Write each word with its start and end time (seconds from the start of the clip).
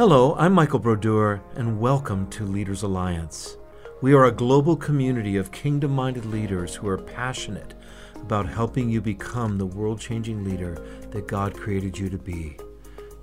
Hello, 0.00 0.34
I'm 0.36 0.54
Michael 0.54 0.78
Brodeur, 0.78 1.42
and 1.56 1.78
welcome 1.78 2.26
to 2.30 2.46
Leaders 2.46 2.82
Alliance. 2.82 3.58
We 4.00 4.14
are 4.14 4.24
a 4.24 4.32
global 4.32 4.74
community 4.74 5.36
of 5.36 5.52
kingdom 5.52 5.90
minded 5.90 6.24
leaders 6.24 6.74
who 6.74 6.88
are 6.88 6.96
passionate 6.96 7.74
about 8.14 8.48
helping 8.48 8.88
you 8.88 9.02
become 9.02 9.58
the 9.58 9.66
world 9.66 10.00
changing 10.00 10.42
leader 10.42 10.82
that 11.10 11.28
God 11.28 11.52
created 11.52 11.98
you 11.98 12.08
to 12.08 12.16
be. 12.16 12.56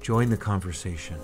Join 0.03 0.29
the 0.29 0.37
conversation. 0.37 1.17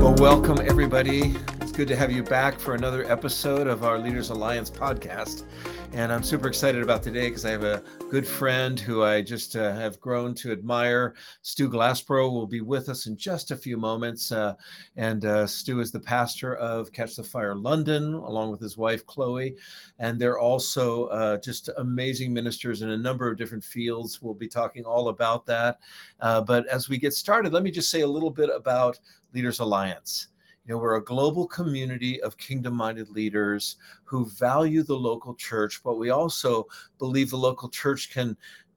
Well, 0.00 0.16
welcome 0.16 0.58
everybody. 0.60 1.36
Good 1.78 1.86
to 1.86 1.96
have 1.96 2.10
you 2.10 2.24
back 2.24 2.58
for 2.58 2.74
another 2.74 3.08
episode 3.08 3.68
of 3.68 3.84
our 3.84 4.00
Leaders 4.00 4.30
Alliance 4.30 4.68
podcast. 4.68 5.44
And 5.92 6.12
I'm 6.12 6.24
super 6.24 6.48
excited 6.48 6.82
about 6.82 7.04
today 7.04 7.28
because 7.28 7.44
I 7.44 7.52
have 7.52 7.62
a 7.62 7.84
good 8.10 8.26
friend 8.26 8.80
who 8.80 9.04
I 9.04 9.22
just 9.22 9.54
uh, 9.54 9.72
have 9.74 10.00
grown 10.00 10.34
to 10.34 10.50
admire. 10.50 11.14
Stu 11.42 11.70
Glassborow 11.70 12.32
will 12.32 12.48
be 12.48 12.62
with 12.62 12.88
us 12.88 13.06
in 13.06 13.16
just 13.16 13.52
a 13.52 13.56
few 13.56 13.76
moments. 13.76 14.32
Uh, 14.32 14.54
and 14.96 15.24
uh, 15.24 15.46
Stu 15.46 15.78
is 15.78 15.92
the 15.92 16.00
pastor 16.00 16.56
of 16.56 16.90
Catch 16.90 17.14
the 17.14 17.22
Fire 17.22 17.54
London, 17.54 18.12
along 18.12 18.50
with 18.50 18.60
his 18.60 18.76
wife, 18.76 19.06
Chloe. 19.06 19.54
And 20.00 20.20
they're 20.20 20.40
also 20.40 21.06
uh, 21.06 21.36
just 21.36 21.70
amazing 21.76 22.32
ministers 22.32 22.82
in 22.82 22.90
a 22.90 22.98
number 22.98 23.30
of 23.30 23.38
different 23.38 23.62
fields. 23.62 24.20
We'll 24.20 24.34
be 24.34 24.48
talking 24.48 24.82
all 24.82 25.10
about 25.10 25.46
that. 25.46 25.78
Uh, 26.18 26.40
but 26.40 26.66
as 26.66 26.88
we 26.88 26.98
get 26.98 27.14
started, 27.14 27.52
let 27.52 27.62
me 27.62 27.70
just 27.70 27.88
say 27.88 28.00
a 28.00 28.08
little 28.08 28.30
bit 28.32 28.50
about 28.52 28.98
Leaders 29.32 29.60
Alliance. 29.60 30.26
You 30.68 30.74
know, 30.74 30.80
we're 30.80 30.96
a 30.96 31.04
global 31.04 31.46
community 31.48 32.20
of 32.20 32.36
kingdom 32.36 32.74
minded 32.74 33.08
leaders 33.08 33.76
who 34.04 34.26
value 34.26 34.82
the 34.82 34.94
local 34.94 35.34
church, 35.34 35.80
but 35.82 35.96
we 35.96 36.10
also 36.10 36.66
believe 36.98 37.30
the 37.30 37.38
local 37.38 37.70
church 37.70 38.10
can 38.12 38.36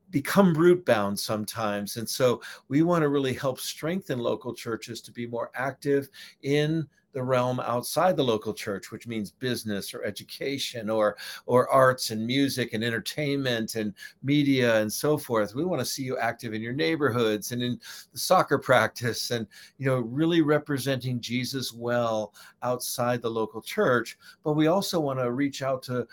become 0.09 0.53
root 0.53 0.85
bound 0.85 1.19
sometimes. 1.19 1.97
And 1.97 2.07
so 2.07 2.41
we 2.69 2.81
want 2.81 3.01
to 3.01 3.09
really 3.09 3.33
help 3.33 3.59
strengthen 3.59 4.19
local 4.19 4.53
churches 4.53 5.01
to 5.01 5.11
be 5.11 5.27
more 5.27 5.51
active 5.53 6.07
in 6.43 6.87
the 7.13 7.23
realm 7.23 7.59
outside 7.59 8.15
the 8.15 8.23
local 8.23 8.53
church 8.53 8.91
which 8.91 9.07
means 9.07 9.31
business 9.31 9.93
or 9.93 10.03
education 10.03 10.89
or 10.89 11.17
or 11.45 11.69
arts 11.69 12.11
and 12.11 12.25
music 12.25 12.73
and 12.73 12.83
entertainment 12.83 13.75
and 13.75 13.93
media 14.23 14.81
and 14.81 14.91
so 14.91 15.17
forth. 15.17 15.55
We 15.55 15.65
want 15.65 15.79
to 15.79 15.85
see 15.85 16.03
you 16.03 16.17
active 16.17 16.53
in 16.53 16.61
your 16.61 16.73
neighborhoods 16.73 17.51
and 17.51 17.61
in 17.61 17.79
the 18.11 18.19
soccer 18.19 18.57
practice 18.57 19.31
and 19.31 19.47
you 19.77 19.85
know 19.85 19.99
really 19.99 20.41
representing 20.41 21.19
jesus 21.19 21.73
well 21.73 22.33
outside 22.63 23.21
the 23.21 23.29
local 23.29 23.61
church. 23.61 24.17
But 24.43 24.53
we 24.53 24.67
also 24.67 24.99
want 24.99 25.19
to 25.19 25.31
reach 25.31 25.61
out 25.61 25.83
to 25.83 26.07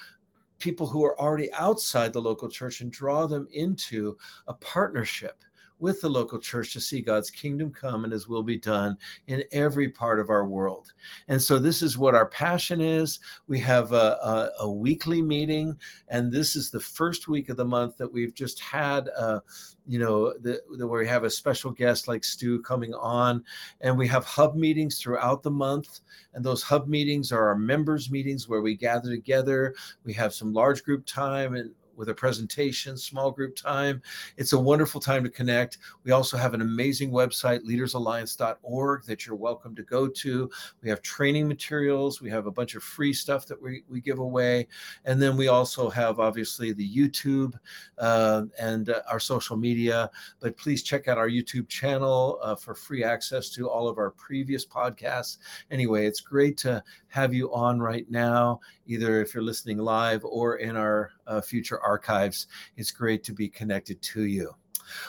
people 0.58 0.86
who 0.86 1.04
are 1.04 1.18
already 1.20 1.52
outside 1.52 2.12
the 2.12 2.20
local 2.20 2.48
church 2.48 2.80
and 2.80 2.90
draw 2.90 3.26
them 3.26 3.46
into 3.52 4.16
a 4.48 4.54
partnership 4.54 5.44
with 5.78 6.00
the 6.00 6.08
local 6.08 6.38
church 6.38 6.72
to 6.72 6.80
see 6.80 7.00
God's 7.00 7.30
kingdom 7.30 7.72
come 7.72 8.04
and 8.04 8.12
his 8.12 8.28
will 8.28 8.42
be 8.42 8.58
done 8.58 8.96
in 9.26 9.44
every 9.52 9.88
part 9.88 10.20
of 10.20 10.30
our 10.30 10.46
world. 10.46 10.92
And 11.28 11.40
so 11.40 11.58
this 11.58 11.82
is 11.82 11.98
what 11.98 12.14
our 12.14 12.26
passion 12.26 12.80
is. 12.80 13.20
We 13.46 13.58
have 13.60 13.92
a, 13.92 14.18
a, 14.22 14.50
a 14.60 14.70
weekly 14.70 15.22
meeting, 15.22 15.76
and 16.08 16.32
this 16.32 16.56
is 16.56 16.70
the 16.70 16.80
first 16.80 17.28
week 17.28 17.48
of 17.48 17.56
the 17.56 17.64
month 17.64 17.96
that 17.98 18.12
we've 18.12 18.34
just 18.34 18.60
had. 18.60 19.08
Uh, 19.16 19.40
you 19.86 19.98
know, 19.98 20.34
the, 20.40 20.60
the, 20.76 20.86
where 20.86 21.00
we 21.00 21.08
have 21.08 21.24
a 21.24 21.30
special 21.30 21.70
guest 21.70 22.08
like 22.08 22.22
Stu 22.22 22.60
coming 22.60 22.92
on, 22.94 23.42
and 23.80 23.96
we 23.96 24.06
have 24.08 24.24
hub 24.24 24.54
meetings 24.54 25.00
throughout 25.00 25.42
the 25.42 25.50
month. 25.50 26.00
And 26.34 26.44
those 26.44 26.62
hub 26.62 26.88
meetings 26.88 27.32
are 27.32 27.48
our 27.48 27.56
members' 27.56 28.10
meetings 28.10 28.48
where 28.48 28.60
we 28.60 28.76
gather 28.76 29.08
together. 29.10 29.74
We 30.04 30.12
have 30.14 30.34
some 30.34 30.52
large 30.52 30.84
group 30.84 31.06
time 31.06 31.54
and 31.54 31.70
with 31.98 32.08
a 32.08 32.14
presentation, 32.14 32.96
small 32.96 33.30
group 33.30 33.56
time. 33.56 34.00
It's 34.36 34.52
a 34.52 34.58
wonderful 34.58 35.00
time 35.00 35.24
to 35.24 35.30
connect. 35.30 35.78
We 36.04 36.12
also 36.12 36.36
have 36.36 36.54
an 36.54 36.62
amazing 36.62 37.10
website, 37.10 37.64
leadersalliance.org, 37.64 39.04
that 39.04 39.26
you're 39.26 39.36
welcome 39.36 39.74
to 39.74 39.82
go 39.82 40.06
to. 40.06 40.50
We 40.80 40.88
have 40.88 41.02
training 41.02 41.48
materials. 41.48 42.22
We 42.22 42.30
have 42.30 42.46
a 42.46 42.52
bunch 42.52 42.76
of 42.76 42.82
free 42.82 43.12
stuff 43.12 43.46
that 43.46 43.60
we, 43.60 43.82
we 43.90 44.00
give 44.00 44.20
away. 44.20 44.68
And 45.04 45.20
then 45.20 45.36
we 45.36 45.48
also 45.48 45.90
have, 45.90 46.20
obviously, 46.20 46.72
the 46.72 46.88
YouTube 46.88 47.58
uh, 47.98 48.44
and 48.58 48.90
uh, 48.90 49.02
our 49.10 49.20
social 49.20 49.56
media. 49.56 50.10
But 50.40 50.56
please 50.56 50.82
check 50.84 51.08
out 51.08 51.18
our 51.18 51.28
YouTube 51.28 51.68
channel 51.68 52.38
uh, 52.42 52.54
for 52.54 52.74
free 52.74 53.02
access 53.02 53.50
to 53.50 53.68
all 53.68 53.88
of 53.88 53.98
our 53.98 54.12
previous 54.12 54.64
podcasts. 54.64 55.38
Anyway, 55.72 56.06
it's 56.06 56.20
great 56.20 56.56
to 56.58 56.82
have 57.08 57.34
you 57.34 57.52
on 57.52 57.80
right 57.80 58.08
now, 58.10 58.60
either 58.88 59.22
if 59.22 59.32
you're 59.32 59.42
listening 59.42 59.78
live 59.78 60.24
or 60.24 60.56
in 60.56 60.76
our 60.76 61.12
uh, 61.26 61.40
future 61.40 61.80
archives. 61.80 62.48
It's 62.76 62.90
great 62.90 63.22
to 63.24 63.32
be 63.32 63.48
connected 63.48 64.02
to 64.02 64.24
you. 64.24 64.54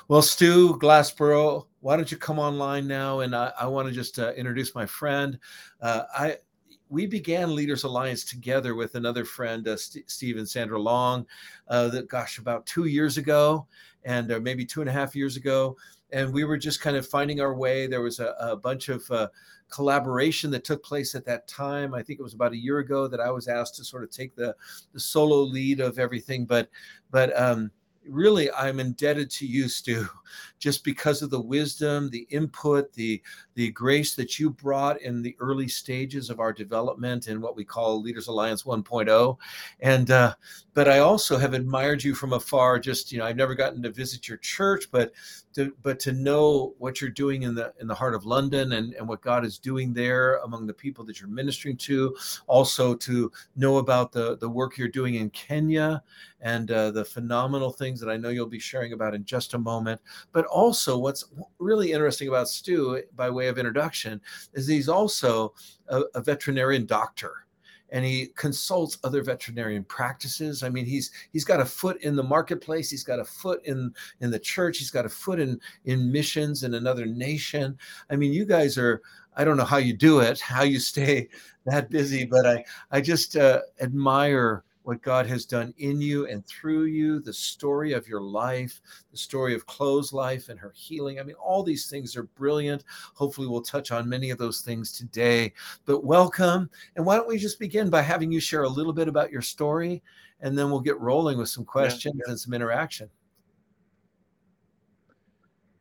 Well, 0.08 0.22
Stu 0.22 0.78
Glassborow, 0.80 1.66
why 1.80 1.96
don't 1.96 2.12
you 2.12 2.18
come 2.18 2.38
online 2.38 2.88
now? 2.88 3.22
And 3.22 3.36
I, 3.36 3.52
I 3.60 3.66
want 3.66 3.88
to 3.88 3.94
just 3.94 4.20
uh, 4.20 4.34
introduce 4.34 4.76
my 4.76 4.86
friend. 4.86 5.40
Uh, 5.82 6.04
I 6.14 6.38
we 6.90 7.06
began 7.06 7.56
Leaders 7.56 7.84
Alliance 7.84 8.26
together 8.26 8.74
with 8.74 8.96
another 8.96 9.24
friend, 9.24 9.68
uh, 9.68 9.78
St- 9.78 10.10
Steve 10.10 10.38
and 10.38 10.50
Sandra 10.50 10.80
Long, 10.80 11.26
uh, 11.68 11.88
that 11.90 12.10
gosh, 12.10 12.40
about 12.40 12.66
two 12.66 12.86
years 12.86 13.18
ago, 13.18 13.68
and 14.04 14.32
uh, 14.32 14.40
maybe 14.40 14.66
two 14.66 14.82
and 14.82 14.90
a 14.90 14.94
half 14.94 15.16
years 15.16 15.38
ago. 15.38 15.78
And 16.12 16.34
we 16.34 16.44
were 16.44 16.58
just 16.58 16.82
kind 16.82 16.98
of 16.98 17.08
finding 17.08 17.42
our 17.42 17.54
way. 17.54 17.86
There 17.86 18.02
was 18.02 18.20
a, 18.20 18.36
a 18.40 18.56
bunch 18.56 18.90
of 18.90 19.10
uh, 19.12 19.28
collaboration 19.70 20.52
that 20.52 20.64
took 20.64 20.84
place 20.84 21.16
at 21.16 21.26
that 21.26 21.48
time. 21.48 21.94
I 21.94 22.02
think 22.02 22.20
it 22.20 22.24
was 22.24 22.34
about 22.34 22.54
a 22.54 22.58
year 22.58 22.80
ago 22.80 23.08
that 23.08 23.20
I 23.20 23.32
was 23.32 23.48
asked 23.48 23.76
to 23.76 23.84
sort 23.84 24.04
of 24.04 24.12
take 24.12 24.36
the 24.36 24.56
the 24.94 25.00
solo 25.00 25.42
lead 25.42 25.80
of 25.80 26.00
everything. 26.00 26.46
But 26.46 26.70
but 27.12 27.40
um, 27.40 27.72
really 28.08 28.52
I'm 28.52 28.80
indebted 28.80 29.30
to 29.32 29.46
you, 29.46 29.70
Stu, 29.70 30.08
just 30.60 30.84
because 30.84 31.22
of 31.22 31.30
the 31.30 31.40
wisdom, 31.40 32.10
the 32.10 32.28
input, 32.30 32.94
the 32.94 33.22
the 33.56 33.72
grace 33.72 34.16
that 34.16 34.40
you 34.40 34.50
brought 34.50 35.02
in 35.02 35.22
the 35.22 35.36
early 35.40 35.68
stages 35.68 36.30
of 36.30 36.40
our 36.40 36.54
development 36.54 37.28
in 37.28 37.42
what 37.42 37.56
we 37.56 37.66
call 37.66 38.02
Leaders 38.02 38.28
Alliance 38.28 38.64
1.0. 38.64 39.38
And 39.80 40.12
uh, 40.12 40.34
but 40.74 40.88
I 40.88 41.00
also 41.00 41.38
have 41.38 41.54
admired 41.54 42.04
you 42.04 42.14
from 42.14 42.34
afar. 42.34 42.80
Just 42.80 43.12
you 43.12 43.18
know, 43.18 43.26
I've 43.26 43.36
never 43.36 43.56
gotten 43.56 43.82
to 43.84 43.92
visit 43.92 44.28
your 44.28 44.38
church, 44.38 44.86
but 44.92 45.12
to 45.56 45.74
but 45.82 46.00
to 46.02 46.14
know 46.14 46.76
what 46.78 47.02
you're 47.02 47.10
doing 47.10 47.44
in 47.44 47.56
the 47.56 47.74
in 47.80 47.88
the 47.88 47.96
heart 47.96 48.16
of 48.16 48.26
London 48.26 48.74
and 48.74 48.94
and 48.94 49.08
what 49.08 49.22
God 49.22 49.44
is 49.44 49.58
doing 49.58 49.94
there 49.94 50.38
among 50.38 50.68
the 50.68 50.74
people 50.74 51.04
that 51.06 51.20
you're 51.20 51.30
ministering 51.30 51.78
to. 51.78 52.16
Also 52.48 52.96
to 52.96 53.32
know 53.56 53.78
about 53.78 54.12
the 54.12 54.38
the 54.38 54.50
work 54.50 54.78
you're 54.78 54.88
doing 54.88 55.16
in 55.16 55.30
Kenya 55.32 56.04
and 56.42 56.72
uh, 56.72 56.92
the 56.92 57.04
phenomenal 57.04 57.72
things 57.72 58.00
that 58.00 58.10
I 58.10 58.18
know 58.18 58.30
you'll 58.30 58.46
be 58.46 58.60
sharing 58.60 58.94
about 58.94 59.14
in 59.14 59.26
just 59.26 59.54
a 59.54 59.58
moment. 59.58 60.00
But 60.32 60.46
also, 60.50 60.98
what's 60.98 61.26
really 61.60 61.92
interesting 61.92 62.28
about 62.28 62.50
Stu, 62.50 63.02
by 63.16 63.30
way 63.30 63.48
of 63.48 63.58
introduction, 63.58 64.22
is 64.54 64.68
he's 64.68 64.90
also 64.90 65.54
a, 65.88 66.02
a 66.16 66.22
veterinarian 66.22 66.86
doctor 66.86 67.46
and 67.92 68.06
he 68.06 68.28
consults 68.36 68.98
other 69.04 69.24
veterinarian 69.24 69.84
practices. 69.84 70.64
I 70.64 70.70
mean 70.70 70.86
he's 70.86 71.12
he's 71.32 71.46
got 71.46 71.60
a 71.60 71.66
foot 71.66 72.02
in 72.04 72.16
the 72.16 72.24
marketplace 72.24 72.90
he's 72.90 73.04
got 73.04 73.20
a 73.20 73.26
foot 73.26 73.62
in 73.66 73.94
in 74.22 74.32
the 74.32 74.40
church 74.40 74.78
he's 74.78 74.92
got 74.92 75.06
a 75.06 75.10
foot 75.10 75.40
in 75.40 75.60
in 75.86 76.12
missions 76.12 76.64
in 76.64 76.76
another 76.76 77.06
nation. 77.06 77.78
I 78.10 78.16
mean 78.16 78.34
you 78.34 78.46
guys 78.46 78.78
are 78.78 79.02
i 79.36 79.44
don't 79.44 79.58
know 79.58 79.66
how 79.66 79.78
you 79.78 79.94
do 79.94 80.20
it 80.20 80.40
how 80.40 80.64
you 80.64 80.80
stay 80.80 81.30
that 81.66 81.90
busy 81.90 82.26
but 82.26 82.46
i 82.46 82.64
i 82.92 83.00
just 83.00 83.36
uh, 83.36 83.62
admire 83.82 84.64
what 84.90 85.04
God 85.04 85.28
has 85.28 85.46
done 85.46 85.72
in 85.78 86.02
you 86.02 86.26
and 86.26 86.44
through 86.48 86.86
you, 86.86 87.20
the 87.20 87.32
story 87.32 87.94
of 87.94 88.08
your 88.08 88.22
life, 88.22 88.82
the 89.12 89.18
story 89.18 89.54
of 89.54 89.68
Chloe's 89.68 90.12
life 90.12 90.50
and 90.50 90.60
her 90.60 90.74
healing. 90.76 91.20
I 91.20 91.24
mean, 91.24 91.36
all 91.36 91.62
these 91.62 91.88
things 91.88 92.18
are 92.18 92.24
brilliant. 92.24 92.84
Hopefully, 93.14 93.46
we'll 93.46 93.62
touch 93.62 93.92
on 93.92 94.10
many 94.10 94.32
of 94.32 94.40
those 94.40 94.62
things 94.62 94.92
today. 94.92 95.54
But 95.86 96.04
welcome. 96.04 96.72
And 96.96 97.06
why 97.06 97.18
don't 97.18 97.28
we 97.28 97.38
just 97.38 97.60
begin 97.60 97.92
by 97.92 98.02
having 98.02 98.32
you 98.32 98.40
share 98.40 98.64
a 98.64 98.68
little 98.68 98.92
bit 98.92 99.08
about 99.08 99.32
your 99.32 99.44
story, 99.44 100.02
and 100.42 100.58
then 100.58 100.72
we'll 100.72 100.80
get 100.80 101.00
rolling 101.00 101.38
with 101.38 101.50
some 101.50 101.66
questions 101.66 102.16
yeah, 102.16 102.24
yeah. 102.26 102.32
and 102.32 102.40
some 102.40 102.56
interaction. 102.56 103.12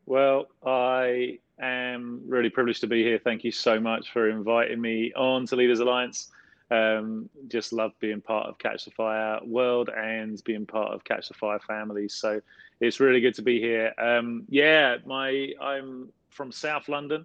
Well, 0.05 0.49
I 0.67 1.39
am 1.59 2.21
really 2.27 2.51
privileged 2.51 2.83
to 2.83 2.87
be 2.87 3.03
here. 3.03 3.19
Thank 3.19 3.43
you 3.43 3.53
so 3.53 3.81
much 3.81 4.13
for 4.13 4.29
inviting 4.29 4.83
me 4.83 5.15
on 5.15 5.47
to 5.47 5.57
Leaders 5.57 5.81
Alliance. 5.81 6.31
Um, 6.71 7.31
just 7.49 7.73
love 7.73 7.93
being 7.99 8.21
part 8.21 8.47
of 8.47 8.59
Catch 8.59 8.85
the 8.85 8.91
Fire 8.91 9.41
world 9.43 9.89
and 9.89 10.43
being 10.45 10.67
part 10.67 10.93
of 10.93 11.03
Catch 11.05 11.29
the 11.29 11.35
Fire 11.35 11.61
family. 11.61 12.09
So 12.09 12.41
it's 12.81 13.01
really 13.01 13.21
good 13.21 13.35
to 13.37 13.43
be 13.43 13.61
here. 13.61 13.95
Um, 13.99 14.45
yeah, 14.49 14.97
my 15.07 15.53
I'm 15.61 16.11
from 16.31 16.53
South 16.53 16.89
London, 16.89 17.25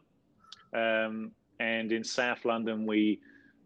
um, 0.74 1.31
and 1.60 1.92
in 1.92 2.04
South 2.04 2.45
London 2.45 2.86
we 2.86 3.19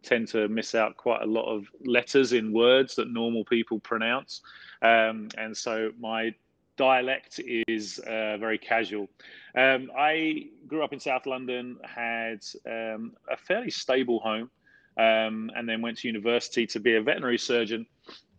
tend 0.03 0.27
to 0.29 0.47
miss 0.47 0.73
out 0.73 0.97
quite 0.97 1.21
a 1.21 1.25
lot 1.25 1.45
of 1.45 1.65
letters 1.85 2.33
in 2.33 2.53
words 2.53 2.95
that 2.95 3.11
normal 3.11 3.45
people 3.45 3.79
pronounce, 3.79 4.41
um, 4.81 5.29
and 5.37 5.55
so 5.55 5.91
my 5.99 6.33
dialect 6.75 7.39
is 7.67 7.99
uh, 7.99 8.37
very 8.37 8.57
casual. 8.57 9.07
Um, 9.55 9.91
I 9.97 10.49
grew 10.67 10.83
up 10.83 10.93
in 10.93 10.99
South 10.99 11.25
London, 11.25 11.77
had 11.83 12.45
um, 12.65 13.13
a 13.29 13.35
fairly 13.35 13.71
stable 13.71 14.19
home 14.19 14.49
um, 14.97 15.51
and 15.55 15.67
then 15.67 15.81
went 15.81 15.99
to 15.99 16.07
university 16.07 16.65
to 16.67 16.79
be 16.79 16.95
a 16.95 17.01
veterinary 17.01 17.37
surgeon 17.37 17.85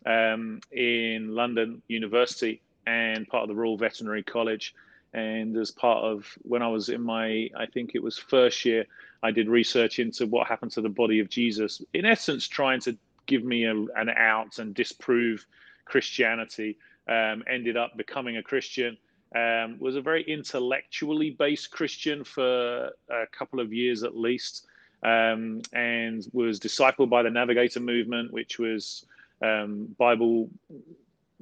um, 0.05 0.61
in 0.71 1.33
London 1.33 1.81
University. 1.87 2.61
and 2.85 3.27
part 3.27 3.43
of 3.43 3.49
the 3.49 3.55
Royal 3.55 3.77
Veterinary 3.77 4.23
College. 4.23 4.73
And 5.13 5.55
as 5.57 5.71
part 5.71 6.03
of 6.03 6.25
when 6.43 6.61
I 6.61 6.67
was 6.67 6.89
in 6.89 7.01
my, 7.01 7.49
I 7.57 7.65
think 7.73 7.91
it 7.93 8.03
was 8.03 8.17
first 8.17 8.65
year, 8.65 8.85
I 9.23 9.31
did 9.31 9.49
research 9.49 9.99
into 9.99 10.25
what 10.27 10.47
happened 10.47 10.71
to 10.73 10.81
the 10.81 10.89
body 10.89 11.19
of 11.19 11.29
Jesus. 11.29 11.81
In 11.93 12.05
essence, 12.05 12.47
trying 12.47 12.79
to 12.81 12.97
give 13.25 13.43
me 13.43 13.65
a, 13.65 13.73
an 13.73 14.09
out 14.09 14.59
and 14.59 14.73
disprove 14.73 15.45
Christianity. 15.85 16.77
Um, 17.07 17.43
ended 17.47 17.75
up 17.75 17.97
becoming 17.97 18.37
a 18.37 18.43
Christian. 18.43 18.97
Um, 19.35 19.77
was 19.79 19.95
a 19.95 20.01
very 20.01 20.23
intellectually 20.23 21.31
based 21.31 21.71
Christian 21.71 22.23
for 22.23 22.91
a 23.09 23.27
couple 23.31 23.59
of 23.59 23.71
years 23.71 24.03
at 24.03 24.15
least, 24.15 24.65
um, 25.03 25.61
and 25.73 26.27
was 26.33 26.59
discipled 26.59 27.09
by 27.09 27.23
the 27.23 27.29
Navigator 27.29 27.79
movement, 27.79 28.31
which 28.33 28.59
was 28.59 29.05
um, 29.41 29.95
Bible 29.97 30.49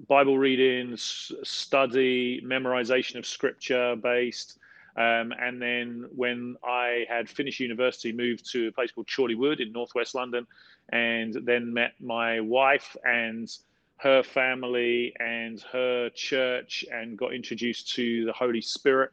Bible 0.08 0.38
reading, 0.38 0.96
study, 0.96 2.40
memorization 2.42 3.18
of 3.18 3.26
scripture 3.26 3.96
based. 3.96 4.60
Um, 4.96 5.34
and 5.40 5.62
then 5.62 6.06
when 6.16 6.56
I 6.64 7.06
had 7.10 7.28
finished 7.30 7.60
university, 7.60 8.12
moved 8.12 8.52
to 8.52 8.68
a 8.68 8.72
place 8.72 8.92
called 8.92 9.08
Chorleywood 9.08 9.60
in 9.60 9.72
northwest 9.72 10.14
London, 10.14 10.46
and 10.90 11.34
then 11.34 11.74
met 11.74 11.94
my 12.00 12.40
wife 12.40 12.96
and 13.04 13.50
her 13.98 14.22
family 14.22 15.16
and 15.20 15.60
her 15.72 16.10
church, 16.12 16.86
and 16.92 17.18
got 17.18 17.34
introduced 17.34 17.94
to 17.96 18.26
the 18.26 18.34
Holy 18.34 18.62
Spirit 18.62 19.12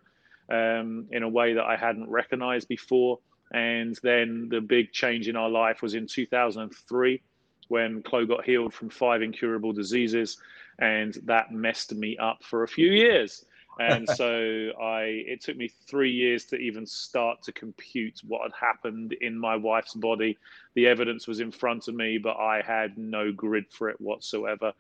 um, 0.50 1.06
in 1.11 1.23
a 1.23 1.29
way 1.29 1.55
that 1.55 1.64
I 1.64 1.76
hadn't 1.76 2.11
recognized 2.11 2.69
before. 2.69 3.19
And 3.55 3.97
then 4.03 4.49
the 4.51 4.61
big 4.61 4.91
change 4.93 5.29
in 5.29 5.37
our 5.37 5.49
life 5.49 5.81
was 5.81 5.95
in 5.95 6.09
2003 6.09 7.23
when 7.69 8.03
Chloe 8.03 8.27
got 8.27 8.45
healed 8.45 8.75
from 8.75 8.91
five 8.91 9.23
incurable 9.23 9.73
diseases 9.73 10.39
and 10.81 11.15
that 11.25 11.53
messed 11.53 11.95
me 11.95 12.19
up 12.19 12.43
for 12.43 12.65
a 12.65 12.69
few 12.69 12.91
years. 12.91 13.45
And 13.79 14.09
so 14.09 14.27
I, 14.83 15.23
it 15.27 15.41
took 15.41 15.56
me 15.56 15.71
three 15.87 16.11
years 16.11 16.47
to 16.47 16.56
even 16.56 16.85
start 16.85 17.43
to 17.45 17.53
compute 17.53 18.23
what 18.27 18.43
had 18.43 18.53
happened 18.61 19.12
in 19.21 19.39
my 19.39 19.55
wife's 19.55 19.95
body. 19.95 20.37
The 20.75 20.89
evidence 20.89 21.29
was 21.29 21.39
in 21.39 21.53
front 21.53 21.87
of 21.87 21.95
me, 21.95 22.19
but 22.19 22.37
I 22.37 22.61
had 22.61 22.99
no 22.99 23.31
grid 23.31 23.67
for 23.71 23.89
it 23.89 24.00
whatsoever. 24.00 24.73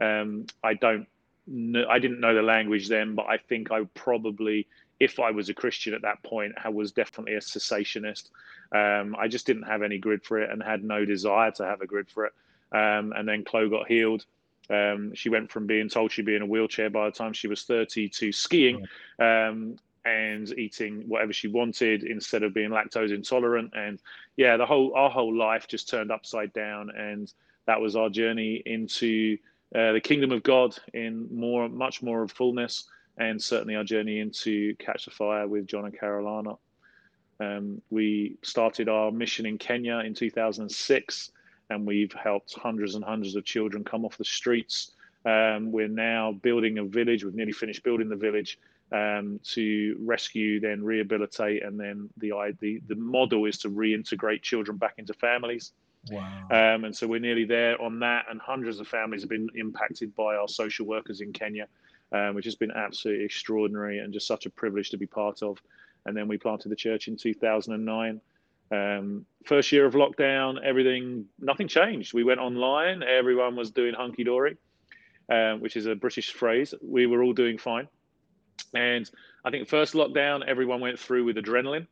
Um, 0.00 0.46
I 0.64 0.72
don't 0.72 1.06
know, 1.46 1.84
I 1.86 1.98
didn't 1.98 2.20
know 2.20 2.34
the 2.34 2.40
language 2.40 2.88
then, 2.88 3.14
but 3.14 3.26
I 3.26 3.36
think 3.36 3.70
I 3.70 3.84
probably, 3.94 4.66
if 5.02 5.18
I 5.18 5.32
was 5.32 5.48
a 5.48 5.54
Christian 5.54 5.94
at 5.94 6.02
that 6.02 6.22
point, 6.22 6.54
I 6.62 6.68
was 6.68 6.92
definitely 6.92 7.34
a 7.34 7.40
cessationist. 7.40 8.30
Um, 8.70 9.16
I 9.18 9.26
just 9.26 9.46
didn't 9.46 9.64
have 9.64 9.82
any 9.82 9.98
grid 9.98 10.22
for 10.22 10.40
it 10.40 10.48
and 10.48 10.62
had 10.62 10.84
no 10.84 11.04
desire 11.04 11.50
to 11.52 11.64
have 11.64 11.80
a 11.80 11.86
grid 11.86 12.08
for 12.08 12.26
it. 12.26 12.32
Um, 12.70 13.12
and 13.16 13.28
then 13.28 13.44
Chloe 13.44 13.68
got 13.68 13.88
healed. 13.88 14.24
Um, 14.70 15.12
she 15.12 15.28
went 15.28 15.50
from 15.50 15.66
being 15.66 15.88
told 15.88 16.12
she'd 16.12 16.24
be 16.24 16.36
in 16.36 16.42
a 16.42 16.46
wheelchair 16.46 16.88
by 16.88 17.06
the 17.06 17.10
time 17.10 17.32
she 17.32 17.48
was 17.48 17.64
30 17.64 18.08
to 18.10 18.30
skiing 18.30 18.86
um, 19.18 19.76
and 20.04 20.56
eating 20.56 21.02
whatever 21.08 21.32
she 21.32 21.48
wanted 21.48 22.04
instead 22.04 22.44
of 22.44 22.54
being 22.54 22.70
lactose 22.70 23.12
intolerant. 23.12 23.72
And 23.74 23.98
yeah, 24.36 24.56
the 24.56 24.66
whole 24.66 24.94
our 24.94 25.10
whole 25.10 25.36
life 25.36 25.66
just 25.66 25.88
turned 25.88 26.12
upside 26.12 26.52
down. 26.52 26.90
And 26.90 27.30
that 27.66 27.80
was 27.80 27.96
our 27.96 28.08
journey 28.08 28.62
into 28.64 29.36
uh, 29.74 29.92
the 29.92 30.00
kingdom 30.00 30.30
of 30.30 30.44
God 30.44 30.76
in 30.94 31.28
more, 31.34 31.68
much 31.68 32.02
more 32.02 32.22
of 32.22 32.30
fullness, 32.30 32.84
and 33.18 33.42
certainly 33.42 33.76
our 33.76 33.84
journey 33.84 34.20
into 34.20 34.74
Catch 34.76 35.04
the 35.06 35.10
Fire 35.10 35.46
with 35.46 35.66
John 35.66 35.84
and 35.84 35.98
Carolina. 35.98 36.54
Um, 37.40 37.82
we 37.90 38.36
started 38.42 38.88
our 38.88 39.10
mission 39.10 39.46
in 39.46 39.58
Kenya 39.58 39.98
in 39.98 40.14
2006 40.14 41.32
and 41.70 41.86
we've 41.86 42.12
helped 42.12 42.54
hundreds 42.54 42.94
and 42.94 43.04
hundreds 43.04 43.34
of 43.34 43.44
children 43.44 43.84
come 43.84 44.04
off 44.04 44.18
the 44.18 44.24
streets. 44.24 44.92
Um, 45.24 45.72
we're 45.72 45.88
now 45.88 46.32
building 46.32 46.78
a 46.78 46.84
village. 46.84 47.24
We've 47.24 47.34
nearly 47.34 47.52
finished 47.52 47.82
building 47.82 48.08
the 48.08 48.16
village 48.16 48.58
um, 48.92 49.40
to 49.44 49.96
rescue, 50.00 50.60
then 50.60 50.82
rehabilitate, 50.84 51.64
and 51.64 51.80
then 51.80 52.10
the, 52.18 52.32
the 52.60 52.82
the 52.88 52.94
model 52.96 53.46
is 53.46 53.58
to 53.58 53.70
reintegrate 53.70 54.42
children 54.42 54.76
back 54.76 54.94
into 54.98 55.14
families. 55.14 55.72
Wow. 56.10 56.48
Um, 56.50 56.84
and 56.84 56.94
so 56.94 57.06
we're 57.06 57.20
nearly 57.20 57.44
there 57.44 57.80
on 57.80 58.00
that, 58.00 58.26
and 58.28 58.40
hundreds 58.40 58.80
of 58.80 58.88
families 58.88 59.22
have 59.22 59.30
been 59.30 59.48
impacted 59.54 60.14
by 60.14 60.34
our 60.34 60.48
social 60.48 60.84
workers 60.84 61.20
in 61.20 61.32
Kenya, 61.32 61.68
um, 62.12 62.34
which 62.34 62.44
has 62.44 62.54
been 62.54 62.70
absolutely 62.72 63.24
extraordinary 63.24 63.98
and 63.98 64.12
just 64.12 64.26
such 64.26 64.46
a 64.46 64.50
privilege 64.50 64.90
to 64.90 64.96
be 64.96 65.06
part 65.06 65.42
of. 65.42 65.60
And 66.04 66.16
then 66.16 66.28
we 66.28 66.36
planted 66.36 66.68
the 66.68 66.76
church 66.76 67.08
in 67.08 67.16
2009. 67.16 68.20
Um, 68.70 69.26
first 69.44 69.70
year 69.72 69.84
of 69.86 69.94
lockdown, 69.94 70.62
everything, 70.62 71.26
nothing 71.38 71.68
changed. 71.68 72.14
We 72.14 72.24
went 72.24 72.40
online, 72.40 73.02
everyone 73.02 73.54
was 73.54 73.70
doing 73.70 73.94
hunky 73.94 74.24
dory, 74.24 74.56
um, 75.30 75.60
which 75.60 75.76
is 75.76 75.86
a 75.86 75.94
British 75.94 76.32
phrase. 76.32 76.74
We 76.82 77.06
were 77.06 77.22
all 77.22 77.34
doing 77.34 77.58
fine. 77.58 77.88
And 78.74 79.08
I 79.44 79.50
think 79.50 79.68
first 79.68 79.94
lockdown, 79.94 80.46
everyone 80.46 80.80
went 80.80 80.98
through 80.98 81.24
with 81.24 81.36
adrenaline. 81.36 81.86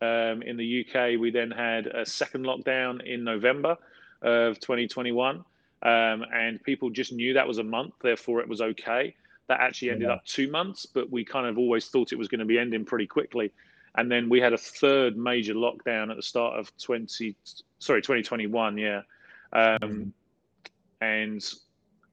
Um, 0.00 0.42
in 0.42 0.56
the 0.56 0.84
UK, 0.86 1.20
we 1.20 1.30
then 1.30 1.50
had 1.50 1.86
a 1.86 2.06
second 2.06 2.44
lockdown 2.44 3.04
in 3.04 3.24
November 3.24 3.76
of 4.22 4.58
2021. 4.60 5.36
Um, 5.36 6.24
and 6.32 6.62
people 6.62 6.90
just 6.90 7.12
knew 7.12 7.34
that 7.34 7.46
was 7.46 7.58
a 7.58 7.64
month, 7.64 7.94
therefore 8.00 8.40
it 8.40 8.48
was 8.48 8.60
okay. 8.60 9.14
That 9.52 9.60
actually 9.60 9.90
ended 9.90 10.08
yeah. 10.08 10.14
up 10.14 10.24
two 10.24 10.50
months, 10.50 10.86
but 10.86 11.10
we 11.10 11.24
kind 11.24 11.46
of 11.46 11.58
always 11.58 11.88
thought 11.88 12.12
it 12.12 12.18
was 12.18 12.28
going 12.28 12.38
to 12.38 12.46
be 12.46 12.58
ending 12.58 12.86
pretty 12.86 13.06
quickly 13.06 13.52
and 13.96 14.10
then 14.10 14.28
we 14.28 14.40
had 14.40 14.52
a 14.52 14.58
third 14.58 15.16
major 15.16 15.54
lockdown 15.54 16.10
at 16.10 16.16
the 16.16 16.22
start 16.22 16.58
of 16.58 16.74
20 16.78 17.36
sorry 17.78 18.00
2021 18.00 18.78
yeah 18.78 19.02
um, 19.52 19.78
mm-hmm. 19.80 20.08
and 21.04 21.54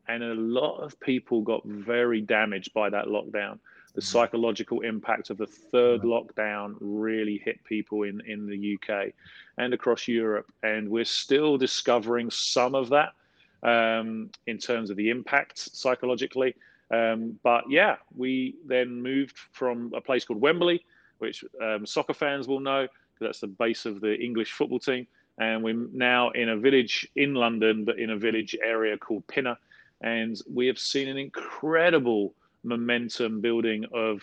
and 0.08 0.24
a 0.24 0.34
lot 0.34 0.78
of 0.78 1.00
people 1.00 1.42
got 1.42 1.64
very 1.66 2.22
damaged 2.22 2.74
by 2.74 2.90
that 2.90 3.06
lockdown 3.06 3.58
the 3.94 4.02
mm-hmm. 4.02 4.02
psychological 4.02 4.82
impact 4.82 5.30
of 5.30 5.38
the 5.38 5.48
third 5.48 6.02
lockdown 6.02 6.76
really 6.80 7.42
hit 7.44 7.64
people 7.64 8.04
in 8.04 8.22
in 8.22 8.46
the 8.46 8.78
UK 8.78 9.14
and 9.58 9.74
across 9.74 10.08
Europe 10.08 10.52
and 10.64 10.90
we're 10.90 11.06
still 11.06 11.58
discovering 11.58 12.30
some 12.30 12.76
of 12.76 12.90
that 12.90 13.14
um, 13.62 14.30
in 14.48 14.58
terms 14.58 14.90
of 14.90 14.96
the 14.96 15.10
impact 15.10 15.58
psychologically 15.76 16.56
um, 16.92 17.40
but 17.44 17.64
yeah 17.70 17.96
we 18.16 18.56
then 18.66 19.02
moved 19.02 19.38
from 19.52 19.92
a 19.96 20.02
place 20.02 20.26
called 20.26 20.42
Wembley 20.42 20.84
which 21.20 21.44
um, 21.62 21.86
soccer 21.86 22.14
fans 22.14 22.48
will 22.48 22.60
know 22.60 22.88
because 23.20 23.28
that's 23.28 23.40
the 23.40 23.48
base 23.48 23.86
of 23.86 24.02
the 24.02 24.16
English 24.16 24.54
football 24.54 24.80
team. 24.80 25.06
And 25.38 25.64
we're 25.64 25.88
now 25.94 26.32
in 26.32 26.50
a 26.50 26.58
village 26.58 27.08
in 27.16 27.34
London, 27.34 27.86
but 27.86 28.00
in 28.00 28.10
a 28.10 28.18
village 28.18 28.56
area 28.62 28.98
called 28.98 29.26
Pinner. 29.28 29.58
And 30.02 30.40
we 30.52 30.68
have 30.68 30.80
seen 30.80 31.08
an 31.08 31.18
incredible 31.18 32.34
momentum 32.64 33.40
building 33.42 33.86
of. 33.94 34.22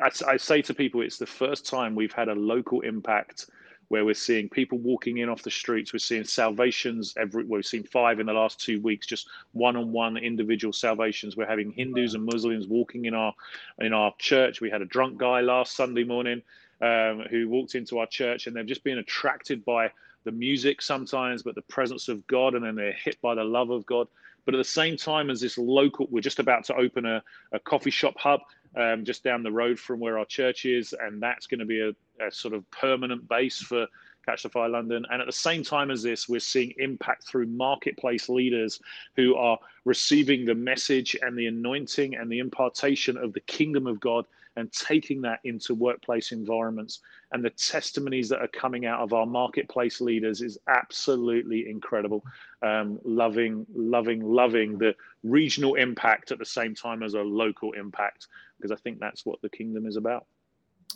I, 0.00 0.10
I 0.26 0.36
say 0.36 0.60
to 0.62 0.74
people, 0.74 1.00
it's 1.00 1.18
the 1.18 1.26
first 1.26 1.66
time 1.66 1.94
we've 1.94 2.12
had 2.12 2.28
a 2.28 2.34
local 2.34 2.80
impact 2.82 3.46
where 3.94 4.04
we're 4.04 4.12
seeing 4.12 4.48
people 4.48 4.76
walking 4.78 5.18
in 5.18 5.28
off 5.28 5.44
the 5.44 5.52
streets. 5.52 5.92
We're 5.92 6.00
seeing 6.00 6.24
salvations 6.24 7.14
every. 7.16 7.44
We've 7.44 7.64
seen 7.64 7.84
five 7.84 8.18
in 8.18 8.26
the 8.26 8.32
last 8.32 8.58
two 8.58 8.80
weeks, 8.80 9.06
just 9.06 9.28
one-on-one 9.52 10.16
individual 10.16 10.72
salvations. 10.72 11.36
We're 11.36 11.46
having 11.46 11.70
Hindus 11.70 12.14
and 12.14 12.24
Muslims 12.24 12.66
walking 12.66 13.04
in 13.04 13.14
our 13.14 13.32
in 13.78 13.92
our 13.92 14.12
church. 14.18 14.60
We 14.60 14.68
had 14.68 14.82
a 14.82 14.84
drunk 14.84 15.18
guy 15.18 15.42
last 15.42 15.76
Sunday 15.76 16.02
morning 16.02 16.42
um, 16.80 17.22
who 17.30 17.48
walked 17.48 17.76
into 17.76 18.00
our 18.00 18.08
church, 18.08 18.48
and 18.48 18.56
they've 18.56 18.66
just 18.66 18.82
been 18.82 18.98
attracted 18.98 19.64
by 19.64 19.92
the 20.24 20.32
music 20.32 20.82
sometimes, 20.82 21.44
but 21.44 21.54
the 21.54 21.62
presence 21.62 22.08
of 22.08 22.26
God, 22.26 22.56
and 22.56 22.64
then 22.64 22.74
they're 22.74 22.98
hit 23.04 23.20
by 23.22 23.36
the 23.36 23.44
love 23.44 23.70
of 23.70 23.86
God. 23.86 24.08
But 24.44 24.54
at 24.56 24.58
the 24.58 24.64
same 24.64 24.96
time 24.96 25.30
as 25.30 25.40
this 25.40 25.56
local, 25.56 26.08
we're 26.10 26.20
just 26.20 26.40
about 26.40 26.64
to 26.64 26.74
open 26.74 27.06
a, 27.06 27.22
a 27.52 27.60
coffee 27.60 27.92
shop 27.92 28.16
hub 28.18 28.40
um, 28.76 29.04
just 29.04 29.22
down 29.22 29.42
the 29.42 29.52
road 29.52 29.78
from 29.78 30.00
where 30.00 30.18
our 30.18 30.24
church 30.24 30.64
is, 30.64 30.94
and 30.98 31.22
that's 31.22 31.46
going 31.46 31.60
to 31.60 31.66
be 31.66 31.80
a, 31.80 32.26
a 32.26 32.30
sort 32.30 32.54
of 32.54 32.68
permanent 32.70 33.28
base 33.28 33.58
for 33.58 33.86
Catch 34.24 34.44
the 34.44 34.48
Fire 34.48 34.68
London. 34.68 35.04
And 35.10 35.20
at 35.20 35.26
the 35.26 35.32
same 35.32 35.62
time 35.62 35.90
as 35.90 36.02
this, 36.02 36.28
we're 36.28 36.40
seeing 36.40 36.72
impact 36.78 37.28
through 37.28 37.46
marketplace 37.46 38.28
leaders 38.28 38.80
who 39.16 39.34
are 39.36 39.58
receiving 39.84 40.44
the 40.44 40.54
message 40.54 41.16
and 41.20 41.36
the 41.36 41.46
anointing 41.46 42.14
and 42.14 42.30
the 42.30 42.38
impartation 42.38 43.16
of 43.16 43.32
the 43.32 43.40
kingdom 43.40 43.86
of 43.86 44.00
God 44.00 44.24
and 44.56 44.70
taking 44.72 45.20
that 45.22 45.40
into 45.44 45.74
workplace 45.74 46.32
environments. 46.32 47.00
And 47.32 47.44
the 47.44 47.50
testimonies 47.50 48.28
that 48.28 48.40
are 48.40 48.48
coming 48.48 48.86
out 48.86 49.00
of 49.00 49.12
our 49.12 49.26
marketplace 49.26 50.00
leaders 50.00 50.42
is 50.42 50.58
absolutely 50.68 51.68
incredible. 51.68 52.24
Um, 52.62 52.98
loving, 53.04 53.66
loving, 53.74 54.20
loving 54.20 54.78
the 54.78 54.94
regional 55.22 55.74
impact 55.74 56.30
at 56.30 56.38
the 56.38 56.44
same 56.44 56.74
time 56.74 57.02
as 57.02 57.14
a 57.14 57.20
local 57.20 57.72
impact, 57.72 58.28
because 58.56 58.70
I 58.70 58.76
think 58.76 59.00
that's 59.00 59.26
what 59.26 59.42
the 59.42 59.48
kingdom 59.48 59.86
is 59.86 59.96
about. 59.96 60.26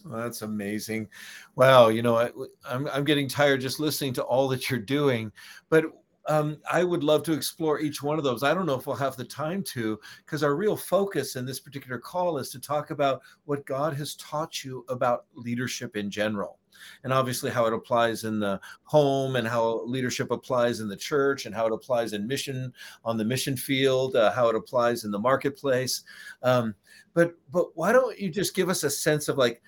Well, 0.05 0.23
that's 0.23 0.43
amazing. 0.43 1.09
Wow. 1.57 1.89
You 1.89 2.03
know, 2.03 2.17
I, 2.17 2.31
I'm, 2.65 2.87
I'm 2.89 3.05
getting 3.05 3.29
tired 3.29 3.61
just 3.61 3.81
listening 3.81 4.13
to 4.15 4.23
all 4.23 4.47
that 4.49 4.71
you're 4.71 4.79
doing. 4.79 5.33
But 5.69 5.87
um, 6.29 6.59
I 6.71 6.85
would 6.85 7.03
love 7.03 7.23
to 7.25 7.33
explore 7.33 7.81
each 7.81 8.03
one 8.03 8.19
of 8.19 8.25
those. 8.25 8.43
I 8.43 8.53
don't 8.53 8.67
know 8.67 8.75
if 8.75 8.87
we'll 8.87 8.97
have 8.97 9.17
the 9.17 9.25
time 9.25 9.63
to, 9.65 9.99
because 10.25 10.43
our 10.43 10.55
real 10.55 10.77
focus 10.77 11.37
in 11.37 11.47
this 11.47 11.59
particular 11.59 11.99
call 11.99 12.39
is 12.39 12.51
to 12.51 12.61
talk 12.61 12.91
about 12.91 13.23
what 13.47 13.65
God 13.65 13.95
has 13.95 14.15
taught 14.17 14.63
you 14.63 14.85
about 14.89 15.25
leadership 15.35 15.97
in 15.97 16.11
general. 16.11 16.59
And 17.03 17.13
obviously, 17.13 17.51
how 17.51 17.67
it 17.67 17.73
applies 17.73 18.23
in 18.23 18.39
the 18.39 18.61
home, 18.85 19.37
and 19.37 19.49
how 19.49 19.85
leadership 19.85 20.31
applies 20.31 20.79
in 20.79 20.87
the 20.87 20.97
church, 20.97 21.47
and 21.47 21.55
how 21.55 21.67
it 21.67 21.73
applies 21.73 22.13
in 22.13 22.27
mission 22.27 22.73
on 23.05 23.17
the 23.17 23.25
mission 23.25 23.57
field, 23.57 24.15
uh, 24.15 24.31
how 24.31 24.49
it 24.49 24.55
applies 24.55 25.05
in 25.05 25.11
the 25.11 25.19
marketplace. 25.19 26.05
Um, 26.43 26.75
but 27.15 27.35
but 27.51 27.75
why 27.75 27.91
don't 27.91 28.17
you 28.17 28.31
just 28.31 28.55
give 28.55 28.69
us 28.69 28.85
a 28.85 28.91
sense 28.91 29.29
of 29.29 29.39
like 29.39 29.61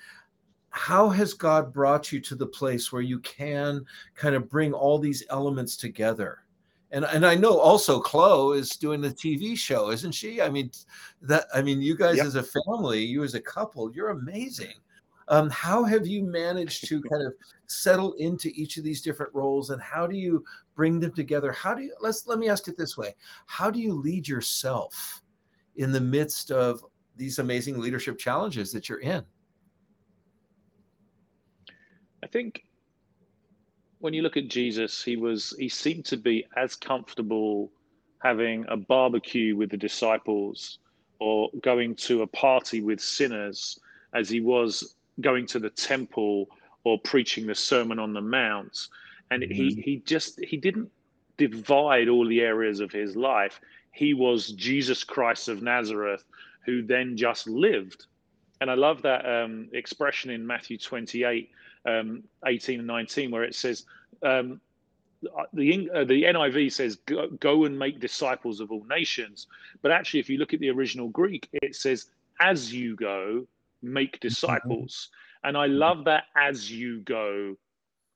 how 0.69 1.09
has 1.09 1.35
God 1.35 1.73
brought 1.73 2.13
you 2.13 2.21
to 2.21 2.37
the 2.37 2.47
place 2.47 2.93
where 2.93 3.03
you 3.03 3.19
can 3.21 3.85
kind 4.15 4.37
of 4.37 4.49
bring 4.49 4.73
all 4.73 4.99
these 4.99 5.25
elements 5.31 5.77
together? 5.77 6.45
And 6.93 7.05
and 7.05 7.25
I 7.25 7.37
know 7.37 7.59
also 7.59 8.01
Chloe 8.01 8.59
is 8.59 8.71
doing 8.71 9.01
the 9.01 9.11
TV 9.11 9.57
show, 9.57 9.91
isn't 9.91 10.13
she? 10.13 10.43
I 10.43 10.49
mean, 10.49 10.71
that 11.23 11.47
I 11.55 11.63
mean, 11.63 11.81
you 11.81 11.97
guys 11.97 12.17
yep. 12.17 12.27
as 12.27 12.35
a 12.35 12.43
family, 12.43 13.05
you 13.05 13.23
as 13.23 13.35
a 13.35 13.41
couple, 13.41 13.93
you're 13.93 14.11
amazing. 14.11 14.75
Um, 15.29 15.49
how 15.51 15.85
have 15.85 16.09
you 16.09 16.25
managed 16.25 16.89
to 16.89 17.01
kind 17.03 17.25
of 17.25 17.33
settle 17.69 18.15
into 18.15 18.51
each 18.57 18.77
of 18.77 18.83
these 18.83 19.01
different 19.01 19.33
roles, 19.33 19.71
and 19.71 19.81
how 19.81 20.09
do 20.09 20.17
you 20.17 20.45
bring 20.75 20.99
them 20.99 21.13
together? 21.13 21.53
How 21.53 21.75
do 21.75 21.83
you 21.83 21.95
let's 22.01 22.27
let 22.27 22.41
me 22.41 22.49
ask 22.49 22.67
it 22.67 22.77
this 22.77 22.99
way: 22.99 23.15
How 23.47 23.71
do 23.71 23.79
you 23.79 23.95
lead 23.95 24.27
yourself 24.27 25.23
in 25.77 25.93
the 25.93 26.01
midst 26.01 26.51
of 26.51 26.85
these 27.17 27.39
amazing 27.39 27.79
leadership 27.79 28.19
challenges 28.19 28.73
that 28.73 28.89
you're 28.89 29.01
in? 29.01 29.25
I 32.25 32.27
think 32.27 32.65
when 34.01 34.15
you 34.15 34.23
look 34.23 34.37
at 34.37 34.49
Jesus, 34.49 35.03
he 35.03 35.17
was 35.17 35.55
he 35.59 35.69
seemed 35.69 36.07
to 36.07 36.17
be 36.17 36.47
as 36.57 36.75
comfortable 36.75 37.71
having 38.23 38.65
a 38.69 38.77
barbecue 38.77 39.55
with 39.57 39.71
the 39.71 39.77
disciples 39.77 40.79
or 41.19 41.51
going 41.63 41.95
to 41.95 42.23
a 42.23 42.27
party 42.27 42.81
with 42.81 43.01
sinners 43.01 43.79
as 44.15 44.29
he 44.29 44.41
was 44.41 44.95
going 45.21 45.47
to 45.47 45.59
the 45.59 45.71
temple 45.71 46.49
or 46.85 46.99
preaching 47.01 47.47
the 47.47 47.55
sermon 47.55 47.99
on 47.99 48.13
the 48.13 48.21
mount. 48.21 48.89
And 49.31 49.43
mm-hmm. 49.43 49.53
he 49.53 49.83
he 49.83 50.03
just 50.07 50.41
he 50.41 50.57
didn't 50.57 50.91
divide 51.37 52.09
all 52.09 52.27
the 52.27 52.41
areas 52.41 52.81
of 52.81 52.91
his 52.91 53.17
life. 53.17 53.61
He 53.93 54.15
was 54.15 54.49
jesus 54.53 55.05
christ 55.05 55.49
of 55.49 55.63
nazareth 55.63 56.25
who 56.65 56.83
then 56.83 57.17
just 57.17 57.47
lived. 57.47 58.07
And 58.63 58.71
i 58.71 58.75
love 58.75 59.03
that 59.03 59.27
um, 59.27 59.69
expression 59.73 60.31
in 60.31 60.47
matthew 60.47 60.79
28 60.79 61.51
um, 61.87 62.25
18 62.47 62.81
and 62.81 62.87
19, 62.87 63.31
where 63.31 63.45
it 63.45 63.55
says, 63.55 63.85
um, 64.23 64.61
the, 65.53 65.91
uh, 65.95 66.05
the 66.05 66.23
NIV 66.25 66.73
says, 66.73 66.97
go, 67.07 67.29
go 67.29 67.65
and 67.65 67.79
make 67.79 68.01
disciples 68.01 68.61
of 68.61 68.73
all 68.73 68.85
nations. 68.85 69.47
But 69.83 69.93
actually, 69.93 70.21
if 70.21 70.31
you 70.31 70.39
look 70.39 70.55
at 70.55 70.61
the 70.61 70.71
original 70.71 71.09
Greek, 71.09 71.49
it 71.53 71.77
says, 71.77 72.07
as 72.41 72.73
you 72.73 72.97
go, 72.97 73.47
make 73.83 74.15
mm-hmm. 74.15 74.29
disciples. 74.29 75.09
Mm-hmm. 75.11 75.49
And 75.49 75.57
I 75.57 75.67
love 75.67 76.05
that 76.05 76.25
as 76.37 76.71
you 76.71 77.01
go 77.01 77.57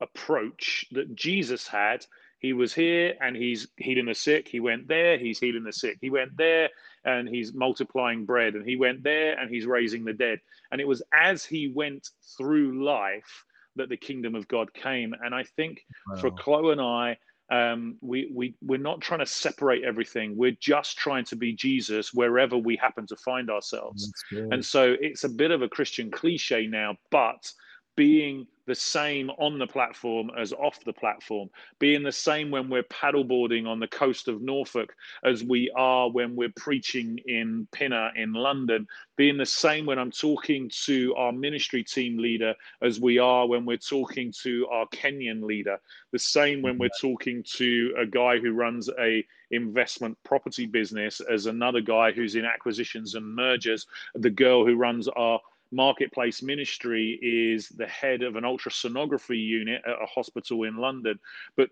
approach 0.00 0.86
that 0.92 1.14
Jesus 1.14 1.66
had. 1.66 2.06
He 2.38 2.52
was 2.52 2.74
here 2.74 3.14
and 3.22 3.34
he's 3.34 3.68
healing 3.78 4.04
the 4.06 4.14
sick. 4.14 4.48
He 4.48 4.60
went 4.60 4.86
there, 4.86 5.16
he's 5.16 5.38
healing 5.38 5.64
the 5.64 5.72
sick. 5.72 5.96
He 6.00 6.10
went 6.10 6.36
there 6.36 6.68
and 7.04 7.26
he's 7.26 7.54
multiplying 7.54 8.26
bread. 8.26 8.54
And 8.54 8.66
he 8.66 8.76
went 8.76 9.02
there 9.02 9.38
and 9.38 9.50
he's 9.50 9.64
raising 9.64 10.04
the 10.04 10.12
dead. 10.12 10.40
And 10.70 10.80
it 10.80 10.88
was 10.88 11.02
as 11.12 11.44
he 11.44 11.68
went 11.68 12.10
through 12.36 12.84
life 12.84 13.44
that 13.76 13.88
the 13.88 13.96
kingdom 13.96 14.34
of 14.34 14.48
God 14.48 14.72
came. 14.74 15.14
And 15.24 15.34
I 15.34 15.44
think 15.56 15.80
wow. 16.08 16.20
for 16.20 16.30
Chloe 16.30 16.72
and 16.72 16.80
I, 16.80 17.16
um, 17.50 17.98
we 18.00 18.30
we 18.34 18.54
we're 18.62 18.78
not 18.78 19.00
trying 19.00 19.20
to 19.20 19.26
separate 19.26 19.84
everything. 19.84 20.36
We're 20.36 20.56
just 20.60 20.96
trying 20.96 21.24
to 21.26 21.36
be 21.36 21.52
Jesus 21.52 22.14
wherever 22.14 22.56
we 22.56 22.76
happen 22.76 23.06
to 23.08 23.16
find 23.16 23.50
ourselves. 23.50 24.10
And 24.52 24.64
so 24.64 24.96
it's 24.98 25.24
a 25.24 25.28
bit 25.28 25.50
of 25.50 25.62
a 25.62 25.68
Christian 25.68 26.10
cliche 26.10 26.66
now, 26.66 26.96
but 27.10 27.52
being 27.96 28.46
the 28.66 28.74
same 28.74 29.30
on 29.30 29.58
the 29.58 29.66
platform 29.66 30.30
as 30.38 30.52
off 30.52 30.82
the 30.84 30.92
platform, 30.92 31.50
being 31.78 32.02
the 32.02 32.12
same 32.12 32.50
when 32.50 32.68
we're 32.68 32.82
paddleboarding 32.84 33.66
on 33.66 33.78
the 33.78 33.88
coast 33.88 34.28
of 34.28 34.40
Norfolk 34.40 34.94
as 35.24 35.44
we 35.44 35.70
are 35.76 36.10
when 36.10 36.34
we're 36.34 36.52
preaching 36.56 37.18
in 37.26 37.68
Pinner 37.72 38.10
in 38.16 38.32
London, 38.32 38.86
being 39.16 39.36
the 39.36 39.46
same 39.46 39.86
when 39.86 39.98
I'm 39.98 40.10
talking 40.10 40.70
to 40.84 41.14
our 41.16 41.32
ministry 41.32 41.84
team 41.84 42.18
leader 42.18 42.54
as 42.82 43.00
we 43.00 43.18
are 43.18 43.46
when 43.46 43.66
we're 43.66 43.76
talking 43.76 44.32
to 44.42 44.66
our 44.70 44.86
Kenyan 44.88 45.42
leader, 45.42 45.78
the 46.12 46.18
same 46.18 46.62
when 46.62 46.78
we're 46.78 46.88
talking 47.00 47.42
to 47.54 47.94
a 47.98 48.06
guy 48.06 48.38
who 48.38 48.52
runs 48.52 48.88
a 48.98 49.24
investment 49.50 50.16
property 50.24 50.66
business 50.66 51.20
as 51.20 51.46
another 51.46 51.80
guy 51.80 52.10
who's 52.12 52.34
in 52.34 52.44
acquisitions 52.44 53.14
and 53.14 53.34
mergers, 53.34 53.86
the 54.14 54.30
girl 54.30 54.64
who 54.66 54.76
runs 54.76 55.06
our 55.08 55.40
marketplace 55.74 56.42
ministry 56.42 57.18
is 57.20 57.68
the 57.68 57.86
head 57.86 58.22
of 58.22 58.36
an 58.36 58.44
ultrasonography 58.44 59.44
unit 59.44 59.82
at 59.86 60.02
a 60.02 60.06
hospital 60.06 60.62
in 60.64 60.76
London. 60.76 61.18
But 61.56 61.70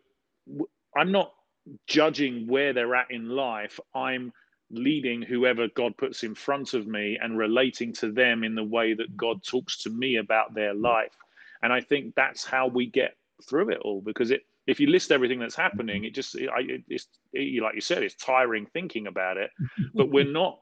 I'm 0.96 1.12
not 1.12 1.32
judging 1.86 2.46
where 2.46 2.72
they're 2.72 2.94
at 2.94 3.10
in 3.10 3.28
life. 3.28 3.78
I'm 3.94 4.32
leading 4.70 5.22
whoever 5.22 5.68
God 5.68 5.96
puts 5.96 6.24
in 6.24 6.34
front 6.34 6.74
of 6.74 6.86
me 6.86 7.18
and 7.22 7.38
relating 7.38 7.92
to 7.94 8.10
them 8.10 8.42
in 8.42 8.54
the 8.54 8.64
way 8.64 8.94
that 8.94 9.16
God 9.16 9.42
talks 9.44 9.82
to 9.82 9.90
me 9.90 10.16
about 10.16 10.54
their 10.54 10.74
life. 10.74 11.16
And 11.62 11.72
I 11.72 11.80
think 11.80 12.14
that's 12.14 12.44
how 12.44 12.66
we 12.66 12.86
get 12.86 13.16
through 13.48 13.70
it 13.70 13.78
all 13.78 14.00
because 14.00 14.30
it 14.30 14.42
if 14.66 14.78
you 14.78 14.86
list 14.86 15.10
everything 15.10 15.40
that's 15.40 15.56
happening, 15.56 16.04
it 16.04 16.14
just 16.14 16.36
it, 16.36 16.48
it's 16.88 17.08
it, 17.32 17.62
like 17.62 17.74
you 17.74 17.80
said, 17.80 18.02
it's 18.02 18.14
tiring 18.14 18.66
thinking 18.66 19.06
about 19.06 19.36
it. 19.36 19.50
But 19.94 20.10
we're 20.10 20.24
not 20.24 20.60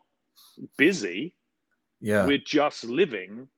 busy 0.76 1.34
yeah. 2.00 2.26
we're 2.26 2.38
just 2.38 2.84
living 2.84 3.48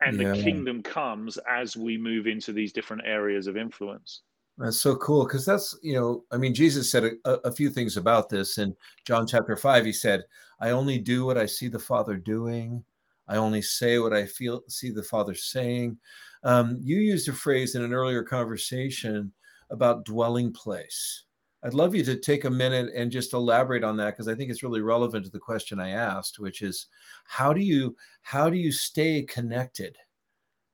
and 0.00 0.20
yeah. 0.20 0.32
the 0.32 0.42
kingdom 0.42 0.82
comes 0.82 1.38
as 1.50 1.76
we 1.76 1.96
move 1.96 2.26
into 2.26 2.52
these 2.52 2.72
different 2.72 3.02
areas 3.06 3.46
of 3.46 3.56
influence. 3.56 4.22
That's 4.58 4.80
so 4.80 4.96
cool 4.96 5.24
because 5.24 5.44
that's 5.44 5.78
you 5.82 5.94
know 5.94 6.24
i 6.32 6.38
mean 6.38 6.54
jesus 6.54 6.90
said 6.90 7.04
a, 7.04 7.30
a, 7.44 7.52
few 7.52 7.68
things 7.68 7.98
about 7.98 8.30
this. 8.30 8.56
In 8.56 8.74
john 9.04 9.26
chapter 9.26 9.54
5 9.54 9.84
he 9.84 9.92
said 9.92 10.24
i 10.60 10.70
only 10.70 10.98
do 10.98 11.26
what 11.26 11.36
i 11.36 11.44
see 11.44 11.68
the 11.68 11.78
father 11.78 12.16
doing. 12.16 12.82
I 13.28 13.36
only 13.36 13.60
say 13.60 13.98
what 13.98 14.14
i 14.14 14.24
feel 14.24 14.62
see 14.68 14.90
the 14.90 15.02
father 15.02 15.34
saying. 15.34 15.98
Um, 16.42 16.78
you 16.82 16.96
used 16.98 17.28
a 17.28 17.34
phrase 17.34 17.74
in 17.74 17.82
an 17.82 17.92
earlier 17.92 18.22
conversation 18.22 19.30
about 19.68 20.06
dwelling 20.06 20.52
place 20.52 21.24
I'd 21.64 21.74
love 21.74 21.94
you 21.94 22.04
to 22.04 22.16
take 22.16 22.44
a 22.44 22.50
minute 22.50 22.92
and 22.94 23.10
just 23.10 23.32
elaborate 23.32 23.82
on 23.82 23.96
that 23.96 24.12
because 24.12 24.28
I 24.28 24.34
think 24.34 24.50
it's 24.50 24.62
really 24.62 24.82
relevant 24.82 25.24
to 25.24 25.30
the 25.30 25.38
question 25.38 25.80
I 25.80 25.90
asked, 25.90 26.38
which 26.38 26.62
is 26.62 26.86
how 27.24 27.52
do 27.52 27.60
you 27.60 27.96
how 28.22 28.50
do 28.50 28.56
you 28.56 28.70
stay 28.70 29.22
connected 29.22 29.96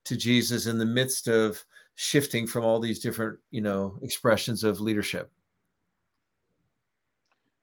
to 0.04 0.16
Jesus 0.16 0.66
in 0.66 0.78
the 0.78 0.86
midst 0.86 1.28
of 1.28 1.64
shifting 1.94 2.46
from 2.46 2.64
all 2.64 2.80
these 2.80 2.98
different, 2.98 3.38
you 3.50 3.60
know, 3.60 3.98
expressions 4.02 4.64
of 4.64 4.80
leadership? 4.80 5.30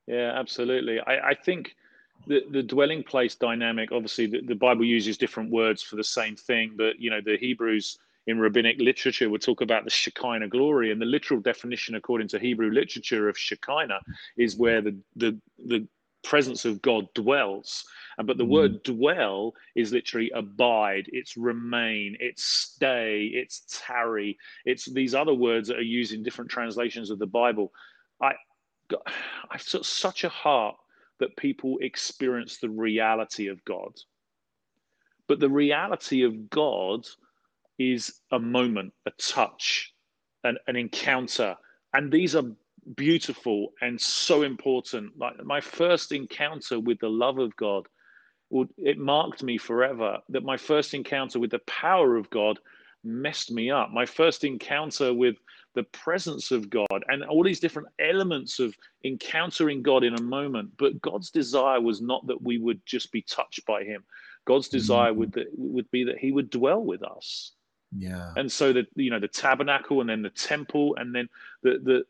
Yeah, 0.08 0.32
absolutely. 0.36 1.00
I, 1.02 1.30
I 1.30 1.34
think 1.36 1.76
the, 2.26 2.42
the 2.52 2.64
dwelling 2.64 3.04
place 3.04 3.36
dynamic, 3.36 3.92
obviously 3.92 4.26
the, 4.26 4.42
the 4.42 4.56
Bible 4.56 4.86
uses 4.86 5.18
different 5.18 5.52
words 5.52 5.84
for 5.84 5.98
the 5.98 6.04
same 6.04 6.36
thing, 6.36 6.74
but 6.76 7.00
you 7.00 7.10
know, 7.10 7.22
the 7.24 7.38
Hebrews 7.38 8.00
in 8.29 8.39
rabbinic 8.39 8.77
literature 8.79 9.29
would 9.29 9.41
talk 9.41 9.62
about 9.62 9.83
the 9.83 9.89
Shekinah 9.89 10.50
glory, 10.50 10.91
and 10.91 11.01
the 11.01 11.05
literal 11.05 11.39
definition, 11.39 11.95
according 11.95 12.27
to 12.29 12.39
Hebrew 12.39 12.69
literature, 12.71 13.27
of 13.27 13.38
Shekinah 13.38 14.01
is 14.38 14.55
where 14.55 14.81
the 14.81 14.95
the 15.15 15.38
the 15.57 15.88
presence 16.24 16.65
of 16.65 16.81
God 16.81 17.07
dwells. 17.13 17.86
But 18.24 18.38
the 18.38 18.43
mm. 18.43 18.50
word 18.50 18.83
dwell 18.83 19.53
is 19.75 19.91
literally 19.91 20.29
abide, 20.36 21.05
it's 21.07 21.38
remain, 21.38 22.17
it's 22.19 22.43
stay, 22.43 23.31
it's 23.33 23.63
tarry. 23.86 24.38
It's 24.65 24.86
these 24.86 25.15
other 25.15 25.33
words 25.33 25.69
that 25.69 25.77
are 25.77 25.93
used 26.00 26.13
in 26.13 26.24
different 26.24 26.51
translations 26.51 27.09
of 27.09 27.19
the 27.19 27.25
Bible. 27.25 27.71
I, 28.21 28.33
I've 29.50 29.67
got 29.71 29.86
such 29.86 30.24
a 30.24 30.29
heart 30.29 30.75
that 31.19 31.38
people 31.38 31.77
experience 31.81 32.57
the 32.57 32.69
reality 32.69 33.48
of 33.48 33.63
God. 33.65 33.93
But 35.27 35.39
the 35.39 35.50
reality 35.50 36.24
of 36.24 36.50
God 36.50 37.07
is 37.79 38.19
a 38.31 38.38
moment, 38.38 38.93
a 39.05 39.12
touch, 39.12 39.93
an, 40.43 40.57
an 40.67 40.75
encounter. 40.75 41.55
And 41.93 42.12
these 42.12 42.36
are 42.36 42.43
beautiful 42.95 43.74
and 43.81 44.00
so 44.00 44.43
important. 44.43 45.17
Like 45.17 45.43
my 45.43 45.62
first 45.62 46.12
encounter 46.12 46.79
with 46.79 47.00
the 47.00 47.09
love 47.09 47.39
of 47.39 47.55
God, 47.55 47.88
it 48.77 48.98
marked 48.98 49.41
me 49.41 49.57
forever. 49.57 50.19
That 50.29 50.43
my 50.43 50.57
first 50.57 50.93
encounter 50.93 51.39
with 51.39 51.51
the 51.51 51.59
power 51.59 52.17
of 52.17 52.29
God 52.29 52.59
messed 53.03 53.51
me 53.51 53.71
up. 53.71 53.91
My 53.91 54.05
first 54.05 54.43
encounter 54.43 55.13
with 55.13 55.38
the 55.75 55.83
presence 55.83 56.51
of 56.51 56.69
God 56.69 57.03
and 57.07 57.24
all 57.24 57.43
these 57.43 57.59
different 57.59 57.88
elements 58.00 58.59
of 58.59 58.75
encountering 59.05 59.81
God 59.81 60.03
in 60.03 60.15
a 60.15 60.21
moment. 60.21 60.71
But 60.77 61.01
God's 61.01 61.29
desire 61.29 61.79
was 61.79 62.01
not 62.01 62.27
that 62.27 62.41
we 62.41 62.57
would 62.57 62.86
just 62.86 63.12
be 63.12 63.21
touched 63.21 63.65
by 63.65 63.83
Him. 63.83 64.03
God's 64.45 64.67
desire 64.67 65.12
mm-hmm. 65.12 65.19
would, 65.19 65.31
that, 65.33 65.48
would 65.55 65.91
be 65.91 66.03
that 66.05 66.17
He 66.17 66.31
would 66.31 66.50
dwell 66.50 66.83
with 66.83 67.03
us 67.03 67.53
yeah 67.96 68.34
and 68.38 68.51
so 68.51 68.72
the 68.72 68.86
you 68.96 69.10
know 69.10 69.19
the 69.19 69.27
tabernacle 69.27 70.01
and 70.01 70.10
then 70.10 70.22
the 70.22 70.29
temple 70.29 70.96
and 70.98 71.13
then 71.13 71.27
the 71.63 71.79
the 71.84 72.05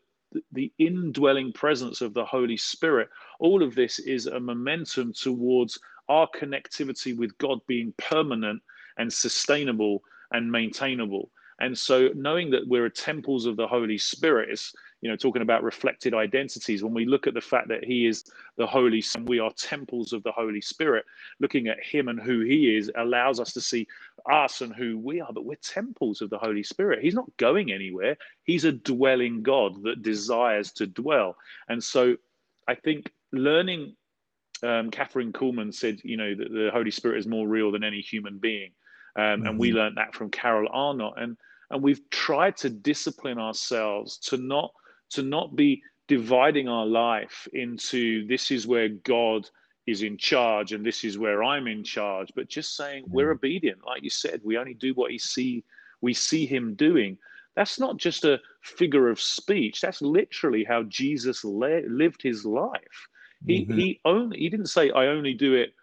the 0.52 0.72
indwelling 0.78 1.52
presence 1.52 2.00
of 2.00 2.14
the 2.14 2.24
Holy 2.24 2.56
Spirit, 2.56 3.08
all 3.38 3.62
of 3.62 3.74
this 3.74 3.98
is 3.98 4.26
a 4.26 4.38
momentum 4.38 5.12
towards 5.12 5.78
our 6.08 6.28
connectivity 6.28 7.16
with 7.16 7.36
God 7.38 7.58
being 7.66 7.92
permanent 7.96 8.62
and 8.98 9.12
sustainable 9.12 10.02
and 10.32 10.50
maintainable. 10.50 11.30
And 11.60 11.76
so, 11.76 12.08
knowing 12.14 12.50
that 12.50 12.66
we're 12.66 12.88
temples 12.88 13.46
of 13.46 13.56
the 13.56 13.66
Holy 13.66 13.98
Spirit 13.98 14.50
is, 14.50 14.72
you 15.00 15.08
know, 15.08 15.16
talking 15.16 15.42
about 15.42 15.62
reflected 15.62 16.14
identities. 16.14 16.84
When 16.84 16.92
we 16.92 17.06
look 17.06 17.26
at 17.26 17.34
the 17.34 17.40
fact 17.40 17.68
that 17.68 17.84
He 17.84 18.06
is 18.06 18.24
the 18.56 18.66
Holy 18.66 19.00
Son, 19.00 19.24
we 19.24 19.38
are 19.38 19.50
temples 19.52 20.12
of 20.12 20.22
the 20.22 20.32
Holy 20.32 20.60
Spirit. 20.60 21.04
Looking 21.40 21.68
at 21.68 21.82
Him 21.82 22.08
and 22.08 22.20
who 22.20 22.40
He 22.40 22.76
is 22.76 22.90
allows 22.96 23.40
us 23.40 23.52
to 23.54 23.60
see 23.60 23.86
us 24.30 24.60
and 24.60 24.74
who 24.74 24.98
we 24.98 25.20
are. 25.20 25.32
But 25.32 25.44
we're 25.44 25.56
temples 25.62 26.20
of 26.20 26.30
the 26.30 26.38
Holy 26.38 26.62
Spirit. 26.62 27.02
He's 27.02 27.14
not 27.14 27.34
going 27.38 27.72
anywhere. 27.72 28.16
He's 28.44 28.64
a 28.64 28.72
dwelling 28.72 29.42
God 29.42 29.82
that 29.84 30.02
desires 30.02 30.72
to 30.72 30.86
dwell. 30.86 31.36
And 31.68 31.82
so, 31.82 32.16
I 32.68 32.74
think 32.74 33.10
learning. 33.32 33.96
Um, 34.62 34.90
Kathryn 34.90 35.32
Kuhlman 35.32 35.72
said, 35.72 36.00
you 36.04 36.18
know, 36.18 36.34
that 36.34 36.52
the 36.52 36.68
Holy 36.70 36.90
Spirit 36.90 37.18
is 37.18 37.26
more 37.26 37.48
real 37.48 37.72
than 37.72 37.82
any 37.82 38.02
human 38.02 38.36
being. 38.36 38.72
Um, 39.16 39.22
mm-hmm. 39.22 39.46
And 39.46 39.58
we 39.58 39.68
mm-hmm. 39.68 39.78
learned 39.78 39.96
that 39.96 40.14
from 40.14 40.30
Carol 40.30 40.68
Arnott. 40.70 41.14
And 41.16 41.38
and 41.70 41.82
we've 41.82 42.08
tried 42.10 42.56
to 42.58 42.68
discipline 42.68 43.38
ourselves 43.38 44.18
to 44.18 44.36
not 44.36 44.72
to 45.10 45.22
not 45.22 45.56
be 45.56 45.82
dividing 46.08 46.68
our 46.68 46.86
life 46.86 47.46
into 47.52 48.26
this 48.26 48.50
is 48.50 48.66
where 48.66 48.88
God 48.88 49.48
is 49.86 50.02
in 50.02 50.16
charge 50.16 50.72
and 50.72 50.84
this 50.84 51.04
is 51.04 51.18
where 51.18 51.42
I'm 51.42 51.66
in 51.66 51.84
charge, 51.84 52.32
but 52.34 52.48
just 52.48 52.76
saying 52.76 53.04
mm-hmm. 53.04 53.14
we're 53.14 53.32
obedient, 53.32 53.84
like 53.86 54.02
you 54.02 54.10
said, 54.10 54.40
we 54.42 54.58
only 54.58 54.74
do 54.74 54.94
what 54.94 55.10
he 55.10 55.18
see 55.18 55.64
we 56.00 56.14
see 56.14 56.46
him 56.46 56.74
doing. 56.74 57.18
That's 57.56 57.78
not 57.78 57.98
just 57.98 58.24
a 58.24 58.40
figure 58.62 59.08
of 59.08 59.20
speech. 59.20 59.80
That's 59.80 60.00
literally 60.00 60.64
how 60.64 60.84
Jesus 60.84 61.44
le- 61.44 61.86
lived 61.88 62.22
his 62.22 62.44
life. 62.44 63.08
He 63.46 63.64
mm-hmm. 63.64 63.78
he 63.78 64.00
only 64.04 64.38
he 64.38 64.48
didn't 64.48 64.66
say 64.66 64.90
I 64.90 65.06
only 65.06 65.34
do 65.34 65.54
it 65.54 65.74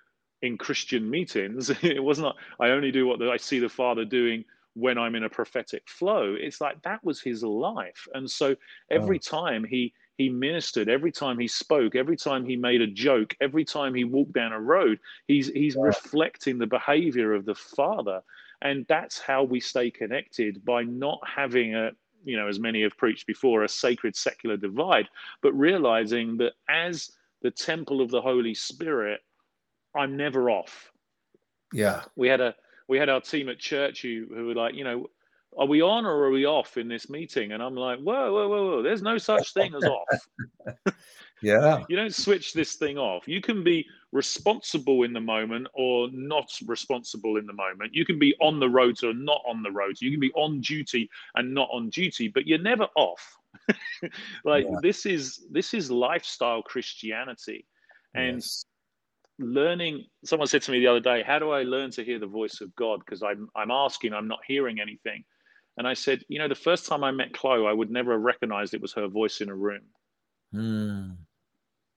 in 0.42 0.58
Christian 0.58 1.10
meetings. 1.10 1.70
it 1.82 2.04
was 2.04 2.20
not 2.20 2.36
I 2.60 2.70
only 2.70 2.92
do 2.92 3.08
what 3.08 3.22
I 3.22 3.38
see 3.38 3.60
the 3.60 3.70
Father 3.70 4.06
doing 4.06 4.46
when 4.78 4.98
I'm 4.98 5.16
in 5.16 5.24
a 5.24 5.30
prophetic 5.30 5.84
flow. 5.88 6.36
It's 6.40 6.62
like 6.62 6.82
that 6.84 7.04
was 7.04 7.22
his 7.22 7.44
life. 7.44 8.08
And 8.14 8.30
so 8.30 8.56
every 8.92 9.18
oh. 9.18 9.30
time 9.30 9.64
he 9.64 9.94
he 10.18 10.30
ministered, 10.30 10.90
every 10.90 11.12
time 11.12 11.38
he 11.38 11.48
spoke, 11.48 11.96
every 11.96 12.18
time 12.18 12.44
he 12.44 12.56
made 12.56 12.82
a 12.82 12.88
joke, 12.88 13.36
every 13.40 13.64
time 13.64 13.94
he 13.94 14.04
walked 14.04 14.34
down 14.34 14.52
a 14.52 14.60
road, 14.60 15.00
he's 15.28 15.48
he's 15.48 15.76
reflecting 15.76 16.58
the 16.58 16.68
behavior 16.68 17.34
of 17.34 17.46
the 17.46 17.56
Father. 17.56 18.22
And 18.62 18.86
that's 18.90 19.20
how 19.20 19.44
we 19.44 19.60
stay 19.60 19.92
connected 19.92 20.66
by 20.66 20.84
not 20.84 21.20
having 21.28 21.76
a 21.76 21.92
you 22.24 22.36
know, 22.36 22.48
as 22.48 22.60
many 22.60 22.82
have 22.82 22.98
preached 22.98 23.26
before, 23.26 23.64
a 23.64 23.70
sacred 23.70 24.16
secular 24.16 24.58
divide, 24.58 25.08
but 25.42 25.54
realizing 25.54 26.38
that 26.38 26.54
as 26.68 27.12
the 27.42 27.52
temple 27.52 28.02
of 28.02 28.10
the 28.10 28.22
Holy 28.22 28.54
Spirit, 28.54 29.22
I'm 29.96 30.18
never 30.18 30.50
off. 30.50 30.92
Yeah. 31.72 32.04
We 32.16 32.28
had 32.28 32.42
a 32.42 32.56
we 32.88 32.98
had 32.98 33.10
our 33.10 33.22
team 33.22 33.50
at 33.50 33.60
church 33.60 34.02
who, 34.02 34.26
who 34.34 34.48
were 34.48 34.56
like, 34.56 34.76
you 34.76 34.84
know, 34.84 35.08
are 35.58 35.66
we 35.66 35.82
on 35.82 36.06
or 36.06 36.26
are 36.26 36.32
we 36.32 36.46
off 36.46 36.78
in 36.78 36.88
this 36.88 37.10
meeting? 37.10 37.52
And 37.52 37.64
I'm 37.64 37.76
like, 37.76 38.00
whoa, 38.00 38.32
whoa, 38.32 38.48
whoa, 38.48 38.66
whoa. 38.68 38.82
There's 38.84 39.02
no 39.02 39.18
such 39.18 39.54
thing 39.54 39.74
as 39.74 39.84
off. 39.84 40.94
yeah. 41.42 41.84
You 41.90 41.96
don't 41.96 42.14
switch 42.14 42.54
this 42.54 42.76
thing 42.76 42.98
off. 42.98 43.28
You 43.28 43.42
can 43.42 43.64
be 43.64 43.86
responsible 44.12 45.04
in 45.04 45.14
the 45.14 45.22
moment 45.22 45.68
or 45.74 46.10
not 46.12 46.50
responsible 46.68 47.38
in 47.38 47.46
the 47.48 47.54
moment. 47.54 47.96
You 47.96 48.06
can 48.06 48.20
be 48.20 48.36
on 48.40 48.60
the 48.60 48.70
road 48.70 49.04
or 49.04 49.14
not 49.14 49.42
on 49.48 49.64
the 49.64 49.72
road. 49.72 49.96
You 50.00 50.12
can 50.12 50.20
be 50.20 50.32
on 50.34 50.62
duty 50.62 51.10
and 51.36 51.54
not 51.54 51.70
on 51.72 51.90
duty, 51.90 52.28
but 52.28 52.46
you're 52.46 52.60
never 52.60 52.88
off. 52.96 53.38
like 54.46 54.66
yeah. 54.70 54.78
this 54.82 55.06
is 55.06 55.46
this 55.50 55.74
is 55.74 55.90
lifestyle 55.90 56.62
Christianity. 56.62 57.66
And 58.14 58.38
yes 58.38 58.66
learning 59.40 60.06
someone 60.26 60.48
said 60.48 60.62
to 60.64 60.72
me 60.72 60.80
the 60.80 60.88
other 60.88 61.00
day 61.00 61.24
how 61.24 61.38
do 61.38 61.52
i 61.52 61.62
learn 61.64 61.92
to 61.92 62.04
hear 62.04 62.20
the 62.20 62.28
voice 62.28 62.60
of 62.62 62.76
god? 62.76 63.00
Because 63.00 63.22
i'm 63.22 63.48
i'm 63.56 63.72
asking 63.72 64.14
i'm 64.14 64.28
not 64.28 64.40
hearing 64.48 64.80
anything 64.80 65.24
and 65.78 65.88
i 65.88 65.94
said 65.94 66.24
you 66.28 66.40
know 66.40 66.48
the 66.48 66.56
first 66.56 66.88
time 66.88 67.04
i 67.04 67.12
met 67.12 67.34
chloe 67.34 67.68
i 67.68 67.74
would 67.74 67.92
never 67.92 68.14
have 68.14 68.22
recognized 68.22 68.74
it 68.74 68.82
was 68.82 68.94
her 68.94 69.08
voice 69.08 69.42
in 69.42 69.50
a 69.50 69.56
room. 69.56 69.82
Mm. 70.56 71.18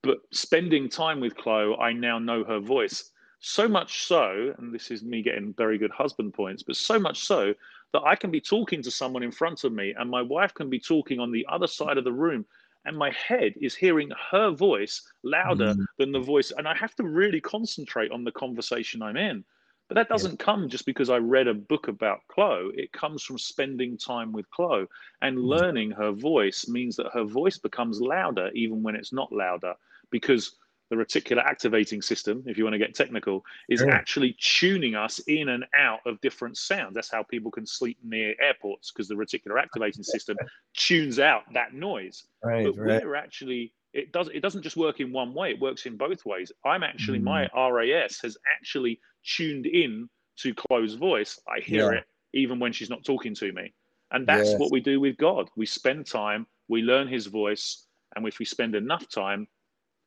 but 0.02 0.18
spending 0.32 0.88
time 0.88 1.20
with 1.20 1.36
chloe 1.36 1.76
i 1.80 1.92
now 1.92 2.18
know 2.18 2.44
her 2.44 2.60
voice. 2.60 3.10
So 3.42 3.66
much 3.66 4.04
so 4.04 4.54
and 4.58 4.74
this 4.74 4.90
is 4.90 5.02
me 5.02 5.22
getting 5.22 5.54
very 5.56 5.78
good 5.78 5.92
husband 5.92 6.34
points 6.34 6.62
but 6.62 6.76
so 6.76 6.98
much 6.98 7.20
so 7.20 7.54
that 7.94 8.02
i 8.02 8.14
can 8.14 8.30
be 8.30 8.40
talking 8.40 8.82
to 8.82 8.90
someone 8.90 9.22
in 9.22 9.32
front 9.32 9.64
of 9.64 9.72
me 9.72 9.94
and 9.98 10.10
my 10.10 10.20
wife 10.20 10.52
can 10.52 10.68
be 10.68 10.78
talking 10.78 11.18
on 11.18 11.32
the 11.32 11.46
other 11.48 11.66
side 11.66 11.96
of 11.96 12.04
the 12.04 12.12
room 12.12 12.44
and 12.84 12.96
my 12.96 13.10
head 13.10 13.54
is 13.60 13.74
hearing 13.74 14.10
her 14.30 14.50
voice 14.50 15.02
louder 15.22 15.74
mm. 15.74 15.84
than 15.98 16.12
the 16.12 16.20
voice 16.20 16.52
and 16.56 16.66
i 16.66 16.74
have 16.74 16.94
to 16.94 17.04
really 17.04 17.40
concentrate 17.40 18.10
on 18.10 18.24
the 18.24 18.32
conversation 18.32 19.02
i'm 19.02 19.16
in 19.16 19.44
but 19.88 19.94
that 19.96 20.08
doesn't 20.08 20.38
yeah. 20.38 20.44
come 20.44 20.68
just 20.68 20.86
because 20.86 21.10
i 21.10 21.16
read 21.16 21.48
a 21.48 21.54
book 21.54 21.88
about 21.88 22.20
chloe 22.28 22.70
it 22.74 22.92
comes 22.92 23.22
from 23.22 23.38
spending 23.38 23.96
time 23.96 24.32
with 24.32 24.48
chloe 24.50 24.86
and 25.22 25.36
mm. 25.36 25.44
learning 25.44 25.90
her 25.90 26.12
voice 26.12 26.68
means 26.68 26.96
that 26.96 27.12
her 27.12 27.24
voice 27.24 27.58
becomes 27.58 28.00
louder 28.00 28.50
even 28.54 28.82
when 28.82 28.96
it's 28.96 29.12
not 29.12 29.32
louder 29.32 29.74
because 30.10 30.56
the 30.90 30.96
reticular 30.96 31.44
activating 31.44 32.02
system, 32.02 32.42
if 32.46 32.58
you 32.58 32.64
want 32.64 32.74
to 32.74 32.78
get 32.78 32.94
technical, 32.94 33.44
is 33.68 33.80
yeah. 33.80 33.94
actually 33.94 34.36
tuning 34.40 34.96
us 34.96 35.20
in 35.20 35.50
and 35.50 35.64
out 35.76 36.00
of 36.04 36.20
different 36.20 36.58
sounds. 36.58 36.94
That's 36.94 37.10
how 37.10 37.22
people 37.22 37.50
can 37.50 37.64
sleep 37.64 37.96
near 38.02 38.34
airports 38.40 38.90
because 38.90 39.06
the 39.06 39.14
reticular 39.14 39.60
activating 39.60 40.02
system 40.02 40.36
tunes 40.74 41.20
out 41.20 41.42
that 41.54 41.74
noise. 41.74 42.24
Right, 42.42 42.66
but 42.66 42.76
right. 42.76 43.04
we're 43.04 43.14
actually 43.14 43.72
it 43.92 44.12
does 44.12 44.28
it 44.28 44.40
doesn't 44.40 44.62
just 44.62 44.76
work 44.76 45.00
in 45.00 45.12
one 45.12 45.32
way; 45.32 45.50
it 45.50 45.60
works 45.60 45.86
in 45.86 45.96
both 45.96 46.26
ways. 46.26 46.50
I'm 46.64 46.82
actually 46.82 47.20
mm. 47.20 47.24
my 47.24 47.48
RAS 47.54 48.18
has 48.22 48.36
actually 48.52 49.00
tuned 49.24 49.66
in 49.66 50.08
to 50.38 50.54
Chloe's 50.54 50.94
voice. 50.94 51.40
I 51.48 51.60
hear 51.60 51.92
yeah. 51.92 51.98
it 51.98 52.04
even 52.32 52.58
when 52.58 52.72
she's 52.72 52.90
not 52.90 53.04
talking 53.04 53.34
to 53.36 53.52
me, 53.52 53.72
and 54.10 54.26
that's 54.26 54.50
yes. 54.50 54.58
what 54.58 54.72
we 54.72 54.80
do 54.80 54.98
with 54.98 55.16
God. 55.16 55.48
We 55.56 55.66
spend 55.66 56.06
time, 56.06 56.46
we 56.68 56.82
learn 56.82 57.06
His 57.06 57.26
voice, 57.26 57.86
and 58.16 58.26
if 58.26 58.40
we 58.40 58.44
spend 58.44 58.74
enough 58.74 59.08
time, 59.08 59.46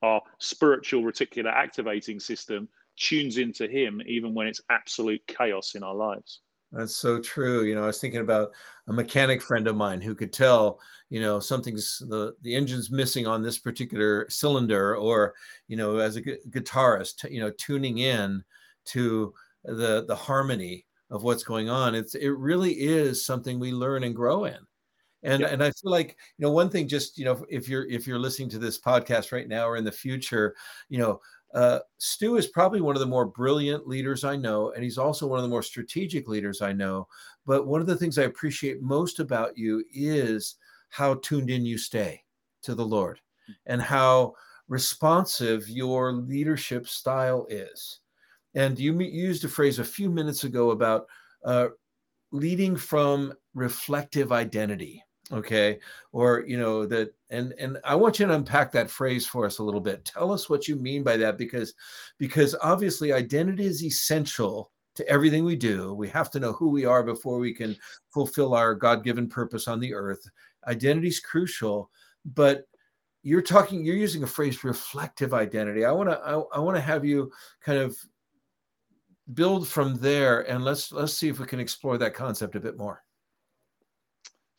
our 0.04 0.22
spiritual 0.40 1.02
reticular 1.02 1.52
activating 1.52 2.20
system 2.20 2.68
tunes 2.96 3.38
into 3.38 3.68
him 3.68 4.02
even 4.06 4.34
when 4.34 4.46
it's 4.46 4.62
absolute 4.70 5.22
chaos 5.26 5.74
in 5.74 5.82
our 5.82 5.96
lives. 5.96 6.42
That's 6.72 6.96
so 6.96 7.20
true. 7.20 7.64
You 7.64 7.76
know 7.76 7.84
i 7.84 7.88
was 7.88 8.00
thinking 8.00 8.22
about 8.22 8.52
a 8.88 8.94
mechanic 8.94 9.42
friend 9.42 9.68
of 9.68 9.76
mine 9.76 10.02
who 10.02 10.14
could 10.14 10.34
tell 10.34 10.80
you 11.10 11.22
know 11.22 11.40
something's 11.40 12.02
the 12.10 12.34
the 12.42 12.56
engine's 12.56 12.92
missing 12.92 13.26
on 13.26 13.42
this 13.42 13.60
particular 13.60 14.28
cylinder 14.30 14.96
or 14.98 15.34
you 15.68 15.78
know 15.78 15.98
as 15.98 16.16
a 16.16 16.22
gu- 16.22 16.38
guitarist 16.50 17.30
you 17.32 17.40
know 17.40 17.52
tuning 17.58 18.00
in 18.00 18.44
to 18.86 19.34
the 19.64 20.06
the 20.08 20.16
harmony 20.16 20.86
of 21.10 21.24
what's 21.24 21.44
going 21.44 21.70
on. 21.70 21.96
It's 21.96 22.16
it 22.16 22.32
really 22.32 22.74
is 22.74 23.26
something 23.26 23.60
we 23.60 23.72
learn 23.72 24.04
and 24.04 24.16
grow 24.16 24.46
in 24.46 24.58
and 25.24 25.42
yeah. 25.42 25.48
and 25.48 25.64
i 25.64 25.72
feel 25.72 25.92
like 25.92 26.18
you 26.38 26.46
know 26.46 26.52
one 26.52 26.70
thing 26.70 26.88
just 26.88 27.18
you 27.18 27.26
know 27.26 27.46
if 27.50 27.68
you're 27.68 27.88
if 27.90 28.06
you're 28.06 28.20
listening 28.20 28.50
to 28.50 28.60
this 28.60 28.80
podcast 28.80 29.32
right 29.32 29.48
now 29.48 29.68
or 29.68 29.78
in 29.78 29.84
the 29.84 29.92
future 29.92 30.56
you 30.90 30.98
know 30.98 31.20
uh, 31.54 31.80
stu 32.00 32.38
is 32.38 32.48
probably 32.48 32.82
one 32.82 32.96
of 32.96 33.00
the 33.00 33.06
more 33.06 33.26
brilliant 33.26 33.88
leaders 33.88 34.24
i 34.24 34.36
know 34.36 34.72
and 34.72 34.84
he's 34.84 34.98
also 34.98 35.28
one 35.28 35.38
of 35.38 35.44
the 35.44 35.50
more 35.50 35.62
strategic 35.62 36.28
leaders 36.28 36.62
i 36.62 36.74
know. 36.74 37.08
But 37.46 37.68
one 37.68 37.80
of 37.80 37.88
the 37.88 37.96
things 37.96 38.18
i 38.18 38.24
appreciate 38.24 38.82
most 38.82 39.20
about 39.20 39.58
you 39.58 39.84
is 39.94 40.56
how 40.90 41.16
tuned 41.16 41.50
in 41.50 41.66
you 41.66 41.78
stay 41.78 42.24
to 42.64 42.74
the 42.74 42.86
lord 42.86 43.20
and 43.68 43.82
how 43.82 44.34
responsive 44.68 45.70
your 45.70 46.14
leadership 46.14 46.88
style 46.88 47.46
is. 47.50 48.00
And 48.56 48.78
you 48.80 49.00
used 49.00 49.44
a 49.46 49.50
phrase 49.50 49.80
a 49.80 49.84
few 49.84 50.10
minutes 50.10 50.44
ago 50.44 50.72
about 50.72 51.08
uh, 51.44 51.68
leading 52.32 52.76
from 52.76 53.34
reflective 53.54 54.32
identity 54.32 55.04
okay 55.32 55.80
or 56.12 56.44
you 56.46 56.58
know 56.58 56.86
that 56.86 57.14
and 57.30 57.54
and 57.58 57.78
i 57.86 57.96
want 57.96 58.20
you 58.20 58.26
to 58.28 58.34
unpack 58.34 58.72
that 58.72 58.90
phrase 58.90 59.26
for 59.26 59.46
us 59.46 59.60
a 59.60 59.64
little 59.64 59.80
bit. 59.80 60.04
Tell 60.04 60.32
us 60.32 60.50
what 60.50 60.68
you 60.68 60.76
mean 60.76 61.02
by 61.02 61.16
that 61.18 61.38
because 61.38 61.74
because 62.18 62.56
obviously 62.62 63.14
identity 63.14 63.66
is 63.66 63.84
essential 63.84 64.72
to 64.96 65.08
everything 65.08 65.44
we 65.44 65.56
do. 65.56 65.94
We 65.94 66.08
have 66.10 66.30
to 66.32 66.40
know 66.40 66.54
who 66.54 66.70
we 66.70 66.86
are 66.86 67.02
before 67.02 67.40
we 67.40 67.54
can 67.54 67.76
fulfill 68.12 68.54
our 68.54 68.76
god-given 68.76 69.28
purpose 69.28 69.68
on 69.68 69.80
the 69.80 69.94
earth. 69.94 70.30
Identity 70.68 71.08
is 71.08 71.20
crucial 71.20 71.90
but 72.26 72.68
you're 73.24 73.42
talking 73.42 73.86
you're 73.86 73.96
using 73.96 74.24
a 74.24 74.28
phrase 74.28 74.64
reflective 74.64 75.34
identity. 75.34 75.86
I 75.86 75.92
want 75.92 76.10
to 76.10 76.18
I, 76.20 76.34
I 76.56 76.60
want 76.60 76.76
to 76.76 76.82
have 76.82 77.06
you 77.06 77.32
kind 77.62 77.80
of 77.80 77.98
build 79.34 79.70
from 79.70 79.96
there 79.96 80.42
and 80.52 80.66
let's 80.66 80.92
let's 80.92 81.14
see 81.14 81.30
if 81.30 81.40
we 81.40 81.46
can 81.46 81.62
explore 81.62 81.98
that 81.98 82.14
concept 82.14 82.56
a 82.56 82.60
bit 82.60 82.78
more 82.78 83.04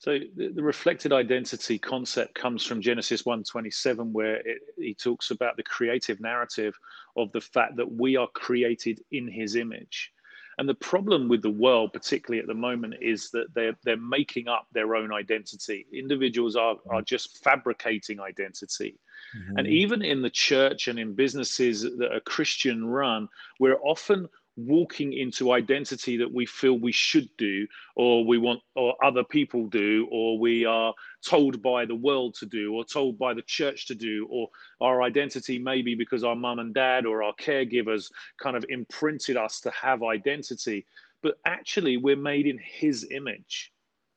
so 0.04 0.18
the, 0.36 0.48
the, 0.48 0.62
reflected 0.62 1.14
identity 1.14 1.78
concept 1.78 2.34
comes 2.34 2.62
from 2.62 2.82
Genesis 2.82 3.22
1:27, 3.22 4.12
where 4.12 4.36
it, 4.46 4.58
he 4.76 4.92
talks 4.92 5.30
about 5.30 5.56
the 5.56 5.62
creative 5.62 6.20
narrative 6.20 6.78
of 7.16 7.32
the 7.32 7.40
fact 7.40 7.76
that 7.76 7.90
we 7.90 8.14
are 8.14 8.28
created 8.34 9.00
in 9.12 9.26
His 9.26 9.56
image, 9.56 10.12
And 10.58 10.68
the 10.68 10.74
problem 10.74 11.26
with 11.26 11.40
the 11.40 11.48
world, 11.48 11.94
particularly 11.94 12.42
at 12.42 12.46
the 12.46 12.52
moment, 12.68 12.96
is 13.00 13.30
that 13.30 13.46
they're 13.54 13.78
they're 13.82 13.96
making 13.96 14.46
up 14.46 14.66
their 14.72 14.94
own 14.94 15.10
identity. 15.10 15.86
Individuals 15.90 16.54
are 16.54 16.76
are 16.90 17.00
just 17.00 17.42
fabricating 17.42 18.20
identity. 18.20 19.00
Mm-hmm. 19.34 19.56
And 19.56 19.66
even 19.66 20.02
in 20.02 20.20
the 20.20 20.36
church 20.48 20.86
and 20.86 20.98
in 20.98 21.14
businesses 21.14 21.80
that 21.82 22.12
are 22.12 22.20
Christian 22.20 22.84
run, 22.84 23.26
we're 23.58 23.80
often 23.80 24.28
walking 24.56 25.12
into 25.12 25.52
identity 25.52 26.16
that 26.16 26.32
we 26.32 26.46
feel 26.46 26.78
we 26.78 26.92
should 26.92 27.28
do 27.36 27.66
or 27.96 28.24
we 28.24 28.38
want 28.38 28.60
or 28.76 28.94
other 29.04 29.24
people 29.24 29.66
do 29.66 30.06
or 30.10 30.38
we 30.38 30.64
are 30.64 30.94
told 31.26 31.60
by 31.60 31.84
the 31.84 31.94
world 31.94 32.34
to 32.34 32.46
do 32.46 32.72
or 32.72 32.84
told 32.84 33.18
by 33.18 33.34
the 33.34 33.42
church 33.42 33.86
to 33.86 33.94
do 33.94 34.26
or 34.30 34.48
our 34.80 35.02
identity 35.02 35.58
maybe 35.58 35.94
because 35.94 36.22
our 36.22 36.36
mum 36.36 36.60
and 36.60 36.74
dad 36.74 37.04
or 37.04 37.22
our 37.22 37.34
caregivers 37.34 38.10
kind 38.40 38.56
of 38.56 38.64
imprinted 38.68 39.36
us 39.36 39.60
to 39.60 39.70
have 39.70 40.02
identity. 40.02 40.86
But 41.22 41.36
actually 41.44 41.96
we're 41.96 42.16
made 42.16 42.46
in 42.46 42.58
his 42.58 43.06
image. 43.10 43.72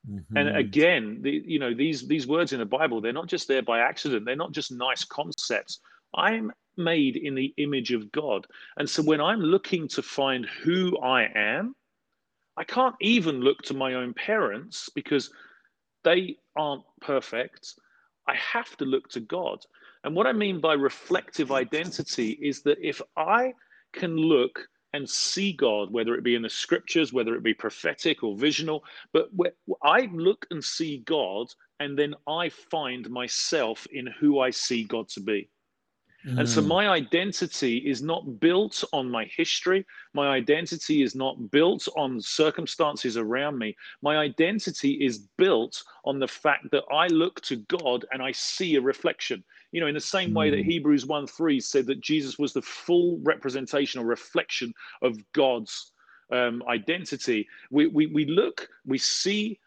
Mm-hmm. 0.10 0.38
and 0.38 0.56
again 0.56 1.20
the, 1.22 1.42
you 1.46 1.60
know 1.60 1.74
these 1.74 2.08
these 2.08 2.28
words 2.28 2.54
in 2.54 2.60
the 2.60 2.66
bible 2.66 3.02
they're 3.02 3.12
not 3.12 3.28
just 3.28 3.48
there 3.48 3.64
by 3.64 3.80
accident. 3.80 4.26
They're 4.26 4.38
not 4.38 4.54
just 4.54 4.72
nice 4.72 5.04
concepts. 5.04 5.82
I'm 6.16 6.54
made 6.78 7.16
in 7.16 7.36
the 7.36 7.54
image 7.58 7.92
of 7.92 8.12
God. 8.12 8.48
And 8.78 8.90
so 8.90 9.02
when 9.04 9.22
I'm 9.22 9.42
looking 9.42 9.88
to 9.90 10.02
find 10.02 10.46
who 10.46 10.98
I 11.00 11.30
am, 11.36 11.76
I 12.56 12.64
can't 12.64 12.96
even 13.02 13.42
look 13.42 13.62
to 13.64 13.74
my 13.74 13.94
own 13.94 14.14
parents 14.14 14.90
because 14.96 15.32
they 16.04 16.38
aren't 16.56 16.84
perfect. 17.02 17.76
I 18.28 18.36
have 18.36 18.76
to 18.78 18.86
look 18.86 19.10
to 19.10 19.20
God. 19.20 19.66
And 20.04 20.16
what 20.16 20.28
I 20.28 20.34
mean 20.34 20.60
by 20.60 20.74
reflective 20.74 21.52
identity 21.52 22.32
is 22.42 22.62
that 22.64 22.78
if 22.82 23.02
I 23.16 23.54
can 23.94 24.16
look 24.16 24.68
and 24.94 25.10
see 25.10 25.54
God, 25.54 25.92
whether 25.92 26.16
it 26.16 26.24
be 26.24 26.36
in 26.36 26.42
the 26.42 26.50
scriptures, 26.50 27.14
whether 27.14 27.36
it 27.36 27.44
be 27.44 27.54
prophetic 27.54 28.24
or 28.24 28.36
visional, 28.36 28.84
but 29.14 29.30
I 29.84 30.10
look 30.14 30.48
and 30.50 30.64
see 30.64 31.00
God, 31.00 31.48
and 31.80 31.98
then 31.98 32.16
I 32.28 32.50
find 32.50 33.10
myself 33.10 33.86
in 33.92 34.08
who 34.08 34.40
I 34.40 34.50
see 34.50 34.84
God 34.84 35.10
to 35.10 35.20
be. 35.20 35.50
Mm. 36.28 36.40
And 36.40 36.50
so 36.50 36.62
mm. 36.62 36.68
my 36.68 36.90
identity 36.90 37.78
is 37.78 38.02
not 38.02 38.40
built 38.40 38.84
on 38.92 39.10
my 39.10 39.26
history. 39.26 39.86
My 40.14 40.28
identity 40.28 41.02
is 41.02 41.16
not 41.16 41.52
built 41.52 41.88
on 41.96 42.20
circumstances 42.20 43.18
around 43.18 43.58
me. 43.58 43.76
My 44.02 44.18
identity 44.18 44.94
is 44.94 45.20
built 45.38 45.82
on 46.04 46.20
the 46.20 46.28
fact 46.28 46.70
that 46.72 46.84
I 46.92 47.08
look 47.08 47.40
to 47.42 47.56
God 47.56 48.06
and 48.12 48.22
I 48.22 48.32
see 48.34 48.76
a 48.76 48.82
reflection. 48.82 49.44
You 49.72 49.82
know, 49.82 49.88
in 49.88 49.94
the 49.94 50.02
same 50.02 50.34
way 50.34 50.50
that 50.50 50.60
mm. 50.60 50.66
Hebrews 50.66 51.06
1 51.06 51.28
3 51.28 51.60
said 51.60 51.86
that 51.88 52.02
Jesus 52.02 52.38
was 52.38 52.54
the 52.54 52.62
full 52.62 53.20
representation 53.24 54.02
or 54.02 54.06
reflection 54.06 54.74
of 55.02 55.18
God's 55.34 55.92
um, 56.32 56.62
identity. 56.68 57.48
We, 57.72 57.88
we, 57.88 58.08
we 58.08 58.26
look, 58.26 58.68
we 58.86 58.98
see 58.98 59.60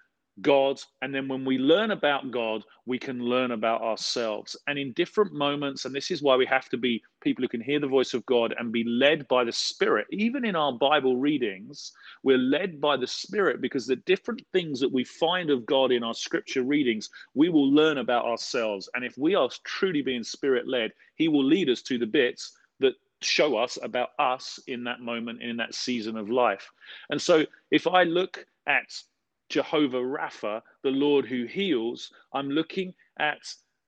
God. 0.42 0.81
And 1.03 1.14
then 1.14 1.29
when 1.29 1.44
we 1.44 1.59
learn 1.59 1.90
about 1.90 2.31
God, 2.31 2.64
we 2.87 2.98
can 2.98 3.20
learn 3.20 3.50
about 3.50 3.83
ourselves. 3.83 4.57
And 4.66 4.79
in 4.79 4.92
different 4.92 5.33
moments, 5.33 5.85
and 5.85 5.94
this 5.94 6.11
is 6.11 6.22
why 6.22 6.37
we 6.37 6.46
have 6.46 6.68
to 6.70 6.76
be 6.76 7.03
people 7.20 7.42
who 7.42 7.48
can 7.48 7.61
hear 7.61 7.81
the 7.81 7.87
voice 7.87 8.14
of 8.14 8.24
God 8.26 8.55
and 8.59 8.72
be 8.72 8.85
led 8.85 9.26
by 9.29 9.44
the 9.44 9.53
Spirit. 9.53 10.07
Even 10.11 10.44
in 10.44 10.57
our 10.57 10.72
Bible 10.72 11.16
readings, 11.16 11.92
we're 12.22 12.38
led 12.38 12.81
by 12.81 12.96
the 12.96 13.07
Spirit 13.07 13.61
because 13.61 13.87
the 13.87 13.96
different 13.96 14.42
things 14.53 14.81
that 14.81 14.92
we 14.92 15.05
find 15.05 15.50
of 15.50 15.66
God 15.66 15.92
in 15.92 16.03
our 16.03 16.14
scripture 16.14 16.62
readings, 16.62 17.11
we 17.35 17.48
will 17.48 17.70
learn 17.70 17.98
about 17.98 18.24
ourselves. 18.24 18.88
And 18.94 19.05
if 19.05 19.16
we 19.18 19.35
are 19.35 19.48
truly 19.64 20.03
being 20.03 20.24
Spirit 20.24 20.66
led, 20.66 20.92
He 21.16 21.29
will 21.29 21.44
lead 21.44 21.68
us 21.68 21.83
to 21.83 21.98
the 21.98 22.07
bits 22.07 22.57
that 22.81 22.94
show 23.22 23.57
us 23.57 23.79
about 23.83 24.11
us 24.18 24.59
in 24.66 24.85
that 24.85 25.00
moment 25.00 25.42
in 25.42 25.57
that 25.59 25.74
season 25.74 26.16
of 26.16 26.31
life. 26.31 26.70
And 27.11 27.20
so 27.20 27.44
if 27.70 27.87
I 27.87 28.05
look 28.05 28.46
at 28.66 29.03
Jehovah 29.51 29.99
Rapha, 29.99 30.63
the 30.83 30.91
Lord 30.91 31.27
who 31.27 31.45
heals, 31.45 32.11
I'm 32.33 32.49
looking 32.49 32.95
at 33.19 33.41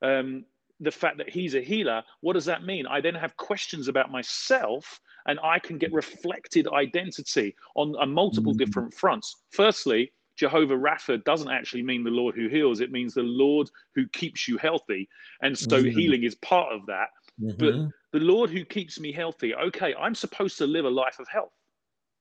um, 0.03 0.45
the 0.81 0.91
fact 0.91 1.17
that 1.19 1.31
he's 1.31 1.55
a 1.55 1.61
healer. 1.61 2.03
What 2.21 2.35
does 2.35 2.45
that 2.47 2.65
mean? 2.65 2.87
I 2.87 3.01
then 3.01 3.15
have 3.15 3.37
questions 3.37 3.89
about 3.89 4.11
myself 4.11 5.01
and 5.27 5.39
I 5.43 5.61
can 5.61 5.79
get 5.79 5.93
reflected 5.93 6.67
identity 6.69 7.55
on, 7.77 7.95
on 7.97 8.13
multiple 8.13 8.53
mm-hmm. 8.53 8.59
different 8.59 8.93
fronts. 8.93 9.37
Firstly, 9.51 10.13
Jehovah 10.37 10.75
Rapha 10.75 11.23
doesn't 11.25 11.51
actually 11.51 11.83
mean 11.83 12.03
the 12.03 12.11
Lord 12.11 12.35
who 12.35 12.49
heals, 12.49 12.81
it 12.81 12.91
means 12.91 13.15
the 13.15 13.23
Lord 13.23 13.71
who 13.95 14.09
keeps 14.09 14.49
you 14.49 14.59
healthy. 14.59 15.09
And 15.43 15.57
so 15.57 15.81
mm-hmm. 15.81 15.97
healing 15.97 16.25
is 16.25 16.35
part 16.37 16.73
of 16.73 16.85
that. 16.87 17.09
Mm-hmm. 17.41 17.57
But 17.59 18.19
the 18.19 18.25
Lord 18.25 18.51
who 18.51 18.65
keeps 18.65 18.99
me 18.99 19.13
healthy, 19.13 19.55
okay, 19.55 19.95
I'm 19.95 20.15
supposed 20.15 20.59
to 20.59 20.67
live 20.67 20.85
a 20.85 20.91
life 20.91 21.21
of 21.21 21.29
health. 21.29 21.53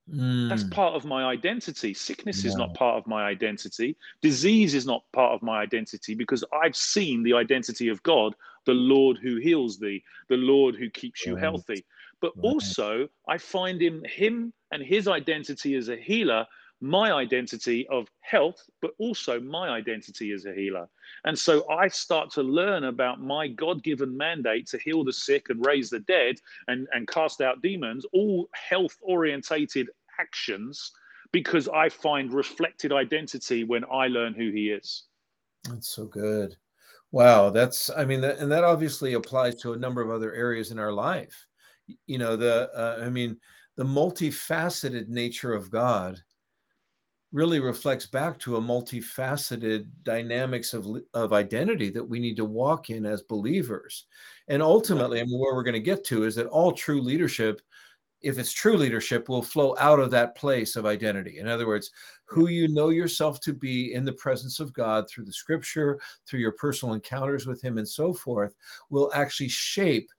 Mm. 0.10 0.50
That's 0.50 0.64
part 0.66 0.96
of 0.96 1.06
my 1.06 1.24
identity. 1.26 1.94
Sickness 1.94 2.44
yeah. 2.44 2.50
is 2.50 2.56
not 2.56 2.74
part 2.74 2.98
of 2.98 3.08
my 3.08 3.24
identity. 3.24 3.96
Disease 4.22 4.74
is 4.74 4.86
not 4.86 5.04
part 5.14 5.34
of 5.34 5.42
my 5.42 5.62
identity 5.62 6.16
because 6.16 6.44
I've 6.54 6.76
seen 6.76 7.24
the 7.24 7.34
identity 7.34 7.88
of 7.88 8.02
God, 8.04 8.36
the 8.66 8.74
Lord 8.74 9.18
who 9.22 9.38
heals 9.38 9.80
thee, 9.80 10.04
the 10.28 10.38
Lord 10.38 10.76
who 10.76 10.90
keeps 10.90 11.26
you 11.26 11.36
right. 11.36 11.42
healthy. 11.42 11.86
But 12.20 12.34
right. 12.36 12.44
also, 12.44 13.10
I 13.28 13.38
find 13.38 13.82
in 13.82 14.04
him 14.06 14.54
and 14.72 14.84
his 14.84 15.08
identity 15.08 15.76
as 15.76 15.90
a 15.90 15.98
healer, 15.98 16.46
my 16.82 17.12
identity 17.12 17.88
of 17.90 18.10
health, 18.22 18.68
but 18.82 18.92
also 18.98 19.40
my 19.40 19.70
identity 19.70 20.32
as 20.32 20.46
a 20.46 20.54
healer. 20.54 20.90
And 21.26 21.38
so 21.38 21.70
I 21.70 21.88
start 21.88 22.32
to 22.32 22.42
learn 22.42 22.86
about 22.86 23.22
my 23.22 23.48
God 23.48 23.84
given 23.84 24.18
mandate 24.18 24.68
to 24.68 24.80
heal 24.80 25.04
the 25.04 25.14
sick 25.14 25.50
and 25.50 25.64
raise 25.66 25.92
the 25.92 26.00
dead 26.00 26.38
and, 26.68 26.88
and 26.92 27.08
cast 27.08 27.40
out 27.40 27.62
demons, 27.62 28.06
all 28.14 28.50
health 28.54 28.98
orientated 29.02 29.90
actions 30.20 30.92
because 31.32 31.70
I 31.70 31.88
find 31.88 32.34
reflected 32.34 32.92
identity 32.92 33.64
when 33.64 33.86
I 33.86 34.08
learn 34.08 34.34
who 34.34 34.52
he 34.52 34.72
is. 34.72 35.04
That's 35.70 35.90
so 35.90 36.06
good. 36.06 36.58
Wow, 37.12 37.52
that's 37.52 37.90
I 37.96 38.06
mean, 38.06 38.22
that, 38.22 38.40
and 38.40 38.52
that 38.52 38.64
obviously 38.64 39.14
applies 39.14 39.56
to 39.58 39.74
a 39.74 39.78
number 39.78 40.02
of 40.02 40.10
other 40.10 40.34
areas 40.34 40.72
in 40.72 40.80
our 40.80 40.92
life. 40.92 41.46
You 42.08 42.18
know, 42.18 42.36
the 42.36 42.72
uh, 42.74 43.04
I 43.06 43.10
mean, 43.10 43.38
the 43.76 43.84
multifaceted 43.84 45.10
nature 45.10 45.54
of 45.54 45.70
God 45.70 46.22
really 47.32 47.60
reflects 47.60 48.06
back 48.06 48.38
to 48.40 48.58
a 48.58 48.62
multifaceted 48.62 49.88
dynamics 50.04 50.74
of 50.74 50.88
of 51.14 51.34
identity 51.34 51.90
that 51.90 52.04
we 52.04 52.20
need 52.20 52.36
to 52.38 52.46
walk 52.46 52.90
in 52.90 53.06
as 53.06 53.22
believers. 53.24 54.06
And 54.48 54.62
ultimately, 54.62 55.22
I 55.22 55.24
mean, 55.24 55.40
where 55.40 55.56
we're 55.56 55.64
going 55.64 55.74
to 55.74 55.80
get 55.80 56.04
to 56.06 56.24
is 56.24 56.36
that 56.36 56.48
all 56.48 56.72
true 56.72 57.02
leadership 57.02 57.62
if 58.22 58.38
it's 58.38 58.52
true 58.52 58.78
leadership, 58.78 59.30
will 59.30 59.42
flow 59.42 59.76
out 59.80 60.00
of 60.00 60.12
that 60.12 60.36
place 60.36 60.76
of 60.76 60.86
identity. 60.86 61.40
In 61.40 61.48
other 61.48 61.68
words, 61.68 61.92
who 62.26 62.48
you 62.48 62.68
know 62.68 62.90
yourself 62.90 63.40
to 63.42 63.54
be 63.54 63.94
in 63.94 64.06
the 64.06 64.14
presence 64.14 64.60
of 64.60 64.74
God 64.74 65.10
through 65.10 65.26
the 65.26 65.34
scripture, 65.34 66.00
through 66.28 66.40
your 66.40 66.52
personal 66.54 66.94
encounters 66.94 67.48
with 67.48 67.62
Him, 67.64 67.78
and 67.78 67.88
so 67.88 68.14
forth, 68.14 68.56
will 68.90 69.12
actually 69.14 69.50
shape 69.50 70.10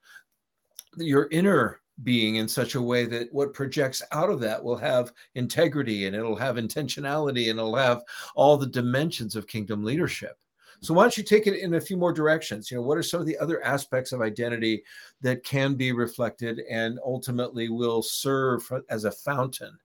your 0.97 1.27
inner 1.31 1.79
being 2.01 2.35
in 2.35 2.47
such 2.47 2.75
a 2.75 2.81
way 2.81 3.05
that 3.05 3.31
what 3.31 3.53
projects 3.53 4.01
out 4.11 4.29
of 4.29 4.39
that 4.39 4.63
will 4.63 4.77
have 4.77 5.13
integrity 5.35 6.05
and 6.05 6.15
it'll 6.15 6.35
have 6.35 6.55
intentionality 6.55 7.49
and 7.49 7.59
it'll 7.59 7.75
have 7.75 8.01
all 8.35 8.57
the 8.57 8.65
dimensions 8.65 9.35
of 9.35 9.45
kingdom 9.45 9.83
leadership. 9.83 10.37
So 10.81 10.93
why 10.93 11.03
don't 11.03 11.17
you 11.17 11.23
take 11.23 11.47
it 11.47 11.59
in 11.59 11.75
a 11.75 11.81
few 11.81 11.95
more 11.95 12.11
directions? 12.11 12.69
You 12.69 12.77
know, 12.77 12.83
what 12.83 12.97
are 12.97 13.03
some 13.03 13.21
of 13.21 13.27
the 13.27 13.37
other 13.37 13.63
aspects 13.63 14.11
of 14.11 14.21
identity 14.21 14.83
that 15.21 15.43
can 15.43 15.75
be 15.75 15.93
reflected 15.93 16.61
and 16.69 16.99
ultimately 17.05 17.69
will 17.69 18.01
serve 18.01 18.69
as 18.89 19.05
a 19.05 19.11
fountain 19.11 19.77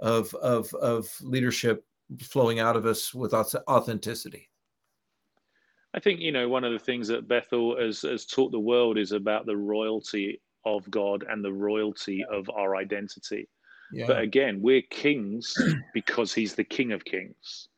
of 0.00 0.34
of 0.34 0.72
of 0.74 1.08
leadership 1.20 1.84
flowing 2.20 2.58
out 2.58 2.74
of 2.74 2.86
us 2.86 3.14
with 3.14 3.32
authenticity? 3.32 4.48
I 5.94 6.00
think 6.00 6.18
you 6.18 6.32
know 6.32 6.48
one 6.48 6.64
of 6.64 6.72
the 6.72 6.78
things 6.78 7.06
that 7.08 7.28
Bethel 7.28 7.78
has 7.78 8.02
has 8.02 8.26
taught 8.26 8.50
the 8.50 8.58
world 8.58 8.98
is 8.98 9.12
about 9.12 9.46
the 9.46 9.56
royalty 9.56 10.40
of 10.64 10.90
God 10.90 11.24
and 11.28 11.44
the 11.44 11.52
royalty 11.52 12.24
of 12.30 12.48
our 12.50 12.76
identity. 12.76 13.48
Yeah. 13.92 14.06
But 14.06 14.20
again, 14.20 14.60
we're 14.62 14.82
kings 14.82 15.54
because 15.94 16.32
He's 16.32 16.54
the 16.54 16.64
King 16.64 16.92
of 16.92 17.04
Kings. 17.04 17.68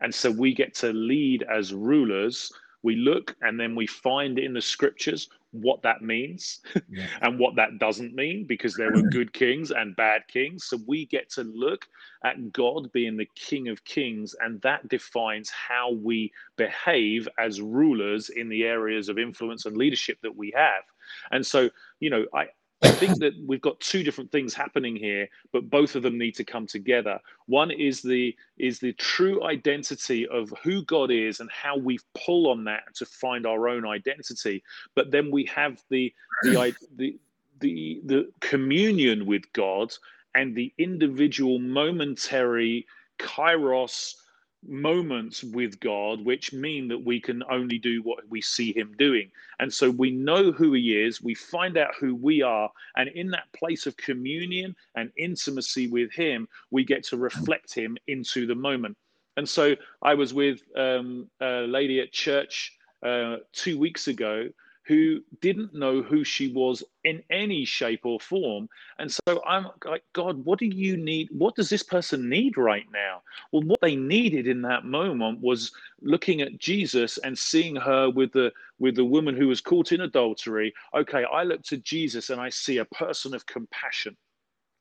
And 0.00 0.14
so 0.14 0.30
we 0.30 0.54
get 0.54 0.74
to 0.76 0.92
lead 0.92 1.44
as 1.44 1.72
rulers. 1.72 2.52
We 2.82 2.96
look 2.96 3.34
and 3.40 3.58
then 3.58 3.74
we 3.74 3.86
find 3.86 4.38
in 4.38 4.52
the 4.52 4.60
scriptures 4.60 5.28
what 5.54 5.82
that 5.82 6.02
means 6.02 6.60
yeah. 6.90 7.06
and 7.22 7.38
what 7.38 7.54
that 7.54 7.78
doesn't 7.78 8.14
mean 8.14 8.44
because 8.44 8.74
there 8.74 8.92
were 8.92 9.02
good 9.10 9.32
kings 9.32 9.70
and 9.70 9.96
bad 9.96 10.22
kings. 10.28 10.64
So 10.64 10.78
we 10.86 11.06
get 11.06 11.30
to 11.30 11.44
look 11.44 11.86
at 12.24 12.52
God 12.52 12.90
being 12.92 13.16
the 13.16 13.28
King 13.36 13.68
of 13.68 13.84
Kings, 13.84 14.34
and 14.40 14.60
that 14.62 14.88
defines 14.88 15.50
how 15.50 15.92
we 15.92 16.32
behave 16.56 17.28
as 17.38 17.60
rulers 17.60 18.30
in 18.30 18.48
the 18.48 18.64
areas 18.64 19.08
of 19.08 19.18
influence 19.18 19.64
and 19.64 19.76
leadership 19.76 20.18
that 20.22 20.36
we 20.36 20.52
have. 20.56 20.82
And 21.30 21.46
so, 21.46 21.70
you 22.04 22.10
know, 22.10 22.26
I, 22.34 22.48
I 22.82 22.90
think 22.90 23.18
that 23.20 23.32
we've 23.46 23.62
got 23.62 23.80
two 23.80 24.02
different 24.02 24.30
things 24.30 24.52
happening 24.52 24.94
here, 24.94 25.26
but 25.54 25.70
both 25.70 25.96
of 25.96 26.02
them 26.02 26.18
need 26.18 26.32
to 26.32 26.44
come 26.44 26.66
together. 26.66 27.18
One 27.46 27.70
is 27.70 28.02
the 28.02 28.36
is 28.58 28.78
the 28.78 28.92
true 28.92 29.42
identity 29.42 30.28
of 30.28 30.52
who 30.62 30.84
God 30.84 31.10
is 31.10 31.40
and 31.40 31.50
how 31.50 31.78
we 31.78 31.98
pull 32.14 32.50
on 32.50 32.64
that 32.64 32.94
to 32.96 33.06
find 33.06 33.46
our 33.46 33.68
own 33.68 33.86
identity. 33.86 34.62
But 34.94 35.12
then 35.12 35.30
we 35.30 35.46
have 35.46 35.82
the 35.88 36.12
the 36.42 36.74
the 36.96 37.18
the, 37.60 38.02
the 38.04 38.30
communion 38.40 39.24
with 39.24 39.50
God 39.54 39.94
and 40.34 40.54
the 40.54 40.70
individual 40.76 41.58
momentary 41.58 42.86
kairos 43.18 44.16
moments 44.66 45.44
with 45.44 45.78
God, 45.80 46.24
which 46.24 46.52
mean 46.52 46.88
that 46.88 47.04
we 47.04 47.20
can 47.20 47.42
only 47.50 47.78
do 47.78 48.02
what 48.02 48.28
we 48.28 48.40
see 48.40 48.72
Him 48.72 48.94
doing. 48.98 49.30
And 49.60 49.72
so 49.72 49.90
we 49.90 50.10
know 50.10 50.52
who 50.52 50.72
He 50.72 50.96
is, 50.96 51.22
we 51.22 51.34
find 51.34 51.76
out 51.76 51.94
who 51.98 52.14
we 52.14 52.42
are, 52.42 52.70
and 52.96 53.08
in 53.10 53.30
that 53.30 53.52
place 53.52 53.86
of 53.86 53.96
communion 53.96 54.74
and 54.94 55.10
intimacy 55.16 55.88
with 55.88 56.12
Him, 56.12 56.48
we 56.70 56.84
get 56.84 57.04
to 57.04 57.16
reflect 57.16 57.74
Him 57.74 57.96
into 58.06 58.46
the 58.46 58.54
moment. 58.54 58.96
And 59.36 59.48
so 59.48 59.74
I 60.02 60.14
was 60.14 60.32
with 60.32 60.60
um, 60.76 61.28
a 61.40 61.62
lady 61.62 62.00
at 62.00 62.12
church 62.12 62.72
uh, 63.04 63.36
two 63.52 63.78
weeks 63.78 64.08
ago 64.08 64.48
who 64.86 65.20
didn't 65.40 65.74
know 65.74 66.02
who 66.02 66.24
she 66.24 66.52
was 66.52 66.84
in 67.04 67.22
any 67.30 67.64
shape 67.64 68.04
or 68.04 68.20
form. 68.20 68.68
And 68.98 69.10
so 69.10 69.42
I'm 69.46 69.68
like, 69.84 70.04
God, 70.12 70.44
what 70.44 70.58
do 70.58 70.66
you 70.66 70.96
need? 70.96 71.28
What 71.32 71.54
does 71.54 71.70
this 71.70 71.82
person 71.82 72.28
need 72.28 72.58
right 72.58 72.84
now? 72.92 73.22
Well, 73.50 73.62
what 73.62 73.80
they 73.80 73.96
needed 73.96 74.46
in 74.46 74.60
that 74.62 74.84
moment 74.84 75.40
was 75.40 75.72
looking 76.02 76.42
at 76.42 76.58
Jesus 76.58 77.18
and 77.18 77.38
seeing 77.38 77.76
her 77.76 78.10
with 78.10 78.32
the 78.32 78.52
with 78.78 78.96
the 78.96 79.04
woman 79.04 79.34
who 79.34 79.48
was 79.48 79.62
caught 79.62 79.92
in 79.92 80.02
adultery. 80.02 80.74
Okay, 80.94 81.24
I 81.24 81.44
look 81.44 81.62
to 81.64 81.78
Jesus 81.78 82.28
and 82.28 82.40
I 82.40 82.50
see 82.50 82.78
a 82.78 82.84
person 82.84 83.34
of 83.34 83.46
compassion. 83.46 84.16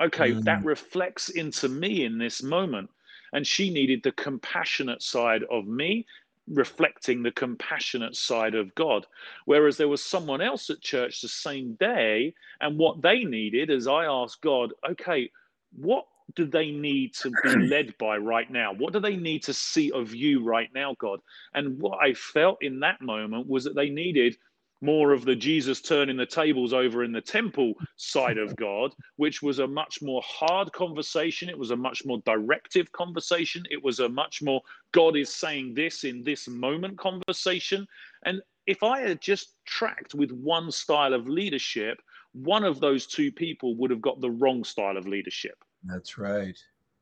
Okay, 0.01 0.31
mm. 0.31 0.43
that 0.43 0.65
reflects 0.65 1.29
into 1.29 1.69
me 1.69 2.03
in 2.03 2.17
this 2.17 2.43
moment. 2.43 2.89
And 3.31 3.47
she 3.47 3.71
needed 3.71 4.03
the 4.03 4.11
compassionate 4.11 5.01
side 5.01 5.43
of 5.49 5.65
me 5.65 6.05
reflecting 6.47 7.23
the 7.23 7.31
compassionate 7.31 8.15
side 8.15 8.55
of 8.55 8.73
God. 8.75 9.05
Whereas 9.45 9.77
there 9.77 9.87
was 9.87 10.03
someone 10.03 10.41
else 10.41 10.69
at 10.69 10.81
church 10.81 11.21
the 11.21 11.27
same 11.27 11.75
day, 11.75 12.33
and 12.61 12.77
what 12.77 13.01
they 13.01 13.23
needed 13.23 13.69
is 13.69 13.87
I 13.87 14.05
asked 14.05 14.41
God, 14.41 14.71
okay, 14.89 15.29
what 15.75 16.05
do 16.35 16.45
they 16.45 16.71
need 16.71 17.13
to 17.15 17.31
be 17.43 17.55
led 17.67 17.97
by 17.97 18.17
right 18.17 18.49
now? 18.49 18.73
What 18.73 18.93
do 18.93 18.99
they 18.99 19.15
need 19.15 19.43
to 19.43 19.53
see 19.53 19.91
of 19.91 20.13
you 20.13 20.43
right 20.43 20.69
now, 20.73 20.95
God? 20.99 21.19
And 21.53 21.79
what 21.79 21.99
I 22.01 22.13
felt 22.13 22.57
in 22.61 22.79
that 22.81 23.01
moment 23.01 23.47
was 23.47 23.63
that 23.65 23.75
they 23.75 23.89
needed 23.89 24.37
more 24.83 25.13
of 25.13 25.23
the 25.23 25.35
Jesus 25.35 25.81
turning 25.81 26.17
the 26.17 26.25
tables 26.25 26.73
over 26.73 27.03
in 27.03 27.13
the 27.13 27.21
temple 27.21 27.73
side 27.95 28.37
of 28.37 28.53
God, 28.57 28.93
which 29.15 29.41
was 29.41 29.59
a 29.59 29.67
much 29.67 30.01
more 30.01 30.21
hard 30.25 30.71
conversation. 30.73 31.47
It 31.49 31.57
was 31.57 31.71
a 31.71 31.75
much 31.75 32.05
more 32.05 32.21
directive 32.25 32.91
conversation. 32.91 33.63
It 33.71 33.81
was 33.81 34.01
a 34.01 34.09
much 34.09 34.41
more 34.41 34.61
God 34.91 35.15
is 35.15 35.33
saying 35.33 35.73
this 35.73 36.03
in 36.03 36.21
this 36.21 36.49
moment 36.49 36.97
conversation. 36.97 37.87
And 38.25 38.41
if 38.67 38.83
I 38.83 38.99
had 38.99 39.21
just 39.21 39.55
tracked 39.65 40.13
with 40.15 40.31
one 40.31 40.69
style 40.69 41.13
of 41.13 41.29
leadership, 41.29 42.01
one 42.33 42.65
of 42.65 42.81
those 42.81 43.07
two 43.07 43.31
people 43.31 43.75
would 43.77 43.89
have 43.89 44.01
got 44.01 44.19
the 44.19 44.31
wrong 44.31 44.65
style 44.65 44.97
of 44.97 45.07
leadership. 45.07 45.55
That's 45.85 46.17
right. 46.17 46.57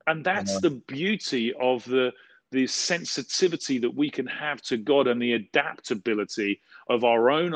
And 0.06 0.24
that's 0.24 0.58
uh, 0.58 0.60
the 0.60 0.82
beauty 0.88 1.54
of 1.60 1.84
the 1.86 2.12
the 2.52 2.68
sensitivity 2.68 3.80
that 3.80 3.96
we 3.96 4.10
can 4.10 4.28
have 4.28 4.62
to 4.64 4.78
God 4.78 5.08
and 5.08 5.22
the 5.22 5.34
adaptability 5.34 6.62
of 6.90 7.04
our 7.04 7.30
own. 7.30 7.56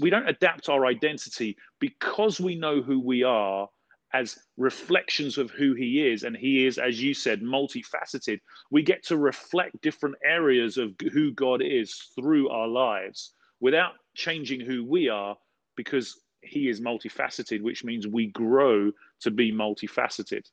We 0.00 0.10
don't 0.10 0.28
adapt 0.28 0.68
our 0.68 0.86
identity 0.86 1.56
because 1.78 2.40
we 2.40 2.56
know 2.56 2.82
who 2.82 3.00
we 3.00 3.22
are 3.22 3.68
as 4.12 4.38
reflections 4.56 5.36
of 5.38 5.50
who 5.50 5.74
He 5.74 6.08
is. 6.08 6.22
And 6.24 6.36
He 6.36 6.66
is, 6.66 6.78
as 6.78 7.00
you 7.00 7.14
said, 7.14 7.42
multifaceted. 7.42 8.40
We 8.70 8.82
get 8.82 9.04
to 9.06 9.16
reflect 9.16 9.80
different 9.82 10.16
areas 10.24 10.78
of 10.78 10.94
who 11.12 11.32
God 11.32 11.62
is 11.62 11.94
through 12.14 12.48
our 12.48 12.68
lives 12.68 13.34
without 13.60 13.92
changing 14.14 14.60
who 14.60 14.84
we 14.84 15.08
are 15.08 15.36
because 15.76 16.20
He 16.40 16.68
is 16.68 16.80
multifaceted, 16.80 17.62
which 17.62 17.84
means 17.84 18.06
we 18.06 18.28
grow 18.28 18.90
to 19.20 19.30
be 19.30 19.52
multifaceted. 19.52 20.44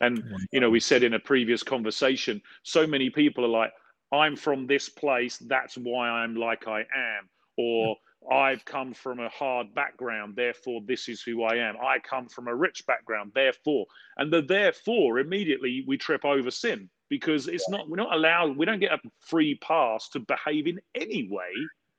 And, 0.00 0.24
oh 0.32 0.38
you 0.52 0.60
know, 0.60 0.70
we 0.70 0.80
said 0.80 1.02
in 1.02 1.14
a 1.14 1.18
previous 1.18 1.62
conversation, 1.62 2.40
so 2.62 2.86
many 2.86 3.10
people 3.10 3.44
are 3.44 3.48
like, 3.48 3.72
I'm 4.12 4.36
from 4.36 4.66
this 4.66 4.88
place, 4.88 5.38
that's 5.38 5.76
why 5.76 6.08
I'm 6.08 6.34
like 6.34 6.66
I 6.66 6.80
am. 6.80 7.28
Or 7.56 7.96
I've 8.30 8.64
come 8.64 8.92
from 8.92 9.20
a 9.20 9.28
hard 9.28 9.74
background, 9.74 10.34
therefore 10.36 10.82
this 10.86 11.08
is 11.08 11.22
who 11.22 11.42
I 11.42 11.56
am. 11.56 11.76
I 11.76 11.98
come 11.98 12.28
from 12.28 12.48
a 12.48 12.54
rich 12.54 12.84
background, 12.86 13.32
therefore. 13.34 13.86
And 14.16 14.32
the 14.32 14.42
therefore 14.42 15.18
immediately 15.18 15.84
we 15.86 15.96
trip 15.96 16.24
over 16.24 16.50
sin 16.50 16.88
because 17.08 17.48
it's 17.48 17.68
not 17.68 17.88
we're 17.88 17.96
not 17.96 18.14
allowed 18.14 18.56
we 18.56 18.66
don't 18.66 18.78
get 18.78 18.92
a 18.92 19.00
free 19.20 19.56
pass 19.56 20.08
to 20.10 20.20
behave 20.20 20.66
in 20.66 20.80
any 20.94 21.28
way. 21.30 21.52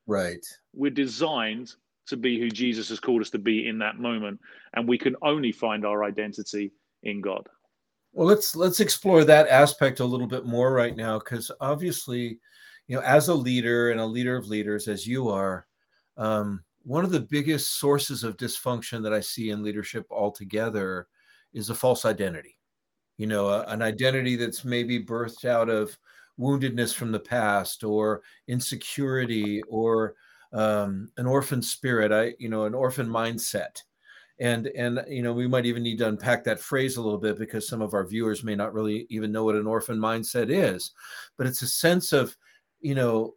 Right. 0.08 0.46
We're 0.74 0.92
designed 0.92 1.74
to 2.08 2.18
be 2.18 2.40
who 2.40 2.50
Jesus 2.50 2.90
has 2.90 3.00
called 3.00 3.22
us 3.22 3.30
to 3.32 3.40
be 3.40 3.68
in 3.68 3.80
that 3.80 3.98
moment. 3.98 4.40
And 4.74 4.88
we 4.88 4.98
can 4.98 5.16
only 5.22 5.52
find 5.52 5.86
our 5.86 6.04
identity 6.04 6.72
in 7.04 7.22
God. 7.22 7.48
Well, 8.14 8.28
let's 8.28 8.56
let's 8.56 8.82
explore 8.82 9.24
that 9.24 9.48
aspect 9.48 10.00
a 10.02 10.06
little 10.06 10.28
bit 10.28 10.46
more 10.46 10.74
right 10.74 10.96
now, 10.96 11.18
because 11.20 11.50
obviously, 11.62 12.40
you 12.88 12.96
know, 12.98 13.02
as 13.04 13.30
a 13.30 13.34
leader 13.34 13.92
and 13.92 14.02
a 14.02 14.06
leader 14.06 14.36
of 14.36 14.48
leaders, 14.48 14.88
as 14.90 15.08
you 15.08 15.30
are, 15.30 15.66
um, 16.18 16.62
one 16.84 17.06
of 17.06 17.12
the 17.12 17.22
biggest 17.22 17.80
sources 17.80 18.24
of 18.24 18.36
dysfunction 18.38 19.02
that 19.04 19.14
I 19.14 19.22
see 19.22 19.52
in 19.52 19.64
leadership 19.64 20.06
altogether 20.12 21.08
is 21.54 21.70
a 21.70 21.76
false 21.76 22.04
identity. 22.06 22.58
You 23.18 23.28
know, 23.28 23.48
a, 23.50 23.62
an 23.68 23.82
identity 23.82 24.36
that's 24.36 24.66
maybe 24.66 25.04
birthed 25.04 25.46
out 25.46 25.70
of 25.70 25.98
woundedness 26.40 26.94
from 26.94 27.14
the 27.14 27.20
past, 27.20 27.84
or 27.84 28.24
insecurity, 28.50 29.62
or 29.70 30.16
um, 30.52 31.10
an 31.16 31.28
orphan 31.28 31.62
spirit. 31.62 32.12
I, 32.12 32.34
you 32.40 32.50
know, 32.50 32.66
an 32.66 32.74
orphan 32.74 33.08
mindset 33.08 33.82
and 34.42 34.68
and 34.68 35.06
you 35.08 35.22
know 35.22 35.32
we 35.32 35.48
might 35.48 35.68
even 35.68 35.84
need 35.84 36.00
to 36.00 36.08
unpack 36.08 36.44
that 36.44 36.60
phrase 36.60 36.98
a 36.98 37.02
little 37.02 37.20
bit 37.20 37.38
because 37.38 37.68
some 37.68 37.82
of 37.82 37.94
our 37.94 38.06
viewers 38.06 38.44
may 38.44 38.56
not 38.56 38.74
really 38.74 39.06
even 39.10 39.32
know 39.32 39.46
what 39.46 39.56
an 39.56 39.68
orphan 39.68 40.00
mindset 40.00 40.50
is. 40.50 40.92
But 41.38 41.48
it's 41.48 41.62
a 41.62 41.68
sense 41.68 42.12
of 42.12 42.36
you 42.82 42.96
know 42.96 43.36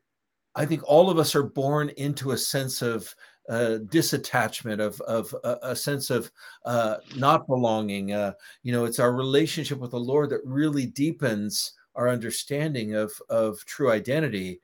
i 0.57 0.65
think 0.65 0.83
all 0.85 1.11
of 1.11 1.19
us 1.19 1.35
are 1.35 1.43
born 1.43 1.91
into 1.97 2.31
a 2.31 2.39
sense 2.39 2.81
of 2.81 3.15
uh, 3.51 3.79
disattachment 3.87 4.81
of 4.81 4.99
of 5.03 5.35
a 5.63 5.77
sense 5.77 6.09
of 6.09 6.33
uh, 6.65 6.97
not 7.17 7.47
belonging. 7.47 8.13
Uh, 8.13 8.33
you 8.63 8.73
know 8.73 8.87
it's 8.87 8.99
our 8.99 9.13
relationship 9.13 9.79
with 9.79 9.91
the 9.91 10.01
lord 10.01 10.31
that 10.31 10.41
really 10.45 10.87
deepens 10.87 11.75
our 11.95 12.09
understanding 12.09 12.95
of 12.95 13.13
of 13.29 13.63
true 13.67 13.91
identity. 13.91 14.61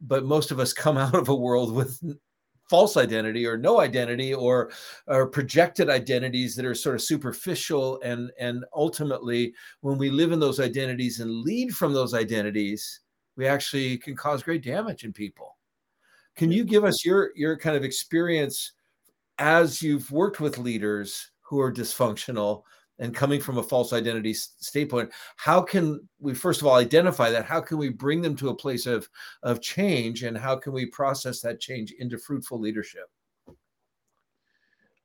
But 0.00 0.24
most 0.24 0.50
of 0.50 0.58
us 0.58 0.72
come 0.72 0.96
out 1.04 1.14
of 1.14 1.28
a 1.28 1.34
world 1.34 1.74
with 1.74 2.00
false 2.72 2.96
identity 2.96 3.44
or 3.44 3.58
no 3.58 3.80
identity 3.80 4.32
or 4.32 4.70
or 5.06 5.26
projected 5.26 5.90
identities 5.90 6.56
that 6.56 6.64
are 6.64 6.74
sort 6.74 6.94
of 6.94 7.02
superficial 7.02 8.00
and 8.00 8.30
and 8.40 8.64
ultimately 8.74 9.52
when 9.82 9.98
we 9.98 10.08
live 10.08 10.32
in 10.32 10.40
those 10.40 10.58
identities 10.58 11.20
and 11.20 11.42
lead 11.42 11.70
from 11.76 11.92
those 11.92 12.14
identities 12.14 13.00
we 13.36 13.46
actually 13.46 13.98
can 13.98 14.16
cause 14.16 14.42
great 14.42 14.62
damage 14.62 15.04
in 15.04 15.12
people. 15.12 15.58
Can 16.34 16.50
you 16.50 16.64
give 16.64 16.82
us 16.82 17.04
your 17.04 17.32
your 17.34 17.58
kind 17.58 17.76
of 17.76 17.84
experience 17.84 18.72
as 19.38 19.82
you've 19.82 20.10
worked 20.10 20.40
with 20.40 20.56
leaders 20.56 21.30
who 21.42 21.60
are 21.60 21.70
dysfunctional 21.70 22.62
and 23.02 23.12
coming 23.12 23.40
from 23.40 23.58
a 23.58 23.62
false 23.62 23.92
identity 23.92 24.32
standpoint 24.32 25.10
how 25.36 25.60
can 25.60 26.00
we 26.20 26.32
first 26.34 26.60
of 26.60 26.68
all 26.68 26.76
identify 26.76 27.30
that? 27.30 27.44
How 27.44 27.60
can 27.60 27.76
we 27.76 27.88
bring 27.88 28.22
them 28.22 28.36
to 28.36 28.48
a 28.48 28.54
place 28.54 28.86
of 28.86 29.08
of 29.42 29.60
change? 29.60 30.22
And 30.22 30.38
how 30.38 30.56
can 30.56 30.72
we 30.72 30.86
process 30.86 31.40
that 31.40 31.60
change 31.60 31.92
into 31.98 32.16
fruitful 32.16 32.60
leadership? 32.60 33.10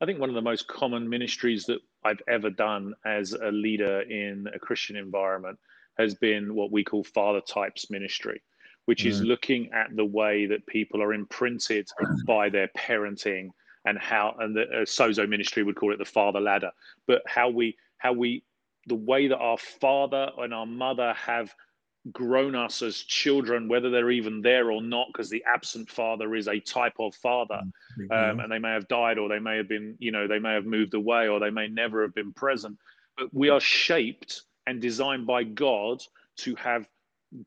I 0.00 0.06
think 0.06 0.20
one 0.20 0.28
of 0.28 0.36
the 0.36 0.42
most 0.42 0.68
common 0.68 1.08
ministries 1.08 1.64
that 1.66 1.80
i've 2.04 2.22
ever 2.28 2.50
done 2.50 2.94
as 3.04 3.32
a 3.32 3.50
leader 3.50 4.02
in 4.02 4.46
a 4.54 4.58
christian 4.58 4.94
environment 4.94 5.58
has 5.98 6.14
been 6.14 6.54
what 6.54 6.70
we 6.70 6.84
call 6.84 7.02
father 7.02 7.40
types 7.40 7.90
ministry 7.90 8.40
which 8.84 9.02
mm. 9.02 9.08
is 9.08 9.20
looking 9.20 9.68
at 9.72 9.88
the 9.96 10.04
way 10.04 10.46
that 10.46 10.64
people 10.68 11.02
are 11.02 11.12
imprinted 11.12 11.88
by 12.26 12.48
their 12.48 12.68
parenting 12.78 13.50
and 13.88 13.98
how 13.98 14.34
and 14.38 14.54
the 14.54 14.62
uh, 14.62 14.84
sozo 14.84 15.28
ministry 15.28 15.62
would 15.62 15.76
call 15.76 15.92
it 15.92 15.98
the 15.98 16.04
father 16.04 16.40
ladder. 16.40 16.70
But 17.06 17.22
how 17.26 17.48
we 17.48 17.76
how 17.98 18.12
we 18.12 18.42
the 18.86 18.94
way 18.94 19.28
that 19.28 19.38
our 19.38 19.58
father 19.58 20.30
and 20.38 20.54
our 20.54 20.66
mother 20.66 21.12
have 21.14 21.54
grown 22.12 22.54
us 22.54 22.80
as 22.80 22.96
children 22.96 23.68
whether 23.68 23.90
they're 23.90 24.10
even 24.10 24.40
there 24.40 24.70
or 24.70 24.80
not 24.80 25.08
because 25.12 25.28
the 25.28 25.44
absent 25.46 25.90
father 25.90 26.34
is 26.34 26.48
a 26.48 26.60
type 26.60 26.94
of 26.98 27.14
father. 27.16 27.60
Mm-hmm. 28.00 28.12
um, 28.12 28.40
and 28.40 28.50
they 28.50 28.58
may 28.58 28.72
have 28.72 28.88
died 28.88 29.18
or 29.18 29.28
they 29.28 29.40
may 29.40 29.56
have 29.56 29.68
been 29.68 29.96
you 29.98 30.12
know 30.12 30.26
they 30.26 30.38
may 30.38 30.54
have 30.54 30.64
moved 30.64 30.94
away 30.94 31.28
or 31.28 31.40
they 31.40 31.50
may 31.50 31.68
never 31.68 32.02
have 32.02 32.14
been 32.14 32.32
present. 32.32 32.78
But 33.16 33.32
we 33.34 33.50
are 33.50 33.60
shaped 33.60 34.42
and 34.66 34.80
designed 34.80 35.26
by 35.26 35.44
god 35.44 36.02
to 36.38 36.54
have 36.56 36.86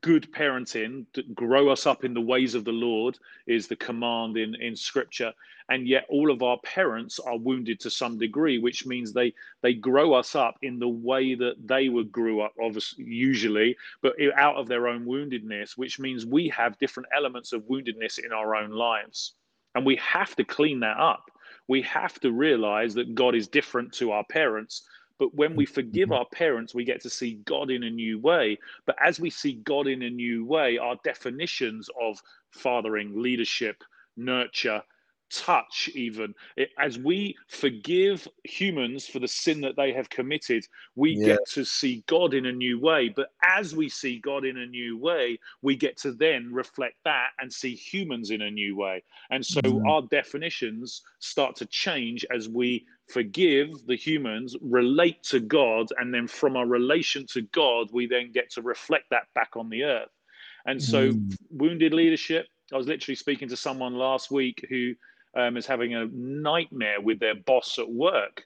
good 0.00 0.30
parenting 0.32 1.06
grow 1.34 1.68
us 1.68 1.86
up 1.86 2.04
in 2.04 2.14
the 2.14 2.20
ways 2.20 2.54
of 2.54 2.64
the 2.64 2.72
lord 2.72 3.18
is 3.46 3.66
the 3.66 3.76
command 3.76 4.36
in 4.36 4.54
in 4.56 4.76
scripture. 4.76 5.32
And 5.68 5.88
yet 5.88 6.06
all 6.08 6.30
of 6.30 6.42
our 6.42 6.58
parents 6.58 7.18
are 7.18 7.36
wounded 7.36 7.80
to 7.80 7.90
some 7.90 8.16
degree 8.16 8.58
which 8.58 8.86
means 8.86 9.12
they 9.12 9.34
they 9.60 9.74
grow 9.74 10.12
us 10.12 10.36
up 10.36 10.56
in 10.62 10.78
the 10.78 10.88
way 10.88 11.34
that 11.34 11.54
they 11.66 11.88
were 11.88 12.04
grew 12.04 12.42
up 12.42 12.52
obviously 12.62 13.04
usually 13.04 13.76
but 14.02 14.14
out 14.36 14.56
of 14.56 14.68
their 14.68 14.86
own 14.86 15.04
woundedness 15.04 15.76
which 15.76 15.98
means 15.98 16.24
we 16.26 16.48
have 16.48 16.78
different 16.78 17.08
elements 17.14 17.52
of 17.52 17.62
woundedness 17.62 18.24
in 18.24 18.32
our 18.32 18.54
own 18.54 18.70
lives. 18.70 19.34
And 19.74 19.84
we 19.84 19.96
have 19.96 20.36
to 20.36 20.44
clean 20.44 20.80
that 20.80 20.98
up. 20.98 21.24
We 21.66 21.82
have 21.82 22.20
to 22.20 22.30
realize 22.30 22.94
that 22.94 23.16
god 23.16 23.34
is 23.34 23.48
different 23.48 23.92
to 23.94 24.12
our 24.12 24.24
parents 24.24 24.82
But 25.22 25.36
when 25.36 25.54
we 25.54 25.66
forgive 25.66 26.08
mm-hmm. 26.08 26.18
our 26.18 26.26
parents, 26.32 26.74
we 26.74 26.84
get 26.84 27.00
to 27.02 27.08
see 27.08 27.34
God 27.44 27.70
in 27.70 27.84
a 27.84 27.90
new 27.90 28.18
way. 28.18 28.58
But 28.86 28.96
as 29.00 29.20
we 29.20 29.30
see 29.30 29.52
God 29.62 29.86
in 29.86 30.02
a 30.02 30.10
new 30.10 30.44
way, 30.44 30.78
our 30.78 30.96
definitions 31.04 31.88
of 32.00 32.20
fathering, 32.50 33.22
leadership, 33.22 33.84
nurture, 34.16 34.82
touch 35.32 35.88
even 35.94 36.34
it, 36.56 36.70
as 36.78 36.98
we 36.98 37.34
forgive 37.48 38.28
humans 38.44 39.06
for 39.06 39.18
the 39.18 39.28
sin 39.28 39.62
that 39.62 39.76
they 39.76 39.90
have 39.90 40.10
committed 40.10 40.62
we 40.94 41.12
yeah. 41.12 41.28
get 41.28 41.38
to 41.48 41.64
see 41.64 42.04
god 42.06 42.34
in 42.34 42.44
a 42.44 42.52
new 42.52 42.78
way 42.78 43.08
but 43.08 43.28
as 43.42 43.74
we 43.74 43.88
see 43.88 44.18
god 44.18 44.44
in 44.44 44.58
a 44.58 44.66
new 44.66 44.98
way 44.98 45.38
we 45.62 45.74
get 45.74 45.96
to 45.96 46.12
then 46.12 46.52
reflect 46.52 46.96
that 47.06 47.28
and 47.40 47.50
see 47.50 47.74
humans 47.74 48.30
in 48.30 48.42
a 48.42 48.50
new 48.50 48.76
way 48.76 49.02
and 49.30 49.46
so 49.46 49.62
mm. 49.62 49.88
our 49.88 50.02
definitions 50.02 51.00
start 51.18 51.56
to 51.56 51.64
change 51.64 52.26
as 52.30 52.46
we 52.46 52.84
forgive 53.08 53.68
the 53.86 53.96
humans 53.96 54.56
relate 54.60 55.22
to 55.22 55.40
god 55.40 55.88
and 55.98 56.14
then 56.14 56.26
from 56.26 56.56
our 56.56 56.66
relation 56.66 57.26
to 57.26 57.42
god 57.52 57.88
we 57.92 58.06
then 58.06 58.32
get 58.32 58.50
to 58.50 58.62
reflect 58.62 59.04
that 59.10 59.26
back 59.34 59.50
on 59.56 59.68
the 59.68 59.82
earth 59.82 60.10
and 60.66 60.82
so 60.82 61.10
mm. 61.10 61.36
wounded 61.50 61.92
leadership 61.92 62.46
I 62.72 62.76
was 62.76 62.86
literally 62.86 63.16
speaking 63.16 63.48
to 63.48 63.56
someone 63.56 63.94
last 63.94 64.30
week 64.30 64.64
who 64.68 64.94
um, 65.36 65.56
is 65.56 65.66
having 65.66 65.94
a 65.94 66.06
nightmare 66.06 67.00
with 67.00 67.20
their 67.20 67.34
boss 67.34 67.78
at 67.78 67.90
work. 67.90 68.44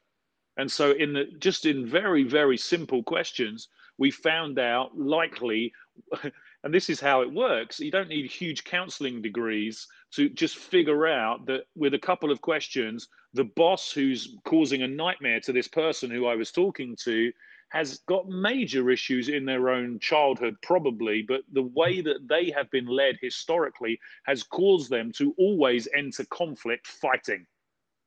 And 0.56 0.70
so, 0.70 0.92
in 0.92 1.12
the 1.12 1.26
just 1.38 1.66
in 1.66 1.86
very 1.86 2.22
very 2.22 2.56
simple 2.56 3.02
questions, 3.02 3.68
we 3.98 4.10
found 4.10 4.58
out 4.58 4.96
likely, 4.98 5.72
and 6.64 6.72
this 6.72 6.88
is 6.88 6.98
how 6.98 7.20
it 7.20 7.32
works. 7.32 7.78
You 7.78 7.90
don't 7.90 8.08
need 8.08 8.30
huge 8.30 8.64
counselling 8.64 9.20
degrees 9.20 9.86
to 10.12 10.28
just 10.28 10.56
figure 10.56 11.06
out 11.06 11.46
that 11.46 11.64
with 11.74 11.94
a 11.94 11.98
couple 11.98 12.30
of 12.30 12.40
questions, 12.40 13.08
the 13.34 13.44
boss 13.44 13.92
who's 13.92 14.36
causing 14.44 14.82
a 14.82 14.88
nightmare 14.88 15.40
to 15.40 15.52
this 15.52 15.68
person 15.68 16.10
who 16.10 16.26
I 16.26 16.34
was 16.34 16.50
talking 16.50 16.96
to 17.04 17.32
has 17.70 17.98
got 18.06 18.28
major 18.28 18.90
issues 18.90 19.28
in 19.28 19.44
their 19.44 19.70
own 19.70 19.98
childhood, 19.98 20.56
probably, 20.62 21.22
but 21.22 21.42
the 21.52 21.62
way 21.62 22.00
that 22.00 22.28
they 22.28 22.50
have 22.50 22.70
been 22.70 22.86
led 22.86 23.18
historically 23.20 23.98
has 24.24 24.42
caused 24.42 24.88
them 24.88 25.10
to 25.12 25.34
always 25.36 25.88
enter 25.94 26.24
conflict 26.26 26.86
fighting. 26.86 27.44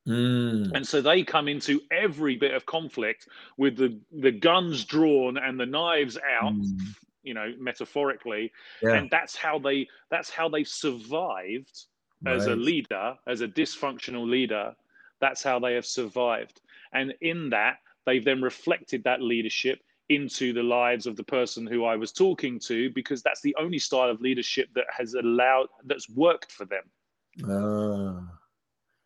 Mm. 0.08 0.72
And 0.74 0.86
so 0.86 1.02
they 1.02 1.22
come 1.22 1.46
into 1.46 1.80
every 1.92 2.36
bit 2.36 2.54
of 2.54 2.64
conflict 2.64 3.28
with 3.58 3.76
the, 3.76 3.98
the 4.10 4.32
guns 4.32 4.84
drawn 4.84 5.36
and 5.36 5.60
the 5.60 5.66
knives 5.66 6.16
out, 6.16 6.54
mm. 6.54 6.80
you 7.22 7.34
know, 7.34 7.52
metaphorically. 7.58 8.50
Yeah. 8.82 8.94
And 8.94 9.10
that's 9.10 9.36
how 9.36 9.58
they 9.58 9.88
that's 10.10 10.30
how 10.30 10.48
they 10.48 10.64
survived 10.64 11.84
right. 12.22 12.36
as 12.36 12.46
a 12.46 12.56
leader, 12.56 13.14
as 13.26 13.40
a 13.40 13.48
dysfunctional 13.48 14.28
leader. 14.28 14.74
That's 15.20 15.42
how 15.42 15.58
they 15.58 15.74
have 15.74 15.86
survived. 15.86 16.60
And 16.92 17.14
in 17.20 17.50
that, 17.50 17.78
they've 18.06 18.24
then 18.24 18.42
reflected 18.42 19.04
that 19.04 19.20
leadership 19.20 19.80
into 20.08 20.52
the 20.52 20.62
lives 20.62 21.06
of 21.06 21.16
the 21.16 21.22
person 21.22 21.66
who 21.66 21.84
I 21.84 21.96
was 21.96 22.10
talking 22.10 22.58
to 22.60 22.90
because 22.90 23.22
that's 23.22 23.40
the 23.42 23.54
only 23.60 23.78
style 23.78 24.10
of 24.10 24.20
leadership 24.20 24.68
that 24.74 24.86
has 24.96 25.14
allowed 25.14 25.68
that's 25.84 26.10
worked 26.10 26.50
for 26.50 26.66
them. 26.66 26.82
Uh, 27.48 28.20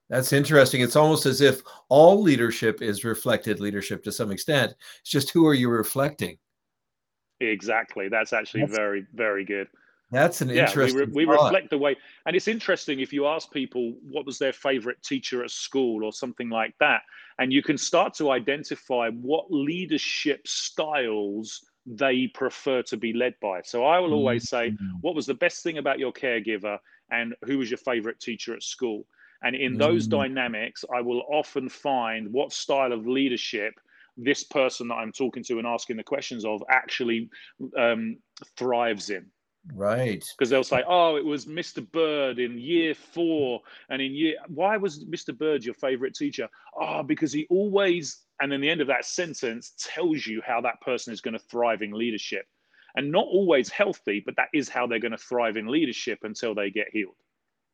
that's 0.08 0.32
interesting. 0.32 0.80
It's 0.80 0.96
almost 0.96 1.26
as 1.26 1.42
if 1.42 1.62
all 1.90 2.22
leadership 2.22 2.80
is 2.80 3.04
reflected 3.04 3.60
leadership 3.60 4.02
to 4.04 4.12
some 4.12 4.30
extent. 4.30 4.74
It's 5.00 5.10
just 5.10 5.30
who 5.30 5.46
are 5.46 5.54
you 5.54 5.68
reflecting? 5.68 6.38
Exactly. 7.40 8.08
That's 8.08 8.32
actually 8.32 8.62
that's, 8.62 8.76
very, 8.76 9.06
very 9.12 9.44
good. 9.44 9.68
That's 10.14 10.40
an 10.40 10.48
yeah, 10.48 10.66
interesting. 10.66 10.98
We, 11.12 11.24
re- 11.24 11.26
we 11.26 11.32
reflect 11.32 11.70
the 11.70 11.78
way, 11.78 11.96
and 12.24 12.36
it's 12.36 12.48
interesting 12.48 13.00
if 13.00 13.12
you 13.12 13.26
ask 13.26 13.50
people 13.50 13.94
what 14.08 14.24
was 14.24 14.38
their 14.38 14.52
favorite 14.52 15.02
teacher 15.02 15.42
at 15.42 15.50
school 15.50 16.04
or 16.04 16.12
something 16.12 16.48
like 16.48 16.74
that, 16.78 17.02
and 17.38 17.52
you 17.52 17.62
can 17.62 17.76
start 17.76 18.14
to 18.14 18.30
identify 18.30 19.10
what 19.10 19.46
leadership 19.50 20.46
styles 20.46 21.60
they 21.86 22.28
prefer 22.28 22.82
to 22.82 22.96
be 22.96 23.12
led 23.12 23.34
by. 23.42 23.60
So 23.62 23.84
I 23.84 23.98
will 23.98 24.14
always 24.14 24.48
say, 24.48 24.70
mm-hmm. 24.70 24.98
what 25.00 25.14
was 25.14 25.26
the 25.26 25.34
best 25.34 25.62
thing 25.62 25.78
about 25.78 25.98
your 25.98 26.12
caregiver, 26.12 26.78
and 27.10 27.34
who 27.44 27.58
was 27.58 27.70
your 27.70 27.78
favorite 27.78 28.20
teacher 28.20 28.54
at 28.54 28.62
school? 28.62 29.06
And 29.42 29.54
in 29.54 29.76
those 29.76 30.08
mm-hmm. 30.08 30.20
dynamics, 30.20 30.84
I 30.94 31.02
will 31.02 31.22
often 31.28 31.68
find 31.68 32.32
what 32.32 32.52
style 32.52 32.92
of 32.92 33.06
leadership 33.06 33.74
this 34.16 34.44
person 34.44 34.88
that 34.88 34.94
I'm 34.94 35.12
talking 35.12 35.42
to 35.44 35.58
and 35.58 35.66
asking 35.66 35.96
the 35.96 36.04
questions 36.04 36.44
of 36.44 36.62
actually 36.70 37.28
um, 37.76 38.16
thrives 38.56 39.10
in. 39.10 39.26
Right. 39.72 40.24
Because 40.36 40.50
they'll 40.50 40.62
say, 40.62 40.82
oh, 40.86 41.16
it 41.16 41.24
was 41.24 41.46
Mr. 41.46 41.90
Bird 41.92 42.38
in 42.38 42.58
year 42.58 42.94
four. 42.94 43.60
And 43.88 44.02
in 44.02 44.12
year, 44.12 44.36
why 44.48 44.76
was 44.76 45.04
Mr. 45.04 45.36
Bird 45.36 45.64
your 45.64 45.74
favorite 45.74 46.14
teacher? 46.14 46.48
Oh, 46.78 47.02
because 47.02 47.32
he 47.32 47.46
always, 47.48 48.24
and 48.40 48.52
then 48.52 48.60
the 48.60 48.68
end 48.68 48.80
of 48.80 48.86
that 48.88 49.04
sentence 49.04 49.72
tells 49.78 50.26
you 50.26 50.42
how 50.46 50.60
that 50.60 50.80
person 50.80 51.12
is 51.12 51.20
going 51.20 51.32
to 51.32 51.44
thrive 51.44 51.82
in 51.82 51.92
leadership. 51.92 52.46
And 52.96 53.10
not 53.10 53.26
always 53.26 53.70
healthy, 53.70 54.22
but 54.24 54.36
that 54.36 54.48
is 54.52 54.68
how 54.68 54.86
they're 54.86 55.00
going 55.00 55.12
to 55.12 55.18
thrive 55.18 55.56
in 55.56 55.66
leadership 55.66 56.20
until 56.22 56.54
they 56.54 56.70
get 56.70 56.86
healed. 56.92 57.16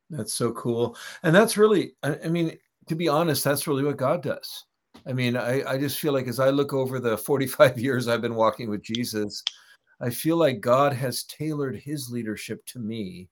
That's 0.09 0.33
so 0.33 0.51
cool. 0.53 0.97
And 1.23 1.35
that's 1.35 1.57
really, 1.57 1.93
I 2.01 2.27
mean, 2.27 2.57
to 2.87 2.95
be 2.95 3.07
honest, 3.07 3.43
that's 3.43 3.67
really 3.67 3.83
what 3.83 3.97
God 3.97 4.23
does. 4.23 4.65
I 5.05 5.13
mean, 5.13 5.37
I, 5.37 5.63
I 5.63 5.77
just 5.77 5.99
feel 5.99 6.13
like 6.13 6.27
as 6.27 6.39
I 6.39 6.49
look 6.49 6.73
over 6.73 6.99
the 6.99 7.17
45 7.17 7.79
years 7.79 8.07
I've 8.07 8.21
been 8.21 8.35
walking 8.35 8.69
with 8.69 8.81
Jesus, 8.81 9.43
I 10.01 10.09
feel 10.09 10.37
like 10.37 10.61
God 10.61 10.93
has 10.93 11.23
tailored 11.25 11.75
his 11.75 12.09
leadership 12.09 12.65
to 12.67 12.79
me 12.79 13.29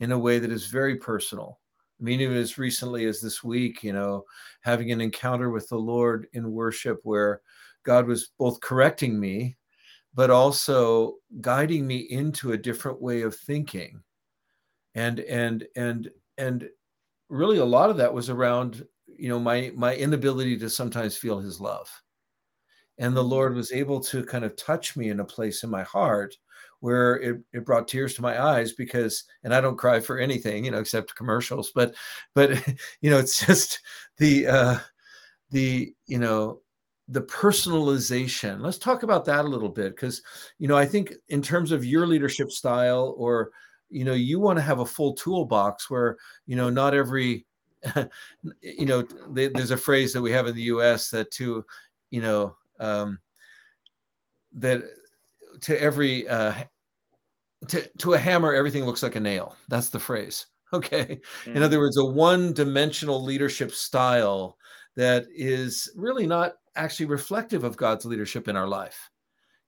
in 0.00 0.12
a 0.12 0.18
way 0.18 0.38
that 0.38 0.52
is 0.52 0.66
very 0.66 0.96
personal. 0.96 1.58
I 1.98 2.04
mean, 2.04 2.20
even 2.20 2.36
as 2.36 2.58
recently 2.58 3.06
as 3.06 3.22
this 3.22 3.42
week, 3.42 3.82
you 3.82 3.94
know, 3.94 4.24
having 4.60 4.92
an 4.92 5.00
encounter 5.00 5.48
with 5.48 5.66
the 5.70 5.78
Lord 5.78 6.26
in 6.34 6.52
worship 6.52 7.00
where 7.04 7.40
God 7.84 8.06
was 8.06 8.32
both 8.38 8.60
correcting 8.60 9.18
me, 9.18 9.56
but 10.14 10.28
also 10.28 11.14
guiding 11.40 11.86
me 11.86 11.96
into 11.96 12.52
a 12.52 12.58
different 12.58 13.00
way 13.00 13.22
of 13.22 13.34
thinking. 13.34 14.02
And 14.94 15.20
and 15.20 15.66
and 15.76 16.10
and 16.36 16.68
really 17.30 17.58
a 17.58 17.64
lot 17.64 17.88
of 17.88 17.96
that 17.96 18.12
was 18.12 18.28
around, 18.28 18.84
you 19.06 19.30
know, 19.30 19.38
my 19.38 19.72
my 19.74 19.96
inability 19.96 20.58
to 20.58 20.68
sometimes 20.68 21.16
feel 21.16 21.38
his 21.38 21.58
love 21.58 21.88
and 22.98 23.16
the 23.16 23.24
lord 23.24 23.54
was 23.54 23.72
able 23.72 24.00
to 24.00 24.24
kind 24.24 24.44
of 24.44 24.56
touch 24.56 24.96
me 24.96 25.10
in 25.10 25.20
a 25.20 25.24
place 25.24 25.62
in 25.62 25.70
my 25.70 25.82
heart 25.82 26.36
where 26.80 27.16
it, 27.16 27.40
it 27.52 27.64
brought 27.64 27.88
tears 27.88 28.14
to 28.14 28.22
my 28.22 28.42
eyes 28.42 28.72
because 28.72 29.24
and 29.44 29.54
i 29.54 29.60
don't 29.60 29.78
cry 29.78 30.00
for 30.00 30.18
anything 30.18 30.64
you 30.64 30.70
know 30.70 30.78
except 30.78 31.14
commercials 31.14 31.72
but 31.74 31.94
but 32.34 32.50
you 33.00 33.10
know 33.10 33.18
it's 33.18 33.44
just 33.44 33.80
the 34.18 34.46
uh 34.46 34.78
the 35.50 35.94
you 36.06 36.18
know 36.18 36.60
the 37.08 37.22
personalization. 37.22 38.60
Let's 38.60 38.78
talk 38.78 39.02
about 39.02 39.24
that 39.26 39.44
a 39.44 39.48
little 39.48 39.68
bit 39.68 39.94
because 39.94 40.22
you 40.58 40.68
know 40.68 40.76
i 40.76 40.84
think 40.84 41.12
in 41.28 41.42
terms 41.42 41.72
of 41.72 41.84
your 41.84 42.06
leadership 42.06 42.50
style 42.50 43.14
or 43.16 43.50
you 43.88 44.04
know 44.04 44.14
you 44.14 44.40
want 44.40 44.58
to 44.58 44.62
have 44.62 44.80
a 44.80 44.86
full 44.86 45.14
toolbox 45.14 45.88
where 45.88 46.16
you 46.46 46.56
know 46.56 46.68
not 46.70 46.94
every 46.94 47.46
you 48.60 48.86
know 48.86 49.06
there's 49.30 49.70
a 49.70 49.76
phrase 49.76 50.12
that 50.12 50.22
we 50.22 50.32
have 50.32 50.46
in 50.46 50.56
the 50.56 50.62
us 50.62 51.10
that 51.10 51.30
to 51.30 51.64
you 52.10 52.20
know 52.20 52.56
um, 52.80 53.18
that 54.52 54.82
to 55.62 55.80
every 55.80 56.28
uh, 56.28 56.54
to, 57.68 57.88
to 57.98 58.14
a 58.14 58.18
hammer 58.18 58.52
everything 58.54 58.84
looks 58.84 59.02
like 59.02 59.16
a 59.16 59.20
nail. 59.20 59.56
That's 59.68 59.88
the 59.90 60.00
phrase. 60.00 60.46
Okay. 60.72 61.20
Mm-hmm. 61.44 61.56
in 61.56 61.62
other 61.62 61.78
words 61.78 61.96
a 61.96 62.04
one-dimensional 62.04 63.22
leadership 63.22 63.70
style 63.70 64.58
that 64.96 65.24
is 65.32 65.88
really 65.94 66.26
not 66.26 66.54
actually 66.74 67.06
reflective 67.06 67.62
of 67.62 67.76
god's 67.76 68.04
leadership 68.04 68.48
in 68.48 68.56
our 68.56 68.66
life 68.66 69.08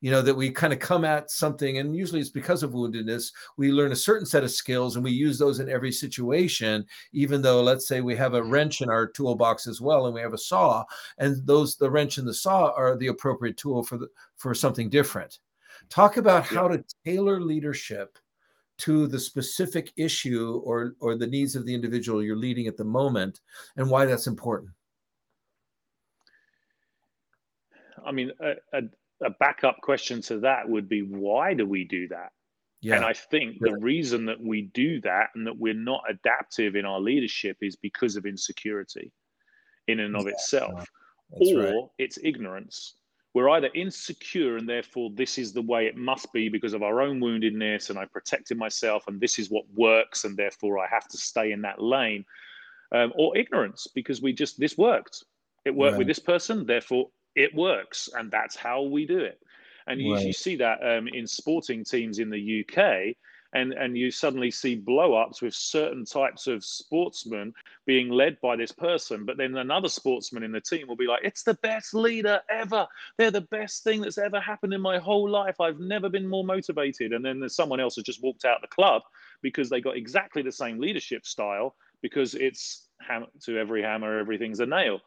you 0.01 0.11
know 0.11 0.23
that 0.23 0.35
we 0.35 0.51
kind 0.51 0.73
of 0.73 0.79
come 0.79 1.05
at 1.05 1.31
something 1.31 1.79
and 1.79 1.97
usually 1.97 2.21
it's 2.21 2.31
because 2.31 2.63
of 2.63 2.73
woundedness 2.73 3.33
we 3.57 3.73
learn 3.73 3.93
a 3.93 3.97
certain 3.97 4.27
set 4.27 4.45
of 4.45 4.51
skills 4.51 4.95
and 4.95 5.05
we 5.05 5.11
use 5.11 5.39
those 5.39 5.59
in 5.59 5.69
every 5.69 5.91
situation 5.91 6.87
even 7.13 7.43
though 7.43 7.63
let's 7.63 7.89
say 7.89 8.01
we 8.01 8.15
have 8.15 8.35
a 8.35 8.41
mm-hmm. 8.41 8.51
wrench 8.51 8.81
in 8.81 8.89
our 8.89 9.09
toolbox 9.09 9.67
as 9.67 9.81
well 9.81 10.07
and 10.07 10.15
we 10.15 10.21
have 10.21 10.35
a 10.35 10.39
saw 10.39 10.85
and 11.19 11.45
those 11.47 11.77
the 11.77 11.91
wrench 11.91 12.19
and 12.19 12.29
the 12.29 12.35
saw 12.35 12.73
are 12.77 12.97
the 12.97 13.09
appropriate 13.09 13.57
tool 13.57 13.83
for 13.83 13.99
the 13.99 14.09
for 14.39 14.55
something 14.55 14.89
different. 14.89 15.39
Talk 15.91 16.17
about 16.17 16.45
how 16.47 16.69
to 16.69 16.85
tailor 17.05 17.41
leadership 17.41 18.19
to 18.79 19.07
the 19.07 19.19
specific 19.19 19.93
issue 19.97 20.63
or 20.65 20.95
or 21.01 21.17
the 21.17 21.27
needs 21.27 21.57
of 21.57 21.67
the 21.67 21.75
individual 21.75 22.23
you're 22.23 22.37
leading 22.37 22.67
at 22.67 22.77
the 22.77 22.85
moment 22.85 23.41
and 23.77 23.91
why 23.91 24.07
that's 24.07 24.27
important. 24.27 24.71
I 28.07 28.13
mean, 28.13 28.31
a, 28.41 28.53
a, 28.73 28.83
a 29.23 29.31
backup 29.31 29.79
question 29.83 30.23
to 30.23 30.41
that 30.41 30.69
would 30.69 30.89
be 30.89 31.01
why 31.01 31.55
do 31.55 31.67
we 31.67 31.85
do 31.85 32.09
that? 32.09 32.31
Yeah. 32.81 32.97
And 32.97 33.05
I 33.05 33.13
think 33.13 33.57
yeah. 33.61 33.73
the 33.73 33.79
reason 33.79 34.27
that 34.27 34.41
we 34.41 34.63
do 34.73 35.01
that 35.01 35.31
and 35.35 35.47
that 35.47 35.59
we're 35.59 35.75
not 35.75 36.03
adaptive 36.09 36.77
in 36.77 36.85
our 36.85 37.01
leadership 37.01 37.57
is 37.61 37.77
because 37.77 38.17
of 38.17 38.25
insecurity 38.25 39.13
in 39.89 40.01
and 40.01 40.15
of 40.17 40.25
yeah. 40.25 40.31
itself, 40.31 40.87
That's 41.31 41.51
or 41.51 41.63
right. 41.63 41.75
it's 41.99 42.19
ignorance. 42.23 42.95
We're 43.35 43.51
either 43.51 43.71
insecure 43.75 44.57
and 44.57 44.69
therefore 44.69 45.11
this 45.15 45.39
is 45.39 45.53
the 45.53 45.63
way 45.63 45.87
it 45.87 45.97
must 45.97 46.33
be 46.33 46.49
because 46.49 46.73
of 46.73 46.83
our 46.83 47.01
own 47.01 47.21
woundedness 47.21 47.91
and 47.91 47.99
I 47.99 48.05
protected 48.05 48.57
myself 48.57 49.05
and 49.09 49.21
this 49.21 49.39
is 49.39 49.51
what 49.51 49.65
works 49.75 50.25
and 50.25 50.37
therefore 50.37 50.79
I 50.79 50.87
have 50.89 51.09
to 51.09 51.19
stay 51.19 51.53
in 51.53 51.63
that 51.63 51.83
lane, 51.83 52.25
um, 52.93 53.13
or 53.17 53.37
ignorance 53.37 53.87
because 53.95 54.23
we 54.23 54.33
just, 54.33 54.59
this 54.59 54.79
worked. 54.79 55.25
It 55.65 55.75
worked 55.75 55.93
right. 55.93 55.99
with 55.99 56.07
this 56.07 56.21
person, 56.21 56.65
therefore 56.65 57.11
it 57.39 57.55
works, 57.55 58.09
and 58.15 58.31
that's 58.31 58.57
how 58.57 58.83
we 58.83 59.07
do 59.07 59.19
it. 59.19 59.41
And 59.87 60.01
you, 60.01 60.15
right. 60.15 60.27
you 60.27 60.33
see 60.33 60.57
that 60.57 60.79
um, 60.87 61.09
in 61.09 61.27
sporting 61.27 61.85
teams 61.85 62.19
in 62.19 62.29
the 62.29 62.65
UK 62.65 63.17
and 63.55 63.73
and 63.73 63.97
you 63.97 64.11
suddenly 64.11 64.51
see 64.51 64.75
blow-ups 64.75 65.41
with 65.41 65.55
certain 65.55 66.05
types 66.05 66.47
of 66.47 66.65
sportsmen 66.65 67.53
being 67.87 68.11
led 68.11 68.39
by 68.41 68.57
this 68.57 68.73
person 68.73 69.25
but 69.25 69.37
then 69.37 69.57
another 69.57 69.89
sportsman 69.89 70.43
in 70.43 70.53
the 70.53 70.61
team 70.61 70.87
will 70.87 70.97
be 70.97 71.07
like 71.07 71.25
it's 71.25 71.43
the 71.43 71.55
best 71.55 71.95
leader 71.95 72.41
ever 72.51 72.87
they're 73.17 73.31
the 73.31 73.41
best 73.41 73.85
thing 73.85 74.01
that's 74.01 74.19
ever 74.19 74.41
happened 74.41 74.75
in 74.75 74.81
my 74.81 74.99
whole 74.99 75.29
life 75.29 75.61
i've 75.61 75.81
never 75.81 76.09
been 76.09 76.29
more 76.29 76.45
motivated 76.45 77.13
and 77.13 77.25
then 77.25 77.41
there's 77.41 77.57
someone 77.57 77.81
else 77.81 77.97
who 77.97 78.03
just 78.03 78.23
walked 78.23 78.45
out 78.45 78.61
the 78.61 78.69
club 78.69 79.03
because 79.43 79.71
they 79.71 79.81
got 79.81 79.97
exactly 79.97 80.43
the 80.43 80.53
same 80.53 80.79
leadership 80.79 81.25
style 81.25 81.75
because 82.03 82.35
it's 82.35 82.89
ham- 83.01 83.27
to 83.43 83.59
every 83.59 83.83
hammer 83.83 84.19
everything's 84.19 84.61
a 84.61 84.67
nail 84.67 85.01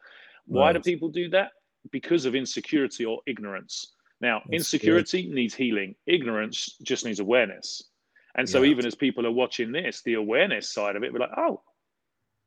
why 0.46 0.66
right. 0.66 0.72
do 0.72 0.80
people 0.80 1.08
do 1.08 1.28
that 1.28 1.52
because 1.90 2.24
of 2.24 2.34
insecurity 2.34 3.04
or 3.04 3.20
ignorance 3.26 3.94
now 4.20 4.40
That's 4.44 4.54
insecurity 4.54 5.22
good. 5.22 5.34
needs 5.34 5.54
healing 5.54 5.94
ignorance 6.06 6.76
just 6.82 7.04
needs 7.04 7.20
awareness 7.20 7.82
and 8.34 8.48
so, 8.48 8.62
yeah. 8.62 8.70
even 8.70 8.86
as 8.86 8.94
people 8.94 9.26
are 9.26 9.32
watching 9.32 9.72
this, 9.72 10.02
the 10.02 10.14
awareness 10.14 10.68
side 10.72 10.96
of 10.96 11.04
it, 11.04 11.12
we're 11.12 11.18
like, 11.18 11.36
oh, 11.36 11.62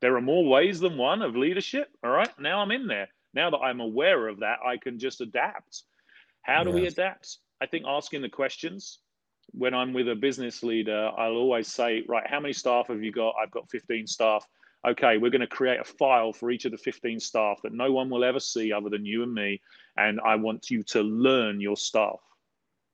there 0.02 0.16
are 0.16 0.22
more 0.22 0.46
ways 0.46 0.80
than 0.80 0.98
one 0.98 1.22
of 1.22 1.36
leadership. 1.36 1.90
All 2.04 2.12
right, 2.12 2.30
now 2.40 2.62
I'm 2.62 2.72
in 2.72 2.88
there. 2.88 3.08
Now 3.34 3.50
that 3.52 3.60
I'm 3.60 3.80
aware 3.80 4.28
of 4.28 4.40
that, 4.40 4.60
I 4.66 4.78
can 4.78 4.98
just 4.98 5.22
adapt. 5.22 5.84
How 6.42 6.64
do 6.64 6.72
yes. 6.72 6.76
we 6.76 6.88
adapt? 6.88 7.38
I 7.62 7.66
think 7.68 7.86
asking 7.88 8.22
the 8.22 8.30
questions. 8.30 9.00
When 9.52 9.76
I'm 9.76 9.94
with 9.94 10.10
a 10.10 10.16
business 10.16 10.64
leader, 10.64 11.12
I'll 11.16 11.36
always 11.36 11.68
say, 11.68 12.04
right, 12.08 12.26
how 12.28 12.40
many 12.40 12.54
staff 12.54 12.88
have 12.88 13.04
you 13.04 13.12
got? 13.12 13.36
I've 13.42 13.52
got 13.52 13.70
15 13.70 14.08
staff. 14.08 14.46
Okay, 14.88 15.18
we're 15.18 15.32
going 15.32 15.42
to 15.42 15.48
create 15.48 15.80
a 15.80 15.84
file 15.84 16.32
for 16.32 16.52
each 16.52 16.66
of 16.66 16.72
the 16.72 16.78
15 16.78 17.20
staff 17.20 17.60
that 17.64 17.74
no 17.74 17.92
one 17.92 18.10
will 18.10 18.24
ever 18.24 18.40
see 18.40 18.72
other 18.72 18.90
than 18.90 19.06
you 19.06 19.24
and 19.24 19.34
me. 19.34 19.62
And 19.98 20.20
I 20.22 20.36
want 20.36 20.70
you 20.70 20.84
to 20.84 21.02
learn 21.02 21.60
your 21.60 21.78
staff. 21.78 22.20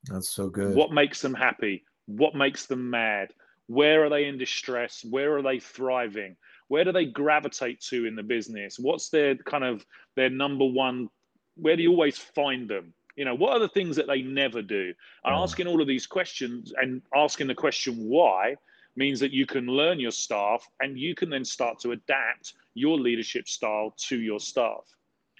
That's 0.05 0.29
so 0.29 0.49
good. 0.49 0.75
What 0.75 0.91
makes 0.91 1.21
them 1.21 1.33
happy? 1.33 1.83
What 2.05 2.33
makes 2.33 2.65
them 2.65 2.89
mad? 2.89 3.33
Where 3.67 4.05
are 4.05 4.09
they 4.09 4.25
in 4.25 4.37
distress? 4.37 5.05
Where 5.09 5.37
are 5.37 5.41
they 5.41 5.59
thriving? 5.59 6.35
Where 6.67 6.83
do 6.83 6.91
they 6.91 7.05
gravitate 7.05 7.81
to 7.89 8.05
in 8.05 8.15
the 8.15 8.23
business? 8.23 8.79
What's 8.79 9.09
their 9.09 9.35
kind 9.35 9.63
of 9.63 9.85
their 10.15 10.29
number 10.29 10.65
one? 10.65 11.09
Where 11.55 11.75
do 11.75 11.83
you 11.83 11.91
always 11.91 12.17
find 12.17 12.69
them? 12.69 12.93
You 13.15 13.25
know, 13.25 13.35
what 13.35 13.53
are 13.53 13.59
the 13.59 13.67
things 13.67 13.97
that 13.97 14.07
they 14.07 14.21
never 14.21 14.61
do? 14.61 14.93
And 15.25 15.35
oh. 15.35 15.43
asking 15.43 15.67
all 15.67 15.81
of 15.81 15.87
these 15.87 16.07
questions 16.07 16.73
and 16.81 17.01
asking 17.13 17.47
the 17.47 17.55
question 17.55 17.95
why 17.95 18.55
means 18.95 19.19
that 19.19 19.31
you 19.31 19.45
can 19.45 19.67
learn 19.67 19.99
your 19.99 20.11
staff 20.11 20.67
and 20.81 20.97
you 20.97 21.15
can 21.15 21.29
then 21.29 21.45
start 21.45 21.79
to 21.79 21.91
adapt 21.91 22.53
your 22.73 22.97
leadership 22.99 23.47
style 23.47 23.93
to 23.97 24.19
your 24.19 24.39
staff. 24.39 24.83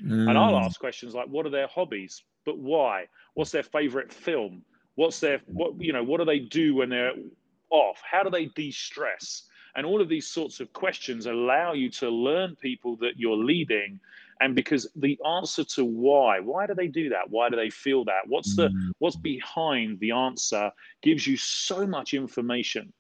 Mm. 0.04 0.30
And 0.30 0.38
I'll 0.38 0.54
mm. 0.54 0.66
ask 0.66 0.80
questions 0.80 1.14
like, 1.14 1.28
what 1.28 1.46
are 1.46 1.50
their 1.50 1.68
hobbies? 1.68 2.24
But 2.46 2.58
why? 2.58 3.08
What's 3.34 3.52
their 3.52 3.64
favorite 3.64 4.12
film? 4.12 4.64
What's 4.96 5.20
their 5.20 5.42
what 5.46 5.80
you 5.80 5.94
know? 5.94 6.04
What 6.04 6.20
do 6.20 6.26
they 6.26 6.40
do 6.40 6.76
when 6.76 6.90
they're 6.90 7.14
off? 7.70 8.02
How 8.04 8.24
do 8.24 8.30
they 8.30 8.46
de-stress? 8.46 9.44
And 9.76 9.86
all 9.86 10.02
of 10.02 10.10
these 10.10 10.28
sorts 10.28 10.60
of 10.60 10.74
questions 10.74 11.28
allow 11.28 11.74
you 11.74 11.90
to 11.92 12.10
learn 12.10 12.58
people 12.58 12.98
that 12.98 13.14
you're 13.18 13.38
leading. 13.38 14.00
And 14.42 14.54
because 14.54 14.90
the 14.96 15.18
answer 15.26 15.64
to 15.76 15.86
why, 15.86 16.40
why 16.40 16.68
do 16.68 16.74
they 16.74 16.88
do 16.88 17.10
that? 17.10 17.30
Why 17.30 17.48
do 17.50 17.56
they 17.56 17.70
feel 17.70 18.04
that? 18.06 18.28
What's 18.28 18.56
the 18.56 18.70
mm. 18.70 18.92
what's 19.00 19.16
behind 19.16 20.00
the 20.00 20.12
answer 20.12 20.72
gives 21.02 21.26
you 21.28 21.38
so 21.38 21.86
much 21.86 22.14
information. 22.14 22.92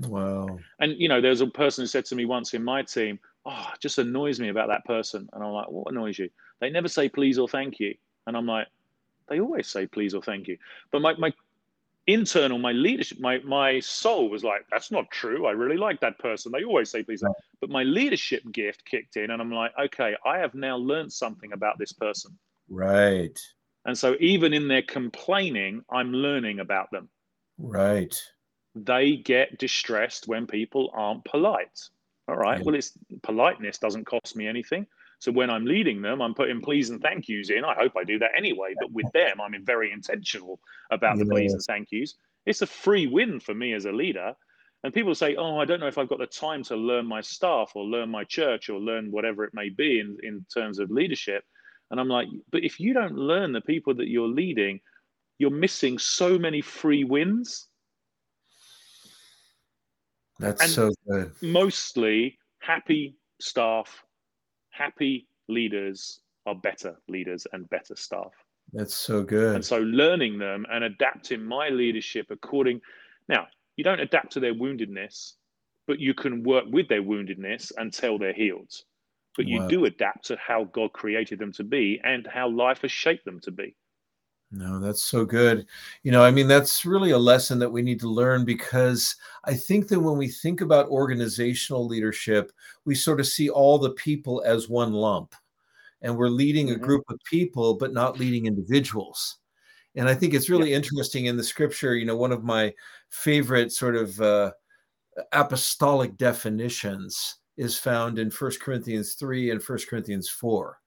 Wow. 0.00 0.58
And 0.80 0.98
you 0.98 1.08
know, 1.08 1.20
there's 1.20 1.40
a 1.40 1.46
person 1.46 1.82
who 1.82 1.86
said 1.86 2.04
to 2.06 2.16
me 2.16 2.24
once 2.24 2.54
in 2.54 2.64
my 2.64 2.82
team, 2.82 3.18
Oh, 3.46 3.70
it 3.74 3.80
just 3.80 3.98
annoys 3.98 4.40
me 4.40 4.48
about 4.48 4.68
that 4.68 4.84
person. 4.84 5.28
And 5.32 5.44
I'm 5.44 5.52
like, 5.52 5.70
What 5.70 5.92
annoys 5.92 6.18
you? 6.18 6.30
They 6.60 6.70
never 6.70 6.88
say 6.88 7.08
please 7.08 7.38
or 7.38 7.48
thank 7.48 7.78
you. 7.80 7.94
And 8.26 8.36
I'm 8.36 8.46
like, 8.46 8.68
they 9.28 9.40
always 9.40 9.68
say 9.68 9.86
please 9.86 10.14
or 10.14 10.22
thank 10.22 10.48
you. 10.48 10.58
But 10.90 11.02
my, 11.02 11.14
my 11.14 11.32
internal, 12.06 12.58
my 12.58 12.72
leadership, 12.72 13.18
my, 13.20 13.38
my 13.38 13.80
soul 13.80 14.28
was 14.28 14.44
like, 14.44 14.66
that's 14.70 14.90
not 14.90 15.10
true. 15.10 15.46
I 15.46 15.52
really 15.52 15.76
like 15.76 16.00
that 16.00 16.18
person. 16.18 16.52
They 16.52 16.64
always 16.64 16.90
say 16.90 17.02
please. 17.02 17.22
Right. 17.22 17.34
But 17.60 17.70
my 17.70 17.82
leadership 17.82 18.42
gift 18.52 18.84
kicked 18.84 19.16
in 19.16 19.30
and 19.30 19.40
I'm 19.40 19.52
like, 19.52 19.72
okay, 19.78 20.14
I 20.24 20.38
have 20.38 20.54
now 20.54 20.76
learned 20.76 21.12
something 21.12 21.52
about 21.52 21.78
this 21.78 21.92
person. 21.92 22.36
Right. 22.68 23.38
And 23.86 23.96
so 23.96 24.16
even 24.20 24.54
in 24.54 24.68
their 24.68 24.82
complaining, 24.82 25.82
I'm 25.90 26.12
learning 26.12 26.60
about 26.60 26.90
them. 26.90 27.08
Right. 27.58 28.14
They 28.74 29.16
get 29.16 29.58
distressed 29.58 30.26
when 30.28 30.46
people 30.46 30.90
aren't 30.94 31.24
polite. 31.24 31.80
All 32.28 32.36
right. 32.36 32.58
Yeah. 32.58 32.64
Well, 32.64 32.74
it's 32.74 32.92
politeness 33.22 33.78
doesn't 33.78 34.06
cost 34.06 34.36
me 34.36 34.46
anything. 34.46 34.86
So 35.18 35.32
when 35.32 35.48
I'm 35.48 35.64
leading 35.64 36.02
them, 36.02 36.20
I'm 36.20 36.34
putting 36.34 36.60
please 36.60 36.90
and 36.90 37.00
thank 37.00 37.28
yous 37.28 37.50
in. 37.50 37.64
I 37.64 37.74
hope 37.74 37.92
I 37.96 38.04
do 38.04 38.18
that 38.18 38.32
anyway. 38.36 38.74
But 38.78 38.92
with 38.92 39.10
them, 39.12 39.40
I'm 39.40 39.54
very 39.64 39.92
intentional 39.92 40.60
about 40.90 41.18
the 41.18 41.24
please 41.24 41.52
and 41.52 41.62
thank 41.62 41.92
yous. 41.92 42.14
It's 42.46 42.62
a 42.62 42.66
free 42.66 43.06
win 43.06 43.40
for 43.40 43.54
me 43.54 43.72
as 43.72 43.86
a 43.86 43.92
leader. 43.92 44.34
And 44.82 44.92
people 44.92 45.14
say, 45.14 45.34
oh, 45.36 45.58
I 45.58 45.64
don't 45.64 45.80
know 45.80 45.86
if 45.86 45.96
I've 45.96 46.10
got 46.10 46.18
the 46.18 46.26
time 46.26 46.62
to 46.64 46.76
learn 46.76 47.06
my 47.06 47.22
staff 47.22 47.72
or 47.74 47.84
learn 47.84 48.10
my 48.10 48.24
church 48.24 48.68
or 48.68 48.78
learn 48.78 49.10
whatever 49.10 49.44
it 49.44 49.54
may 49.54 49.70
be 49.70 49.98
in, 49.98 50.18
in 50.22 50.44
terms 50.52 50.78
of 50.78 50.90
leadership. 50.90 51.42
And 51.90 51.98
I'm 51.98 52.08
like, 52.08 52.28
but 52.50 52.64
if 52.64 52.78
you 52.78 52.92
don't 52.92 53.16
learn 53.16 53.52
the 53.52 53.62
people 53.62 53.94
that 53.94 54.08
you're 54.08 54.28
leading, 54.28 54.80
you're 55.38 55.50
missing 55.50 55.98
so 55.98 56.38
many 56.38 56.60
free 56.60 57.04
wins. 57.04 57.68
That's 60.38 60.62
and 60.62 60.70
so 60.70 60.92
good. 61.08 61.32
Mostly 61.42 62.38
happy 62.58 63.16
staff 63.40 64.04
happy 64.74 65.26
leaders 65.48 66.20
are 66.46 66.54
better 66.54 66.96
leaders 67.08 67.46
and 67.52 67.68
better 67.70 67.94
staff. 67.96 68.32
That's 68.72 68.94
so 68.94 69.22
good. 69.22 69.54
And 69.54 69.64
so 69.64 69.78
learning 69.78 70.38
them 70.38 70.66
and 70.70 70.84
adapting 70.84 71.42
my 71.42 71.68
leadership 71.68 72.26
according 72.30 72.80
now, 73.28 73.46
you 73.76 73.84
don't 73.84 74.00
adapt 74.00 74.32
to 74.32 74.40
their 74.40 74.54
woundedness, 74.54 75.34
but 75.86 76.00
you 76.00 76.12
can 76.12 76.42
work 76.42 76.64
with 76.68 76.88
their 76.88 77.02
woundedness 77.02 77.72
until 77.78 78.18
they're 78.18 78.34
healed. 78.34 78.72
But 79.36 79.46
you 79.46 79.60
wow. 79.60 79.68
do 79.68 79.84
adapt 79.84 80.26
to 80.26 80.36
how 80.36 80.64
God 80.64 80.92
created 80.92 81.38
them 81.38 81.52
to 81.52 81.64
be 81.64 82.00
and 82.04 82.26
how 82.26 82.48
life 82.48 82.82
has 82.82 82.92
shaped 82.92 83.24
them 83.24 83.40
to 83.40 83.50
be. 83.50 83.74
No, 84.56 84.78
that's 84.78 85.02
so 85.02 85.24
good. 85.24 85.66
You 86.04 86.12
know, 86.12 86.22
I 86.22 86.30
mean, 86.30 86.46
that's 86.46 86.86
really 86.86 87.10
a 87.10 87.18
lesson 87.18 87.58
that 87.58 87.72
we 87.72 87.82
need 87.82 87.98
to 88.00 88.08
learn 88.08 88.44
because 88.44 89.16
I 89.44 89.54
think 89.54 89.88
that 89.88 89.98
when 89.98 90.16
we 90.16 90.28
think 90.28 90.60
about 90.60 90.88
organizational 90.90 91.88
leadership, 91.88 92.52
we 92.84 92.94
sort 92.94 93.18
of 93.18 93.26
see 93.26 93.50
all 93.50 93.78
the 93.78 93.90
people 93.90 94.44
as 94.46 94.68
one 94.68 94.92
lump 94.92 95.34
and 96.02 96.16
we're 96.16 96.28
leading 96.28 96.70
a 96.70 96.74
mm-hmm. 96.74 96.84
group 96.84 97.04
of 97.08 97.18
people, 97.28 97.74
but 97.74 97.92
not 97.92 98.20
leading 98.20 98.46
individuals. 98.46 99.38
And 99.96 100.08
I 100.08 100.14
think 100.14 100.34
it's 100.34 100.50
really 100.50 100.70
yeah. 100.70 100.76
interesting 100.76 101.26
in 101.26 101.36
the 101.36 101.42
scripture. 101.42 101.96
You 101.96 102.04
know, 102.04 102.16
one 102.16 102.32
of 102.32 102.44
my 102.44 102.72
favorite 103.10 103.72
sort 103.72 103.96
of 103.96 104.20
uh, 104.20 104.52
apostolic 105.32 106.16
definitions 106.16 107.38
is 107.56 107.76
found 107.76 108.20
in 108.20 108.30
First 108.30 108.60
Corinthians 108.60 109.14
3 109.14 109.50
and 109.50 109.62
First 109.62 109.88
Corinthians 109.88 110.28
4 110.28 110.78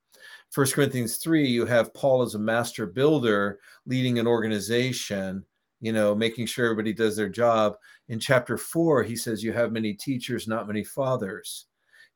First 0.52 0.74
Corinthians 0.74 1.18
3, 1.18 1.48
you 1.48 1.66
have 1.66 1.94
Paul 1.94 2.22
as 2.22 2.36
a 2.36 2.40
master 2.40 2.86
builder 2.86 3.60
leading 3.86 4.18
an 4.18 4.28
organization, 4.28 5.46
you 5.82 5.92
know, 5.92 6.16
making 6.16 6.46
sure 6.46 6.66
everybody 6.66 6.94
does 6.94 7.16
their 7.16 7.30
job. 7.30 7.76
In 8.08 8.20
chapter 8.20 8.58
4, 8.58 9.04
he 9.04 9.16
says 9.16 9.44
you 9.44 9.54
have 9.54 9.72
many 9.72 9.94
teachers, 9.94 10.48
not 10.48 10.68
many 10.68 10.84
fathers. 10.84 11.66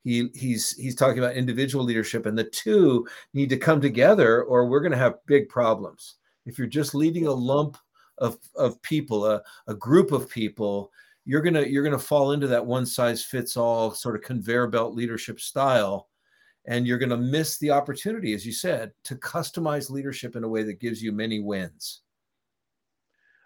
He 0.03 0.29
he's 0.33 0.75
he's 0.77 0.95
talking 0.95 1.19
about 1.19 1.35
individual 1.35 1.85
leadership 1.85 2.25
and 2.25 2.35
the 2.35 2.45
two 2.45 3.07
need 3.35 3.49
to 3.49 3.57
come 3.57 3.79
together 3.79 4.43
or 4.43 4.65
we're 4.65 4.79
going 4.79 4.93
to 4.93 4.97
have 4.97 5.23
big 5.27 5.47
problems. 5.47 6.15
If 6.47 6.57
you're 6.57 6.65
just 6.65 6.95
leading 6.95 7.27
a 7.27 7.31
lump 7.31 7.77
of 8.17 8.39
of 8.55 8.81
people, 8.81 9.25
a, 9.27 9.43
a 9.67 9.75
group 9.75 10.11
of 10.11 10.27
people, 10.27 10.91
you're 11.25 11.41
to 11.41 11.69
you're 11.69 11.87
to 11.87 11.99
fall 11.99 12.31
into 12.31 12.47
that 12.47 12.65
one 12.65 12.85
size 12.85 13.23
fits 13.23 13.57
all 13.57 13.91
sort 13.91 14.15
of 14.15 14.23
conveyor 14.23 14.67
belt 14.67 14.95
leadership 14.95 15.39
style 15.39 16.09
and 16.65 16.85
you're 16.85 16.97
going 16.97 17.09
to 17.09 17.17
miss 17.17 17.57
the 17.57 17.71
opportunity 17.71 18.33
as 18.33 18.45
you 18.45 18.51
said 18.51 18.91
to 19.03 19.15
customize 19.15 19.89
leadership 19.89 20.35
in 20.35 20.43
a 20.43 20.47
way 20.47 20.63
that 20.63 20.79
gives 20.79 21.01
you 21.01 21.11
many 21.11 21.39
wins. 21.39 22.01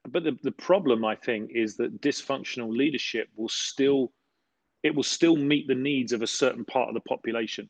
But 0.08 0.24
the, 0.24 0.38
the 0.44 0.52
problem 0.52 1.04
i 1.04 1.16
think 1.16 1.52
is 1.54 1.78
that 1.78 2.02
dysfunctional 2.02 2.70
leadership 2.70 3.28
will 3.36 3.50
still 3.50 4.12
it 4.84 4.94
will 4.94 5.04
still 5.04 5.36
meet 5.36 5.68
the 5.68 5.76
needs 5.76 6.14
of 6.14 6.22
a 6.22 6.28
certain 6.28 6.64
part 6.64 6.90
of 6.90 6.94
the 6.94 7.02
population. 7.02 7.68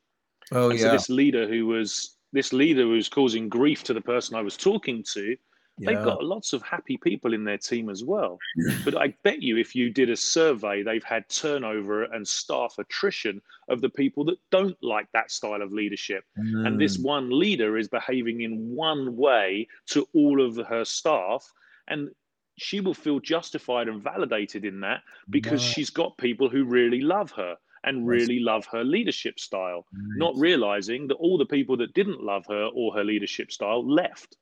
Oh 0.51 0.69
and 0.69 0.77
yeah. 0.77 0.87
so 0.87 0.91
this 0.91 1.09
leader 1.09 1.47
who 1.47 1.65
was 1.65 2.17
this 2.33 2.51
leader 2.51 2.81
who 2.81 2.89
was 2.89 3.07
causing 3.07 3.47
grief 3.47 3.83
to 3.83 3.93
the 3.93 4.01
person 4.01 4.35
i 4.35 4.41
was 4.41 4.57
talking 4.57 5.03
to 5.13 5.35
yeah. 5.77 5.91
They've 5.91 6.05
got 6.05 6.23
lots 6.23 6.53
of 6.53 6.61
happy 6.61 6.97
people 6.97 7.33
in 7.33 7.43
their 7.43 7.57
team 7.57 7.89
as 7.89 8.03
well. 8.03 8.37
but 8.85 8.97
I 8.97 9.13
bet 9.23 9.41
you 9.41 9.57
if 9.57 9.75
you 9.75 9.89
did 9.89 10.09
a 10.09 10.15
survey, 10.15 10.83
they've 10.83 11.03
had 11.03 11.27
turnover 11.27 12.03
and 12.03 12.25
staff 12.25 12.75
attrition 12.77 13.41
of 13.67 13.81
the 13.81 13.89
people 13.89 14.23
that 14.25 14.37
don't 14.51 14.77
like 14.81 15.07
that 15.13 15.31
style 15.31 15.61
of 15.61 15.73
leadership. 15.73 16.23
Mm. 16.39 16.67
And 16.67 16.79
this 16.79 16.97
mm. 16.97 17.03
one 17.03 17.39
leader 17.39 17.77
is 17.77 17.89
behaving 17.89 18.41
in 18.41 18.73
one 18.73 19.17
way 19.17 19.67
to 19.87 20.07
all 20.13 20.41
of 20.41 20.55
her 20.67 20.85
staff. 20.85 21.51
And 21.87 22.09
she 22.57 22.79
will 22.79 22.93
feel 22.93 23.19
justified 23.19 23.89
and 23.89 24.01
validated 24.01 24.63
in 24.63 24.79
that 24.79 25.01
because 25.29 25.61
she's 25.61 25.89
got 25.89 26.17
people 26.17 26.49
who 26.49 26.63
really 26.63 27.01
love 27.01 27.31
her 27.31 27.57
and 27.83 28.07
really 28.07 28.39
love 28.39 28.65
her 28.67 28.83
leadership 28.83 29.39
style, 29.39 29.85
right. 29.93 30.17
not 30.17 30.35
realizing 30.37 31.07
that 31.07 31.15
all 31.15 31.37
the 31.37 31.45
people 31.45 31.77
that 31.77 31.93
didn't 31.93 32.23
love 32.23 32.45
her 32.47 32.69
or 32.73 32.93
her 32.93 33.03
leadership 33.03 33.51
style 33.51 33.87
left. 33.87 34.37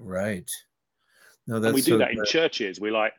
Right. 0.00 0.50
No, 1.46 1.60
that's 1.60 1.68
and 1.68 1.74
we 1.74 1.82
do 1.82 1.92
so 1.92 1.98
that 1.98 2.12
in 2.12 2.24
churches. 2.24 2.80
We're 2.80 2.92
like, 2.92 3.12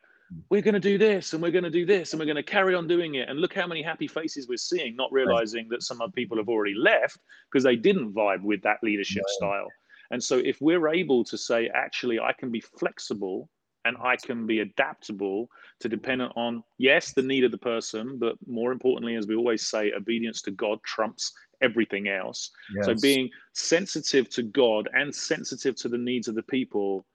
we're 0.50 0.62
going 0.62 0.74
to 0.74 0.80
do 0.80 0.98
this 0.98 1.32
and 1.32 1.42
we're 1.42 1.50
going 1.50 1.64
to 1.64 1.70
do 1.70 1.84
this 1.84 2.12
and 2.12 2.20
we're 2.20 2.26
going 2.26 2.36
to 2.36 2.42
carry 2.42 2.74
on 2.74 2.86
doing 2.86 3.14
it. 3.14 3.28
And 3.28 3.40
look 3.40 3.54
how 3.54 3.66
many 3.66 3.82
happy 3.82 4.08
faces 4.08 4.48
we're 4.48 4.56
seeing, 4.56 4.96
not 4.96 5.12
realizing 5.12 5.68
that 5.70 5.82
some 5.82 6.00
other 6.00 6.12
people 6.12 6.36
have 6.38 6.48
already 6.48 6.74
left 6.74 7.18
because 7.50 7.64
they 7.64 7.76
didn't 7.76 8.12
vibe 8.12 8.42
with 8.42 8.62
that 8.62 8.78
leadership 8.82 9.22
right. 9.22 9.34
style. 9.36 9.68
And 10.10 10.22
so, 10.22 10.38
if 10.38 10.60
we're 10.60 10.88
able 10.88 11.24
to 11.24 11.38
say, 11.38 11.70
actually, 11.74 12.20
I 12.20 12.32
can 12.32 12.50
be 12.50 12.60
flexible 12.60 13.48
and 13.84 13.96
I 14.02 14.16
can 14.16 14.46
be 14.46 14.60
adaptable 14.60 15.48
to 15.80 15.88
dependent 15.88 16.32
on, 16.36 16.62
yes, 16.78 17.12
the 17.12 17.22
need 17.22 17.44
of 17.44 17.50
the 17.50 17.58
person, 17.58 18.18
but 18.18 18.36
more 18.46 18.72
importantly, 18.72 19.16
as 19.16 19.26
we 19.26 19.34
always 19.34 19.66
say, 19.66 19.92
obedience 19.92 20.42
to 20.42 20.50
God 20.50 20.78
trumps 20.84 21.32
everything 21.62 22.08
else. 22.08 22.50
Yes. 22.74 22.86
So, 22.86 22.94
being 23.00 23.30
sensitive 23.54 24.28
to 24.30 24.42
God 24.42 24.88
and 24.92 25.14
sensitive 25.14 25.76
to 25.76 25.88
the 25.88 25.98
needs 25.98 26.28
of 26.28 26.34
the 26.34 26.42
people 26.42 27.06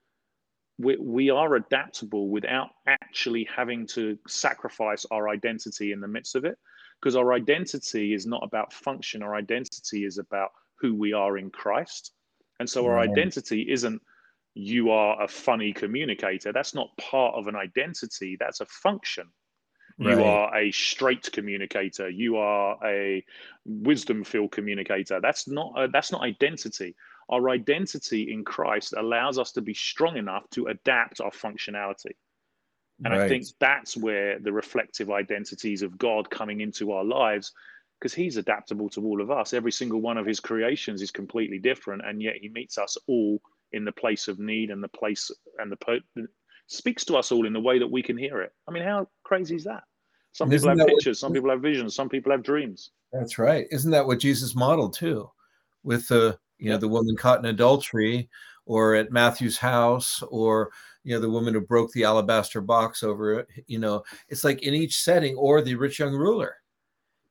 we, 0.78 0.96
we 0.96 1.30
are 1.30 1.56
adaptable 1.56 2.28
without 2.28 2.70
actually 2.86 3.48
having 3.54 3.86
to 3.88 4.16
sacrifice 4.26 5.04
our 5.10 5.28
identity 5.28 5.92
in 5.92 6.00
the 6.00 6.08
midst 6.08 6.36
of 6.36 6.44
it. 6.44 6.56
Because 7.00 7.16
our 7.16 7.32
identity 7.32 8.14
is 8.14 8.26
not 8.26 8.42
about 8.42 8.72
function. 8.72 9.22
Our 9.22 9.36
identity 9.36 10.04
is 10.04 10.18
about 10.18 10.50
who 10.80 10.94
we 10.94 11.12
are 11.12 11.38
in 11.38 11.50
christ. 11.50 12.12
And 12.58 12.68
so 12.68 12.86
our 12.86 12.98
identity 12.98 13.66
isn't 13.70 14.02
you 14.54 14.90
are 14.90 15.22
a 15.22 15.28
funny 15.28 15.72
communicator. 15.72 16.52
That's 16.52 16.74
not 16.74 16.96
part 16.96 17.36
of 17.36 17.46
an 17.46 17.54
identity. 17.54 18.36
That's 18.40 18.60
a 18.60 18.66
function 18.66 19.28
right. 19.98 20.16
you 20.16 20.24
are 20.24 20.56
a 20.56 20.70
straight 20.70 21.30
communicator 21.32 22.08
you 22.08 22.36
are 22.36 22.78
a 22.84 23.24
wisdom 23.64 24.24
filled 24.24 24.52
communicator 24.52 25.20
that's 25.20 25.48
not 25.48 25.72
a, 25.76 25.88
that's 25.88 26.12
not 26.12 26.22
identity 26.22 26.94
our 27.30 27.50
identity 27.50 28.32
in 28.32 28.44
Christ 28.44 28.94
allows 28.96 29.38
us 29.38 29.52
to 29.52 29.60
be 29.60 29.74
strong 29.74 30.16
enough 30.16 30.48
to 30.50 30.66
adapt 30.66 31.20
our 31.20 31.30
functionality. 31.30 32.12
And 33.04 33.14
right. 33.14 33.22
I 33.22 33.28
think 33.28 33.44
that's 33.60 33.96
where 33.96 34.38
the 34.38 34.52
reflective 34.52 35.10
identities 35.10 35.82
of 35.82 35.98
God 35.98 36.30
coming 36.30 36.60
into 36.60 36.92
our 36.92 37.04
lives, 37.04 37.52
because 37.98 38.14
He's 38.14 38.38
adaptable 38.38 38.88
to 38.90 39.04
all 39.04 39.20
of 39.20 39.30
us. 39.30 39.52
Every 39.52 39.72
single 39.72 40.00
one 40.00 40.16
of 40.16 40.26
His 40.26 40.40
creations 40.40 41.02
is 41.02 41.10
completely 41.10 41.58
different, 41.58 42.02
and 42.04 42.20
yet 42.20 42.36
He 42.40 42.48
meets 42.48 42.78
us 42.78 42.96
all 43.06 43.40
in 43.72 43.84
the 43.84 43.92
place 43.92 44.26
of 44.26 44.38
need 44.38 44.70
and 44.70 44.82
the 44.82 44.88
place 44.88 45.30
and 45.58 45.70
the 45.70 45.76
speaks 46.68 47.04
to 47.06 47.16
us 47.16 47.32
all 47.32 47.46
in 47.46 47.52
the 47.52 47.60
way 47.60 47.78
that 47.78 47.90
we 47.90 48.02
can 48.02 48.16
hear 48.16 48.40
it. 48.40 48.52
I 48.68 48.70
mean, 48.70 48.84
how 48.84 49.08
crazy 49.24 49.56
is 49.56 49.64
that? 49.64 49.84
Some 50.32 50.50
people 50.50 50.68
have 50.68 50.78
pictures, 50.78 51.16
what, 51.16 51.26
some 51.28 51.32
people 51.32 51.50
have 51.50 51.62
visions, 51.62 51.94
some 51.94 52.08
people 52.08 52.30
have 52.30 52.44
dreams. 52.44 52.92
That's 53.12 53.38
right. 53.38 53.66
Isn't 53.70 53.90
that 53.90 54.06
what 54.06 54.20
Jesus 54.20 54.54
modeled 54.54 54.94
too? 54.94 55.28
With 55.82 56.06
the 56.08 56.38
you 56.58 56.70
know 56.70 56.76
the 56.76 56.88
woman 56.88 57.16
caught 57.16 57.38
in 57.38 57.46
adultery 57.46 58.28
or 58.66 58.94
at 58.94 59.12
matthew's 59.12 59.56
house 59.56 60.22
or 60.28 60.70
you 61.04 61.14
know 61.14 61.20
the 61.20 61.30
woman 61.30 61.54
who 61.54 61.60
broke 61.60 61.90
the 61.92 62.04
alabaster 62.04 62.60
box 62.60 63.02
over 63.02 63.40
it 63.40 63.48
you 63.66 63.78
know 63.78 64.02
it's 64.28 64.44
like 64.44 64.62
in 64.62 64.74
each 64.74 64.96
setting 64.96 65.34
or 65.36 65.62
the 65.62 65.74
rich 65.74 65.98
young 65.98 66.14
ruler 66.14 66.56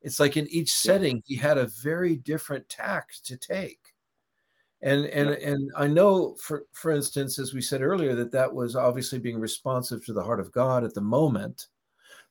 it's 0.01 0.19
like 0.19 0.37
in 0.37 0.47
each 0.47 0.71
setting 0.71 1.21
he 1.25 1.35
had 1.35 1.57
a 1.57 1.69
very 1.83 2.15
different 2.15 2.67
tact 2.69 3.25
to 3.25 3.37
take 3.37 3.86
and 4.81 5.05
and 5.07 5.29
yeah. 5.29 5.49
and 5.49 5.71
i 5.75 5.87
know 5.87 6.35
for 6.39 6.63
for 6.71 6.91
instance 6.91 7.39
as 7.39 7.53
we 7.53 7.61
said 7.61 7.81
earlier 7.81 8.13
that 8.13 8.31
that 8.31 8.53
was 8.53 8.75
obviously 8.75 9.17
being 9.17 9.39
responsive 9.39 10.05
to 10.05 10.13
the 10.13 10.23
heart 10.23 10.39
of 10.39 10.51
god 10.51 10.83
at 10.83 10.93
the 10.93 11.01
moment 11.01 11.67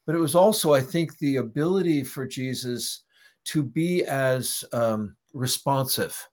but 0.06 0.14
it 0.14 0.20
was 0.20 0.34
also 0.34 0.72
i 0.72 0.80
think 0.80 1.16
the 1.18 1.36
ability 1.36 2.04
for 2.04 2.26
jesus 2.26 3.02
to 3.44 3.62
be 3.62 4.04
as 4.04 4.64
um, 4.72 5.14
responsive 5.32 6.28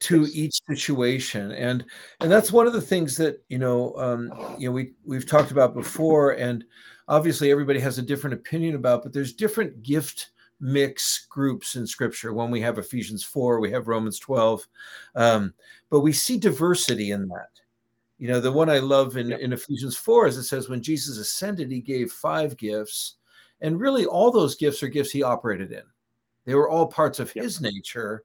to 0.00 0.22
yes. 0.22 0.30
each 0.34 0.60
situation 0.68 1.52
and 1.52 1.84
and 2.20 2.30
that's 2.30 2.50
one 2.50 2.66
of 2.66 2.72
the 2.72 2.80
things 2.80 3.16
that 3.16 3.44
you 3.48 3.58
know 3.58 3.94
um 3.96 4.32
you 4.58 4.66
know 4.66 4.72
we 4.72 4.92
we've 5.04 5.26
talked 5.26 5.50
about 5.50 5.74
before 5.74 6.32
and 6.32 6.64
obviously 7.06 7.50
everybody 7.50 7.78
has 7.78 7.98
a 7.98 8.02
different 8.02 8.34
opinion 8.34 8.74
about 8.74 9.02
but 9.02 9.12
there's 9.12 9.34
different 9.34 9.82
gift 9.82 10.30
mix 10.60 11.26
groups 11.28 11.76
in 11.76 11.86
scripture. 11.86 12.32
When 12.32 12.50
we 12.50 12.60
have 12.60 12.78
ephesians 12.78 13.24
4 13.24 13.60
we 13.60 13.70
have 13.70 13.88
romans 13.88 14.18
12 14.18 14.66
um, 15.14 15.54
but 15.88 16.00
we 16.00 16.12
see 16.12 16.38
diversity 16.38 17.10
in 17.12 17.28
that. 17.28 17.50
You 18.18 18.28
know 18.28 18.40
the 18.40 18.52
one 18.52 18.68
i 18.68 18.78
love 18.78 19.16
in, 19.16 19.32
in 19.32 19.52
ephesians 19.52 19.96
4 19.96 20.26
is 20.26 20.36
it 20.36 20.44
says 20.44 20.68
when 20.68 20.82
jesus 20.82 21.18
ascended 21.18 21.70
he 21.70 21.80
gave 21.80 22.12
five 22.12 22.56
gifts 22.56 23.16
and 23.60 23.80
really 23.80 24.06
all 24.06 24.30
those 24.30 24.54
gifts 24.54 24.82
are 24.82 24.88
gifts 24.88 25.10
he 25.10 25.22
operated 25.22 25.72
in. 25.72 25.82
They 26.44 26.54
were 26.54 26.68
all 26.68 26.86
parts 26.86 27.20
of 27.20 27.30
his 27.30 27.60
nature. 27.60 28.24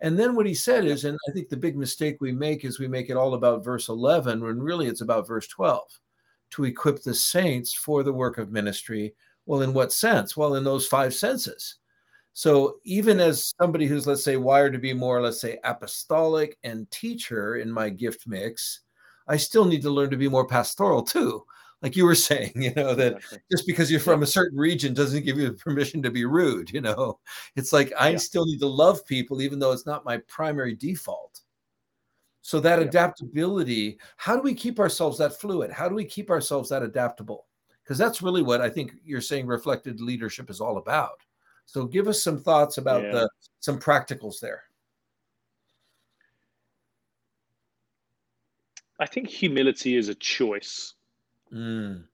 And 0.00 0.18
then 0.18 0.34
what 0.34 0.46
he 0.46 0.54
said 0.54 0.84
is, 0.84 1.04
and 1.04 1.18
I 1.28 1.32
think 1.32 1.48
the 1.48 1.56
big 1.56 1.76
mistake 1.76 2.18
we 2.20 2.32
make 2.32 2.64
is 2.64 2.78
we 2.78 2.88
make 2.88 3.10
it 3.10 3.16
all 3.16 3.34
about 3.34 3.64
verse 3.64 3.88
11 3.88 4.42
when 4.42 4.60
really 4.60 4.86
it's 4.86 5.00
about 5.00 5.26
verse 5.26 5.46
12 5.48 5.82
to 6.50 6.64
equip 6.64 7.02
the 7.02 7.14
saints 7.14 7.74
for 7.74 8.02
the 8.02 8.12
work 8.12 8.38
of 8.38 8.52
ministry. 8.52 9.14
Well, 9.46 9.62
in 9.62 9.72
what 9.72 9.92
sense? 9.92 10.36
Well, 10.36 10.56
in 10.56 10.64
those 10.64 10.86
five 10.86 11.14
senses. 11.14 11.76
So 12.32 12.76
even 12.84 13.18
as 13.20 13.54
somebody 13.58 13.86
who's, 13.86 14.06
let's 14.06 14.24
say, 14.24 14.36
wired 14.36 14.74
to 14.74 14.78
be 14.78 14.92
more, 14.92 15.22
let's 15.22 15.40
say, 15.40 15.58
apostolic 15.64 16.58
and 16.64 16.90
teacher 16.90 17.56
in 17.56 17.72
my 17.72 17.88
gift 17.88 18.26
mix, 18.26 18.80
I 19.26 19.38
still 19.38 19.64
need 19.64 19.82
to 19.82 19.90
learn 19.90 20.10
to 20.10 20.16
be 20.16 20.28
more 20.28 20.46
pastoral 20.46 21.02
too 21.02 21.44
like 21.82 21.96
you 21.96 22.04
were 22.04 22.14
saying, 22.30 22.52
you 22.56 22.72
know, 22.74 22.94
that 22.94 23.16
exactly. 23.16 23.38
just 23.50 23.66
because 23.66 23.90
you're 23.90 24.00
from 24.00 24.22
a 24.22 24.26
certain 24.26 24.58
region 24.58 24.94
doesn't 24.94 25.24
give 25.24 25.38
you 25.38 25.52
permission 25.52 26.02
to 26.02 26.10
be 26.10 26.24
rude, 26.24 26.70
you 26.72 26.80
know. 26.80 27.18
It's 27.54 27.72
like 27.72 27.92
I 27.98 28.10
yeah. 28.10 28.18
still 28.18 28.46
need 28.46 28.60
to 28.60 28.66
love 28.66 29.04
people 29.06 29.42
even 29.42 29.58
though 29.58 29.72
it's 29.72 29.86
not 29.86 30.04
my 30.04 30.18
primary 30.28 30.74
default. 30.74 31.40
So 32.42 32.60
that 32.60 32.78
yeah. 32.78 32.86
adaptability, 32.86 33.98
how 34.16 34.36
do 34.36 34.42
we 34.42 34.54
keep 34.54 34.78
ourselves 34.78 35.18
that 35.18 35.38
fluid? 35.40 35.72
How 35.72 35.88
do 35.88 35.94
we 35.94 36.04
keep 36.04 36.30
ourselves 36.30 36.68
that 36.70 36.82
adaptable? 36.82 37.46
Because 37.86 37.98
that's 37.98 38.20
really 38.20 38.42
what 38.42 38.60
I 38.60 38.68
think 38.68 38.94
you're 39.04 39.20
saying 39.20 39.46
reflected 39.46 40.00
leadership 40.00 40.50
is 40.50 40.60
all 40.60 40.78
about. 40.78 41.20
So 41.66 41.84
give 41.84 42.08
us 42.08 42.22
some 42.22 42.38
thoughts 42.38 42.78
about 42.78 43.02
yeah. 43.02 43.12
the 43.12 43.30
some 43.60 43.78
practicals 43.78 44.40
there. 44.40 44.64
I 48.98 49.06
think 49.06 49.28
humility 49.28 49.96
is 49.96 50.08
a 50.08 50.14
choice 50.14 50.94
Mm. 51.52 52.04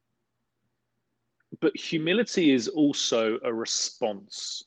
But 1.61 1.77
humility 1.77 2.53
is 2.53 2.69
also 2.69 3.39
a 3.45 3.53
response. 3.53 4.65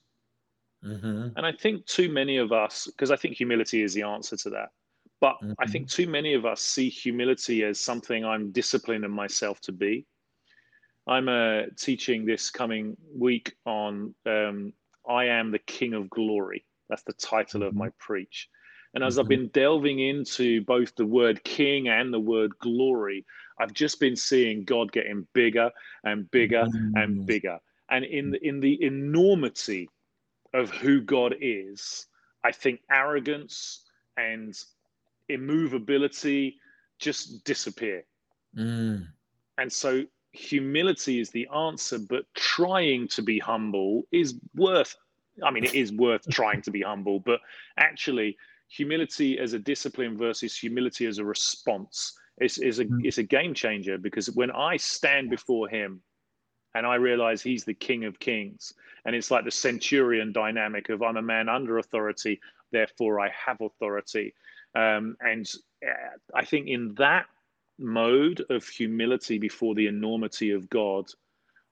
Mm-hmm. 0.83 1.29
And 1.35 1.45
I 1.45 1.51
think 1.51 1.85
too 1.85 2.11
many 2.11 2.37
of 2.37 2.51
us, 2.51 2.85
because 2.85 3.11
I 3.11 3.15
think 3.15 3.35
humility 3.35 3.81
is 3.81 3.93
the 3.93 4.03
answer 4.03 4.37
to 4.37 4.49
that. 4.51 4.69
But 5.19 5.35
mm-hmm. 5.41 5.53
I 5.59 5.65
think 5.65 5.89
too 5.89 6.07
many 6.07 6.33
of 6.33 6.45
us 6.45 6.61
see 6.61 6.89
humility 6.89 7.63
as 7.63 7.79
something 7.79 8.23
I'm 8.23 8.51
disciplining 8.51 9.09
myself 9.09 9.61
to 9.61 9.71
be. 9.71 10.05
I'm 11.07 11.29
uh, 11.29 11.63
teaching 11.77 12.25
this 12.25 12.49
coming 12.49 12.97
week 13.15 13.55
on 13.65 14.15
um, 14.25 14.73
I 15.07 15.25
am 15.25 15.51
the 15.51 15.59
King 15.59 15.93
of 15.93 16.09
Glory. 16.09 16.65
That's 16.89 17.03
the 17.03 17.13
title 17.13 17.61
mm-hmm. 17.61 17.67
of 17.67 17.75
my 17.75 17.89
preach. 17.99 18.49
And 18.93 19.03
as 19.03 19.19
I've 19.19 19.25
mm-hmm. 19.25 19.29
been 19.29 19.47
delving 19.49 19.99
into 19.99 20.61
both 20.63 20.95
the 20.95 21.05
word 21.05 21.43
king 21.43 21.89
and 21.89 22.13
the 22.13 22.19
word 22.19 22.57
glory, 22.59 23.25
I've 23.59 23.73
just 23.73 23.99
been 23.99 24.15
seeing 24.15 24.63
God 24.63 24.91
getting 24.91 25.27
bigger 25.33 25.69
and 26.05 26.29
bigger 26.31 26.65
mm. 26.65 26.91
and 26.95 27.25
bigger. 27.25 27.59
And 27.89 28.05
in 28.05 28.31
the, 28.31 28.47
in 28.47 28.61
the 28.61 28.81
enormity 28.81 29.89
of 30.53 30.71
who 30.71 31.01
God 31.01 31.35
is, 31.41 32.07
I 32.43 32.53
think 32.53 32.79
arrogance 32.89 33.83
and 34.17 34.57
immovability 35.27 36.57
just 36.97 37.43
disappear. 37.43 38.05
Mm. 38.57 39.07
And 39.57 39.71
so 39.71 40.05
humility 40.35 41.19
is 41.19 41.29
the 41.29 41.47
answer, 41.55 41.99
but 41.99 42.25
trying 42.35 43.07
to 43.09 43.21
be 43.21 43.39
humble 43.39 44.03
is 44.11 44.35
worth, 44.55 44.95
I 45.43 45.51
mean, 45.51 45.63
it 45.63 45.73
is 45.73 45.91
worth 45.91 46.27
trying 46.29 46.61
to 46.63 46.71
be 46.71 46.81
humble, 46.81 47.19
but 47.19 47.39
actually, 47.77 48.37
humility 48.67 49.39
as 49.39 49.53
a 49.53 49.59
discipline 49.59 50.17
versus 50.17 50.57
humility 50.57 51.05
as 51.05 51.19
a 51.19 51.25
response 51.25 52.17
is, 52.41 52.57
is 52.57 52.79
a 52.79 52.85
mm. 52.85 53.05
it's 53.05 53.17
a 53.17 53.23
game 53.23 53.53
changer 53.53 53.97
because 53.97 54.29
when 54.31 54.51
I 54.51 54.77
stand 54.77 55.29
before 55.29 55.67
him 55.69 56.01
and 56.73 56.85
I 56.85 56.95
realize 56.95 57.41
he's 57.41 57.63
the 57.63 57.73
king 57.73 58.05
of 58.05 58.19
kings 58.19 58.73
and 59.05 59.15
it's 59.15 59.31
like 59.31 59.45
the 59.45 59.51
centurion 59.51 60.31
dynamic 60.31 60.89
of 60.89 61.01
I'm 61.01 61.17
a 61.17 61.21
man 61.21 61.47
under 61.47 61.77
authority 61.77 62.39
therefore 62.71 63.19
I 63.19 63.29
have 63.45 63.61
authority 63.61 64.33
um, 64.75 65.15
and 65.21 65.49
uh, 65.85 66.17
I 66.33 66.43
think 66.43 66.67
in 66.67 66.95
that 66.95 67.27
mode 67.77 68.43
of 68.49 68.67
humility 68.67 69.37
before 69.37 69.75
the 69.75 69.87
enormity 69.87 70.51
of 70.51 70.69
God 70.69 71.05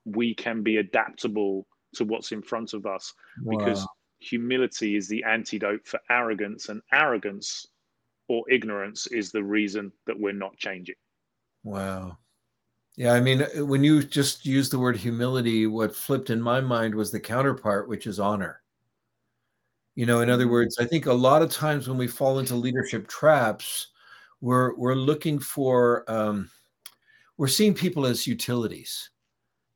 we 0.06 0.34
can 0.36 0.64
be 0.64 0.78
adaptable 0.78 1.66
to 1.96 2.04
what's 2.04 2.32
in 2.32 2.42
front 2.42 2.74
of 2.74 2.86
us 2.86 3.14
wow. 3.44 3.58
because 3.58 3.88
humility 4.20 4.96
is 4.96 5.08
the 5.08 5.24
antidote 5.24 5.86
for 5.86 6.00
arrogance 6.10 6.70
and 6.70 6.82
arrogance 6.92 7.68
or 8.28 8.44
ignorance 8.50 9.08
is 9.08 9.32
the 9.32 9.44
reason 9.44 9.92
that 10.06 10.20
we're 10.20 10.34
not 10.34 10.58
changing. 10.58 10.96
Wow. 11.64 12.18
Yeah, 12.96 13.14
I 13.14 13.22
mean, 13.22 13.42
when 13.68 13.84
you 13.84 14.04
just 14.04 14.46
used 14.46 14.72
the 14.72 14.80
word 14.80 14.98
humility, 14.98 15.66
what 15.68 15.96
flipped 15.96 16.30
in 16.30 16.42
my 16.42 16.62
mind 16.62 16.94
was 16.94 17.12
the 17.12 17.20
counterpart, 17.20 17.90
which 17.90 18.06
is 18.06 18.20
honor. 18.20 18.62
You 19.96 20.06
know, 20.06 20.22
in 20.22 20.30
other 20.30 20.46
Mm-hmm. 20.46 20.52
words, 20.52 20.78
I 20.80 20.86
think 20.86 21.06
a 21.06 21.14
lot 21.14 21.42
of 21.42 21.52
times 21.52 21.88
when 21.88 21.98
we 21.98 22.08
fall 22.08 22.40
into 22.40 22.56
leadership 22.56 23.08
traps, 23.08 23.88
we're 24.44 24.76
we're 24.76 24.94
looking 24.96 25.40
for 25.40 26.04
um, 26.12 26.50
we're 27.38 27.48
seeing 27.48 27.74
people 27.74 28.06
as 28.06 28.28
utilities, 28.28 29.10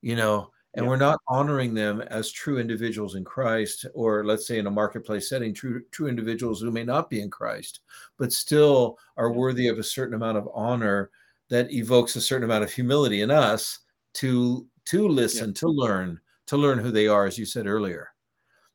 you 0.01 0.15
know, 0.17 0.51
and 0.75 0.85
Yeah. 0.85 0.89
we're 0.89 0.97
not 0.97 1.19
honoring 1.29 1.73
them 1.73 2.01
as 2.01 2.31
true 2.31 2.59
individuals 2.59 3.15
in 3.15 3.23
Christ, 3.23 3.85
or 3.93 4.25
let's 4.25 4.45
say 4.45 4.59
in 4.59 4.67
a 4.67 4.71
marketplace 4.71 5.29
setting, 5.29 5.53
true 5.53 5.83
true 5.91 6.07
individuals 6.07 6.59
who 6.61 6.69
may 6.69 6.83
not 6.83 7.09
be 7.09 7.21
in 7.21 7.29
Christ, 7.31 7.79
but 8.17 8.33
still 8.33 8.99
are 9.15 9.31
worthy 9.31 9.69
of 9.69 9.79
a 9.79 9.83
certain 9.83 10.15
amount 10.15 10.37
of 10.37 10.49
honor 10.53 11.11
that 11.49 11.71
evokes 11.71 12.17
a 12.17 12.21
certain 12.21 12.43
amount 12.43 12.65
of 12.65 12.73
humility 12.73 13.21
in 13.21 13.31
us 13.31 13.79
to 14.15 14.67
to 14.87 15.07
Yeah. 15.07 15.13
listen, 15.13 15.53
to 15.55 15.69
learn, 15.69 16.19
to 16.47 16.57
learn 16.57 16.79
who 16.79 16.91
they 16.91 17.07
are, 17.07 17.25
as 17.25 17.37
you 17.37 17.45
said 17.45 17.67
earlier. 17.67 18.09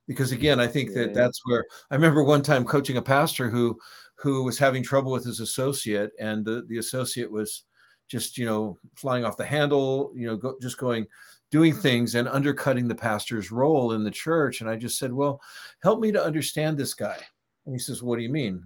Because 0.08 0.32
again, 0.32 0.58
I 0.58 0.66
think 0.66 0.92
that 0.94 1.14
that's 1.14 1.40
where 1.46 1.64
I 1.90 1.94
remember 1.94 2.24
one 2.24 2.42
time 2.42 2.64
coaching 2.64 2.96
a 2.96 3.02
pastor 3.02 3.50
who 3.50 3.78
who 4.22 4.44
was 4.44 4.56
having 4.56 4.84
trouble 4.84 5.10
with 5.10 5.24
his 5.24 5.40
associate, 5.40 6.12
and 6.20 6.44
the 6.44 6.64
the 6.68 6.78
associate 6.78 7.30
was 7.30 7.64
just 8.08 8.38
you 8.38 8.46
know 8.46 8.78
flying 8.94 9.24
off 9.24 9.36
the 9.36 9.44
handle, 9.44 10.12
you 10.14 10.26
know, 10.26 10.36
go, 10.36 10.56
just 10.62 10.78
going 10.78 11.06
doing 11.50 11.74
things 11.74 12.14
and 12.14 12.28
undercutting 12.28 12.86
the 12.86 12.94
pastor's 12.94 13.50
role 13.50 13.92
in 13.92 14.04
the 14.04 14.10
church. 14.10 14.60
And 14.60 14.70
I 14.70 14.76
just 14.76 14.96
said, 14.96 15.12
"Well, 15.12 15.40
help 15.82 15.98
me 15.98 16.12
to 16.12 16.22
understand 16.22 16.78
this 16.78 16.94
guy." 16.94 17.18
And 17.66 17.74
he 17.74 17.80
says, 17.80 18.02
"What 18.02 18.16
do 18.16 18.22
you 18.22 18.28
mean?" 18.28 18.62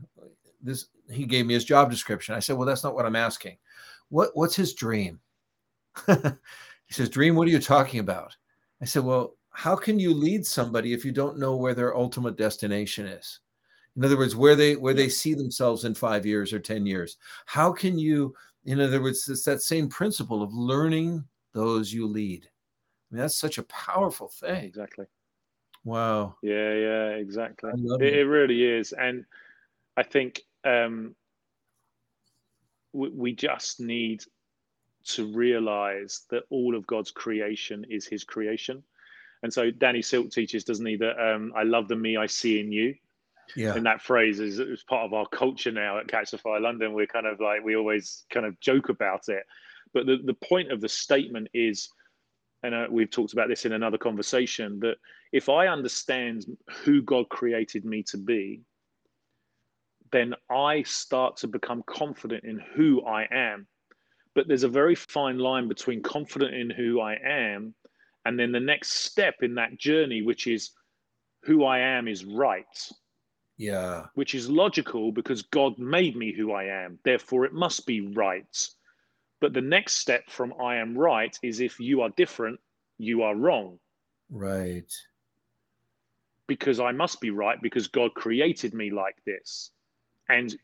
This 0.60 0.88
he 1.10 1.24
gave 1.24 1.46
me 1.46 1.54
his 1.54 1.64
job 1.64 1.90
description. 1.90 2.34
I 2.34 2.40
said, 2.40 2.56
"Well, 2.56 2.66
that's 2.66 2.84
not 2.84 2.94
what 2.94 3.06
I'm 3.06 3.16
asking. 3.16 3.56
What 4.10 4.30
what's 4.34 4.56
his 4.56 4.74
dream?" 4.74 5.20
he 6.06 6.92
says, 6.92 7.08
"Dream? 7.08 7.34
What 7.34 7.48
are 7.48 7.52
you 7.52 7.60
talking 7.60 8.00
about?" 8.00 8.36
I 8.82 8.84
said, 8.84 9.04
"Well, 9.04 9.36
how 9.50 9.74
can 9.74 9.98
you 9.98 10.12
lead 10.12 10.44
somebody 10.44 10.92
if 10.92 11.02
you 11.02 11.12
don't 11.12 11.38
know 11.38 11.56
where 11.56 11.74
their 11.74 11.96
ultimate 11.96 12.36
destination 12.36 13.06
is?" 13.06 13.40
In 13.96 14.04
other 14.04 14.18
words, 14.18 14.36
where 14.36 14.56
they 14.56 14.76
where 14.76 14.94
they 14.94 15.08
see 15.08 15.34
themselves 15.34 15.84
in 15.84 15.94
five 15.94 16.26
years 16.26 16.52
or 16.52 16.58
ten 16.58 16.84
years. 16.84 17.16
How 17.46 17.72
can 17.72 17.98
you, 17.98 18.34
in 18.64 18.80
other 18.80 19.02
words, 19.02 19.28
it's 19.28 19.44
that 19.44 19.62
same 19.62 19.88
principle 19.88 20.42
of 20.42 20.52
learning 20.52 21.24
those 21.52 21.92
you 21.92 22.06
lead. 22.06 22.44
I 22.44 23.14
mean, 23.14 23.22
that's 23.22 23.38
such 23.38 23.58
a 23.58 23.62
powerful 23.64 24.28
thing. 24.28 24.64
Exactly. 24.64 25.06
Wow, 25.84 26.36
Yeah. 26.42 26.74
Yeah. 26.74 27.08
Exactly. 27.10 27.70
It, 28.00 28.14
it. 28.14 28.26
really 28.26 28.64
is, 28.64 28.92
and 28.92 29.24
I 29.96 30.02
think 30.02 30.42
um, 30.64 31.14
we, 32.92 33.08
we 33.10 33.32
just 33.32 33.80
need 33.80 34.24
to 35.04 35.32
realize 35.32 36.22
that 36.30 36.42
all 36.50 36.74
of 36.74 36.86
God's 36.86 37.12
creation 37.12 37.86
is 37.88 38.06
His 38.06 38.24
creation. 38.24 38.82
And 39.42 39.52
so 39.52 39.70
Danny 39.70 40.02
Silk 40.02 40.30
teaches, 40.30 40.64
doesn't 40.64 40.84
he, 40.84 40.96
that 40.96 41.18
um, 41.20 41.52
I 41.56 41.62
love 41.62 41.88
the 41.88 41.96
me 41.96 42.16
I 42.16 42.26
see 42.26 42.58
in 42.58 42.72
you. 42.72 42.94
Yeah, 43.54 43.74
And 43.74 43.86
that 43.86 44.02
phrase 44.02 44.40
is, 44.40 44.58
is 44.58 44.82
part 44.82 45.04
of 45.04 45.12
our 45.12 45.26
culture 45.26 45.70
now 45.70 45.98
at 45.98 46.08
Catch 46.08 46.32
the 46.32 46.38
Fire 46.38 46.60
London. 46.60 46.92
We're 46.92 47.06
kind 47.06 47.26
of 47.26 47.40
like, 47.40 47.64
we 47.64 47.76
always 47.76 48.24
kind 48.30 48.46
of 48.46 48.58
joke 48.60 48.88
about 48.88 49.28
it. 49.28 49.44
But 49.94 50.06
the, 50.06 50.18
the 50.24 50.34
point 50.34 50.72
of 50.72 50.80
the 50.80 50.88
statement 50.88 51.48
is, 51.54 51.88
and 52.62 52.74
uh, 52.74 52.86
we've 52.90 53.10
talked 53.10 53.32
about 53.32 53.48
this 53.48 53.64
in 53.64 53.72
another 53.72 53.98
conversation, 53.98 54.80
that 54.80 54.96
if 55.32 55.48
I 55.48 55.68
understand 55.68 56.44
who 56.84 57.02
God 57.02 57.28
created 57.28 57.84
me 57.84 58.02
to 58.04 58.18
be, 58.18 58.62
then 60.12 60.34
I 60.50 60.82
start 60.82 61.36
to 61.38 61.48
become 61.48 61.82
confident 61.86 62.44
in 62.44 62.60
who 62.74 63.04
I 63.04 63.26
am. 63.30 63.66
But 64.34 64.48
there's 64.48 64.64
a 64.64 64.68
very 64.68 64.94
fine 64.94 65.38
line 65.38 65.68
between 65.68 66.02
confident 66.02 66.54
in 66.54 66.70
who 66.70 67.00
I 67.00 67.16
am 67.24 67.74
and 68.26 68.36
then 68.36 68.50
the 68.50 68.58
next 68.58 69.04
step 69.04 69.36
in 69.42 69.54
that 69.54 69.78
journey, 69.78 70.20
which 70.20 70.48
is 70.48 70.72
who 71.44 71.64
I 71.64 71.78
am 71.78 72.08
is 72.08 72.24
right, 72.24 72.66
yeah, 73.56 74.06
which 74.14 74.34
is 74.34 74.50
logical 74.50 75.12
because 75.12 75.42
God 75.42 75.78
made 75.78 76.16
me 76.16 76.32
who 76.32 76.52
I 76.52 76.64
am. 76.64 76.98
Therefore, 77.04 77.44
it 77.44 77.52
must 77.52 77.86
be 77.86 78.00
right. 78.00 78.68
But 79.40 79.52
the 79.52 79.60
next 79.60 79.94
step 79.94 80.28
from 80.28 80.54
I 80.60 80.76
am 80.76 80.96
right 80.96 81.38
is 81.42 81.60
if 81.60 81.78
you 81.78 82.02
are 82.02 82.10
different, 82.10 82.60
you 82.98 83.22
are 83.22 83.34
wrong 83.34 83.78
right. 84.30 84.92
because 86.46 86.80
I 86.80 86.92
must 86.92 87.20
be 87.20 87.30
right 87.30 87.60
because 87.60 87.88
God 87.88 88.14
created 88.14 88.72
me 88.74 88.90
like 88.90 89.16
this. 89.24 89.70
And 90.28 90.56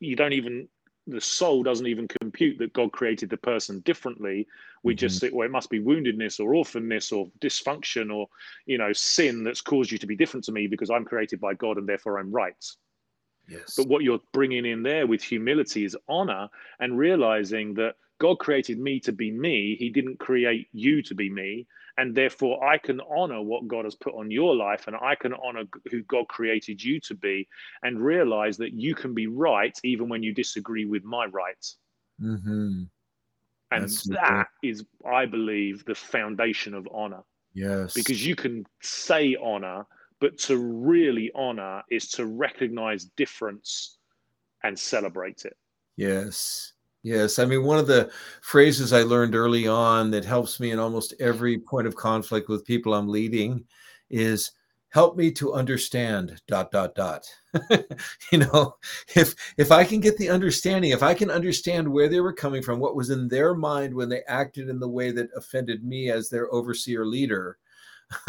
you 0.00 0.16
don't 0.16 0.32
even 0.32 0.68
the 1.06 1.20
soul 1.20 1.62
doesn't 1.62 1.86
even 1.86 2.08
compute 2.08 2.58
that 2.58 2.72
God 2.72 2.92
created 2.92 3.28
the 3.28 3.36
person 3.36 3.80
differently. 3.80 4.46
We 4.84 4.94
just 4.94 5.18
say, 5.18 5.30
well, 5.32 5.46
it 5.46 5.50
must 5.50 5.70
be 5.70 5.80
woundedness 5.80 6.38
or 6.38 6.52
orphanness 6.52 7.10
or 7.10 7.26
dysfunction 7.40 8.14
or 8.14 8.28
you 8.66 8.78
know 8.78 8.92
sin 8.92 9.42
that's 9.42 9.62
caused 9.62 9.90
you 9.90 9.98
to 9.98 10.06
be 10.06 10.14
different 10.14 10.44
to 10.44 10.52
me 10.52 10.66
because 10.66 10.90
I'm 10.90 11.04
created 11.04 11.40
by 11.40 11.54
God 11.54 11.78
and 11.78 11.88
therefore 11.88 12.18
I'm 12.18 12.30
right. 12.30 12.54
Yes. 13.48 13.74
But 13.76 13.88
what 13.88 14.02
you're 14.02 14.20
bringing 14.32 14.64
in 14.66 14.82
there 14.82 15.06
with 15.06 15.22
humility 15.22 15.84
is 15.84 15.96
honor 16.08 16.48
and 16.80 16.98
realizing 16.98 17.74
that 17.74 17.96
God 18.18 18.38
created 18.38 18.78
me 18.78 19.00
to 19.00 19.12
be 19.12 19.30
me. 19.30 19.76
He 19.76 19.90
didn't 19.90 20.18
create 20.18 20.68
you 20.72 21.02
to 21.02 21.14
be 21.14 21.30
me. 21.30 21.66
And 21.96 22.14
therefore, 22.14 22.64
I 22.64 22.78
can 22.78 23.00
honor 23.02 23.40
what 23.40 23.68
God 23.68 23.84
has 23.84 23.94
put 23.94 24.14
on 24.14 24.30
your 24.30 24.56
life 24.56 24.88
and 24.88 24.96
I 24.96 25.14
can 25.14 25.32
honor 25.34 25.64
who 25.90 26.02
God 26.02 26.26
created 26.28 26.82
you 26.82 27.00
to 27.00 27.14
be 27.14 27.46
and 27.82 28.00
realize 28.00 28.56
that 28.56 28.72
you 28.72 28.94
can 28.94 29.14
be 29.14 29.28
right 29.28 29.78
even 29.84 30.08
when 30.08 30.22
you 30.22 30.34
disagree 30.34 30.86
with 30.86 31.04
my 31.04 31.26
rights. 31.26 31.76
hmm 32.18 32.84
And 33.74 33.84
That's 33.84 34.04
super. 34.04 34.20
that 34.22 34.46
is, 34.62 34.84
I 35.04 35.26
believe, 35.26 35.84
the 35.84 35.94
foundation 35.94 36.74
of 36.74 36.88
honor 36.92 37.22
Yes. 37.54 37.94
because 37.94 38.24
you 38.24 38.36
can 38.36 38.64
say 38.82 39.36
honor, 39.42 39.84
but 40.20 40.38
to 40.38 40.56
really 40.56 41.30
honor 41.34 41.82
is 41.90 42.08
to 42.10 42.26
recognize 42.26 43.06
difference 43.16 43.98
and 44.62 44.78
celebrate 44.78 45.44
it. 45.44 45.56
Yes. 45.96 46.72
Yes. 47.02 47.38
I 47.38 47.44
mean, 47.44 47.64
one 47.64 47.78
of 47.78 47.86
the 47.86 48.10
phrases 48.42 48.92
I 48.92 49.02
learned 49.02 49.34
early 49.34 49.66
on 49.66 50.10
that 50.12 50.24
helps 50.24 50.58
me 50.58 50.70
in 50.70 50.78
almost 50.78 51.14
every 51.20 51.58
point 51.58 51.86
of 51.86 51.94
conflict 51.96 52.48
with 52.48 52.64
people 52.64 52.94
I'm 52.94 53.08
leading 53.08 53.64
is 54.10 54.52
help 54.94 55.16
me 55.16 55.28
to 55.28 55.52
understand 55.52 56.40
dot 56.46 56.70
dot 56.70 56.94
dot. 56.94 57.26
you 58.30 58.38
know, 58.38 58.76
if 59.16 59.34
if 59.58 59.72
I 59.72 59.82
can 59.82 59.98
get 59.98 60.16
the 60.16 60.30
understanding, 60.30 60.92
if 60.92 61.02
I 61.02 61.14
can 61.14 61.32
understand 61.32 61.88
where 61.88 62.08
they 62.08 62.20
were 62.20 62.32
coming 62.32 62.62
from, 62.62 62.78
what 62.78 62.94
was 62.94 63.10
in 63.10 63.26
their 63.26 63.54
mind 63.54 63.92
when 63.92 64.08
they 64.08 64.22
acted 64.28 64.68
in 64.68 64.78
the 64.78 64.88
way 64.88 65.10
that 65.10 65.30
offended 65.36 65.84
me 65.84 66.10
as 66.10 66.30
their 66.30 66.50
overseer 66.54 67.04
leader, 67.04 67.58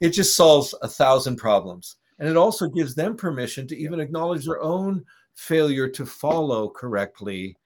it 0.00 0.10
just 0.10 0.36
solves 0.36 0.74
a 0.82 0.88
thousand 0.88 1.36
problems. 1.36 1.96
And 2.18 2.28
it 2.28 2.36
also 2.36 2.68
gives 2.68 2.94
them 2.94 3.16
permission 3.16 3.66
to 3.68 3.76
even 3.76 3.98
acknowledge 3.98 4.44
their 4.44 4.60
own 4.60 5.06
failure 5.36 5.88
to 5.88 6.04
follow 6.04 6.68
correctly 6.68 7.56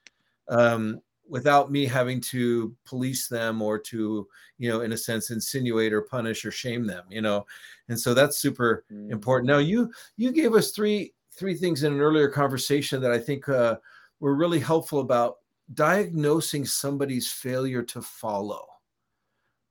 um, 0.49 1.01
without 1.29 1.71
me 1.71 1.87
having 1.87 2.21
to 2.21 2.77
police 2.85 3.29
them 3.29 3.63
or 3.63 3.79
to, 3.79 4.29
you 4.59 4.69
know, 4.69 4.81
in 4.83 4.93
a 4.93 4.97
sense, 4.97 5.31
insinuate 5.31 5.93
or 5.93 6.03
punish 6.03 6.45
or 6.45 6.51
shame 6.51 6.87
them, 6.87 7.05
you 7.11 7.21
know. 7.23 7.47
And 7.89 7.99
so 7.99 8.15
that's 8.15 8.39
super 8.39 8.85
Mm. 8.91 9.11
important. 9.13 9.49
Now, 9.49 9.59
you 9.59 9.93
you 10.17 10.33
gave 10.33 10.55
us 10.55 10.73
three 10.73 11.15
three 11.33 11.55
things 11.55 11.83
in 11.83 11.93
an 11.95 12.01
earlier 12.01 12.29
conversation 12.29 13.01
that 13.03 13.11
I 13.13 13.19
think 13.19 13.49
uh, 13.49 13.79
were 14.21 14.35
really 14.35 14.61
helpful 14.61 15.01
about 15.01 15.39
diagnosing 15.75 16.67
somebody's 16.67 17.31
failure 17.33 17.83
to 17.83 18.03
follow 18.03 18.67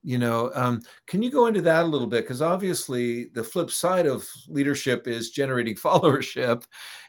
you 0.04 0.18
know 0.18 0.52
um, 0.56 0.82
can 1.06 1.22
you 1.22 1.30
go 1.30 1.45
into 1.45 1.62
that 1.62 1.84
a 1.84 1.88
little 1.88 2.08
bit 2.08 2.24
because 2.24 2.41
obviously 2.41 3.26
the 3.30 3.43
flip 3.43 3.70
side 3.70 4.08
of 4.08 4.28
leadership 4.47 5.08
is 5.08 5.30
generating 5.32 5.76
followership 5.88 6.64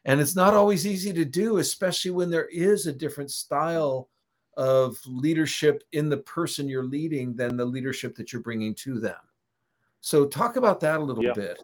and 0.04 0.20
it's 0.20 0.36
not 0.36 0.54
always 0.54 0.86
easy 0.86 1.12
to 1.12 1.24
do 1.24 1.58
especially 1.58 2.10
when 2.10 2.30
there 2.30 2.48
is 2.48 2.86
a 2.86 2.92
different 2.92 3.30
style 3.30 4.10
of 4.56 4.98
leadership 5.06 5.82
in 5.92 6.08
the 6.08 6.18
person 6.18 6.68
you're 6.68 6.84
leading 6.84 7.34
than 7.34 7.56
the 7.56 7.64
leadership 7.64 8.14
that 8.14 8.32
you're 8.32 8.42
bringing 8.42 8.74
to 8.74 9.00
them 9.00 9.20
so 10.00 10.26
talk 10.26 10.56
about 10.56 10.80
that 10.80 11.00
a 11.00 11.02
little 11.02 11.22
Yeah. 11.24 11.32
bit 11.32 11.62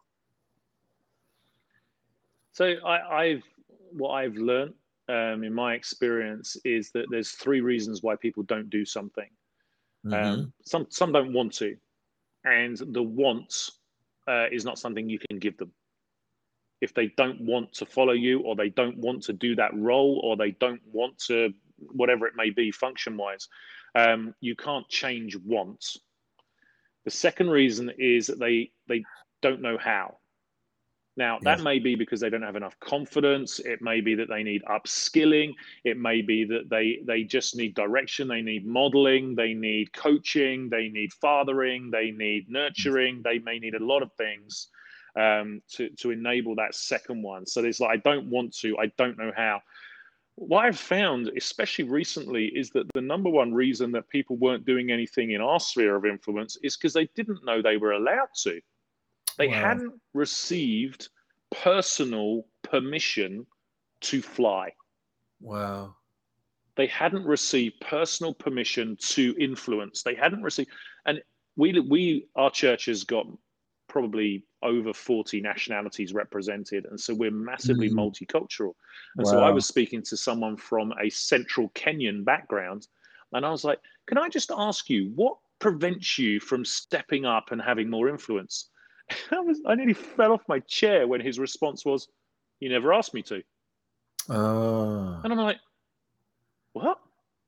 So 2.53 2.75
I, 2.85 3.25
I've 3.25 3.45
what 3.93 4.11
I've 4.11 4.35
learned 4.35 4.75
um, 5.09 5.45
in 5.45 5.55
my 5.55 5.75
experience 5.75 6.57
is 6.65 6.91
that 6.91 7.07
there's 7.11 7.31
three 7.31 7.61
reasons 7.61 8.03
why 8.03 8.17
people 8.17 8.43
don't 8.43 8.69
do 8.69 8.85
something. 8.85 9.31
Mhm. 10.05 10.13
Um, 10.13 10.53
some 10.65 10.87
some 10.91 11.13
don't 11.13 11.33
want 11.33 11.53
to, 11.55 11.77
and 12.45 12.77
the 12.77 13.03
want 13.03 13.71
uh, 14.27 14.47
is 14.51 14.65
not 14.65 14.79
something 14.79 15.09
you 15.09 15.21
can 15.31 15.39
give 15.39 15.57
them. 15.57 15.73
If 16.81 16.95
they 16.95 17.09
don't 17.17 17.41
want 17.41 17.73
to 17.75 17.87
follow 17.87 18.13
you, 18.13 18.41
or 18.41 18.57
they 18.57 18.71
don't 18.71 18.99
want 18.99 19.23
to 19.25 19.33
do 19.33 19.55
that 19.57 19.75
role, 19.75 20.21
or 20.25 20.37
they 20.37 20.51
don't 20.53 20.83
want 20.93 21.17
to, 21.27 21.55
whatever 21.79 22.27
it 22.27 22.35
may 22.37 22.51
be, 22.51 22.71
function 22.71 23.17
wise, 23.17 23.49
um, 23.95 24.35
you 24.41 24.57
can't 24.57 24.89
change 24.89 25.37
wants. 25.37 25.99
The 27.05 27.11
second 27.11 27.51
reason 27.51 27.91
is 27.99 28.27
that 28.27 28.39
they 28.39 28.71
they 28.89 29.05
don't 29.41 29.63
know 29.63 29.79
how. 29.79 30.19
Now, 31.19 31.41
that 31.43 31.63
may 31.63 31.81
be 31.81 31.97
because 31.97 32.21
they 32.21 32.31
don't 32.31 32.43
have 32.43 32.55
enough 32.55 32.79
confidence. 32.79 33.59
It 33.59 33.83
may 33.83 34.01
be 34.01 34.15
that 34.15 34.29
they 34.29 34.45
need 34.45 34.63
upskilling. 34.71 35.53
It 35.83 35.97
may 35.97 36.23
be 36.23 36.45
that 36.45 36.71
they 36.71 37.01
they 37.05 37.25
just 37.25 37.57
need 37.57 37.75
direction. 37.75 38.29
They 38.29 38.41
need 38.41 38.65
modeling. 38.65 39.35
They 39.35 39.53
need 39.53 39.93
coaching. 39.93 40.69
They 40.69 40.89
need 40.89 41.13
fathering. 41.13 41.91
They 41.91 42.13
need 42.13 42.49
nurturing. 42.49 43.23
They 43.25 43.41
may 43.41 43.59
need 43.59 43.75
a 43.75 43.85
lot 43.85 44.03
of 44.03 44.13
things 44.13 44.69
um, 45.17 45.61
to 45.73 45.89
to 45.97 46.13
enable 46.13 46.55
that 46.55 46.77
second 46.77 47.21
one. 47.23 47.47
So 47.47 47.63
there's 47.63 47.81
like 47.81 47.91
I 47.91 47.97
don't 47.97 48.31
want 48.31 48.57
to. 48.59 48.79
I 48.79 48.87
don't 48.97 49.19
know 49.19 49.33
how. 49.37 49.61
What 50.41 50.67
I've 50.67 50.79
found, 50.79 51.33
especially 51.37 51.85
recently, 51.85 52.47
is 52.47 52.71
that 52.71 52.87
the 52.95 53.01
number 53.01 53.29
one 53.29 53.53
reason 53.53 53.91
that 53.93 54.09
people 54.09 54.37
weren't 54.37 54.65
doing 54.65 54.93
anything 54.93 55.33
in 55.33 55.41
our 55.41 55.59
sphere 55.59 55.97
of 55.97 56.07
influence 56.07 56.57
is 56.63 56.77
because 56.77 56.93
they 56.93 57.07
didn't 57.17 57.45
know 57.45 57.61
they 57.61 57.77
were 57.77 57.93
allowed 57.93 58.29
to. 58.43 58.61
They 59.37 59.49
wow. 59.49 59.55
hadn't 59.55 60.01
received 60.15 61.09
personal 61.51 62.47
permission 62.63 63.47
to 64.03 64.23
fly. 64.23 64.73
Wow. 65.41 65.97
They 66.77 66.87
hadn't 66.87 67.27
received 67.27 67.81
personal 67.81 68.33
permission 68.33 68.97
to 69.09 69.35
influence. 69.41 70.05
They 70.05 70.15
hadn't 70.15 70.43
received, 70.43 70.71
and 71.05 71.21
we 71.57 71.81
we 71.81 72.29
our 72.37 72.53
church 72.53 72.85
has 72.85 73.03
got 73.03 73.27
probably 73.89 74.45
over 74.63 74.93
40 74.93 75.41
nationalities 75.41 76.13
represented 76.13 76.87
and 76.91 77.01
so 77.01 77.15
we're 77.15 77.31
massively 77.31 77.89
mm. 77.89 77.95
multicultural 77.95 78.75
and 79.17 79.25
wow. 79.25 79.33
so 79.33 79.41
i 79.41 79.51
was 79.51 79.67
speaking 79.67 80.03
to 80.03 80.17
someone 80.17 80.57
from 80.57 80.93
a 81.01 81.09
central 81.11 81.69
kenyan 81.71 82.25
background 82.25 82.89
and 83.33 83.47
i 83.47 83.51
was 83.51 83.65
like 83.65 83.79
can 84.07 84.19
i 84.19 84.29
just 84.29 84.51
ask 84.57 84.91
you 84.91 85.13
what 85.15 85.37
prevents 85.59 86.19
you 86.19 86.39
from 86.39 86.65
stepping 86.65 87.25
up 87.25 87.51
and 87.51 87.63
having 87.63 87.89
more 87.89 88.09
influence 88.09 88.69
I 89.33 89.41
was 89.41 89.61
I 89.67 89.75
nearly 89.75 89.95
fell 89.95 90.33
off 90.33 90.43
my 90.49 90.61
chair 90.61 91.07
when 91.07 91.21
his 91.21 91.39
response 91.39 91.85
was, 91.85 92.09
"You 92.61 92.69
never 92.69 92.93
asked 92.93 93.15
me 93.15 93.23
to." 93.23 93.43
Uh. 94.29 95.21
And 95.23 95.33
I'm 95.33 95.39
like, 95.39 95.59
"What? 96.73 96.99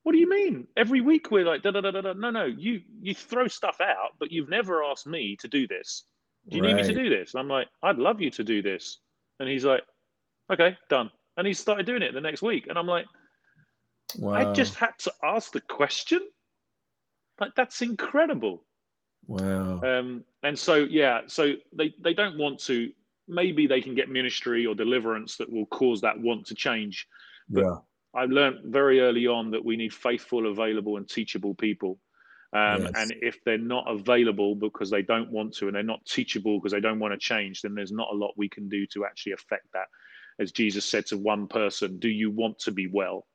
What 0.02 0.12
do 0.12 0.18
you 0.18 0.28
mean? 0.28 0.66
Every 0.76 1.02
week 1.02 1.30
we're 1.30 1.44
like, 1.44 1.62
da 1.62 1.72
da 1.72 1.82
da 1.82 1.90
da. 1.90 2.12
No, 2.14 2.30
no, 2.30 2.46
you 2.46 2.82
you 3.00 3.14
throw 3.14 3.48
stuff 3.48 3.80
out, 3.80 4.12
but 4.18 4.32
you've 4.32 4.48
never 4.48 4.82
asked 4.82 5.06
me 5.06 5.36
to 5.36 5.48
do 5.48 5.66
this. 5.68 6.04
Do 6.48 6.56
you 6.56 6.62
right. 6.62 6.74
need 6.74 6.82
me 6.82 6.94
to 6.94 7.02
do 7.02 7.08
this?" 7.10 7.34
And 7.34 7.40
I'm 7.40 7.48
like, 7.48 7.68
"I'd 7.82 7.98
love 7.98 8.20
you 8.20 8.30
to 8.30 8.44
do 8.44 8.62
this." 8.62 8.98
And 9.38 9.48
he's 9.48 9.64
like, 9.64 9.82
"Okay, 10.52 10.76
done." 10.88 11.10
And 11.36 11.46
he 11.46 11.54
started 11.54 11.86
doing 11.86 12.02
it 12.02 12.12
the 12.12 12.20
next 12.20 12.42
week, 12.42 12.66
and 12.68 12.78
I'm 12.78 12.86
like, 12.86 13.06
wow. 14.18 14.34
"I 14.34 14.52
just 14.52 14.74
had 14.74 14.98
to 15.00 15.12
ask 15.22 15.52
the 15.52 15.60
question." 15.60 16.20
Like 17.40 17.54
that's 17.54 17.82
incredible. 17.82 18.64
Wow. 19.26 19.80
Um, 19.82 20.24
and 20.42 20.58
so, 20.58 20.76
yeah, 20.76 21.20
so 21.26 21.54
they, 21.72 21.94
they 22.00 22.14
don't 22.14 22.38
want 22.38 22.58
to, 22.60 22.90
maybe 23.28 23.66
they 23.66 23.80
can 23.80 23.94
get 23.94 24.08
ministry 24.08 24.66
or 24.66 24.74
deliverance 24.74 25.36
that 25.36 25.50
will 25.50 25.66
cause 25.66 26.00
that 26.00 26.18
want 26.18 26.46
to 26.46 26.54
change. 26.54 27.06
But 27.48 27.64
yeah. 27.64 27.76
I 28.14 28.24
learned 28.24 28.72
very 28.72 29.00
early 29.00 29.26
on 29.26 29.50
that 29.52 29.64
we 29.64 29.76
need 29.76 29.94
faithful, 29.94 30.50
available, 30.50 30.96
and 30.96 31.08
teachable 31.08 31.54
people. 31.54 31.98
Um, 32.52 32.82
yes. 32.82 32.92
And 32.96 33.14
if 33.22 33.44
they're 33.44 33.58
not 33.58 33.84
available 33.88 34.54
because 34.54 34.90
they 34.90 35.02
don't 35.02 35.30
want 35.30 35.54
to, 35.54 35.66
and 35.66 35.74
they're 35.74 35.82
not 35.82 36.04
teachable 36.04 36.58
because 36.58 36.72
they 36.72 36.80
don't 36.80 36.98
want 36.98 37.14
to 37.14 37.18
change, 37.18 37.62
then 37.62 37.74
there's 37.74 37.92
not 37.92 38.08
a 38.12 38.16
lot 38.16 38.34
we 38.36 38.48
can 38.48 38.68
do 38.68 38.86
to 38.88 39.04
actually 39.04 39.32
affect 39.32 39.66
that. 39.72 39.86
As 40.38 40.52
Jesus 40.52 40.84
said 40.84 41.06
to 41.06 41.18
one 41.18 41.46
person, 41.46 41.98
"Do 41.98 42.08
you 42.08 42.30
want 42.30 42.58
to 42.60 42.72
be 42.72 42.86
well?" 42.86 43.26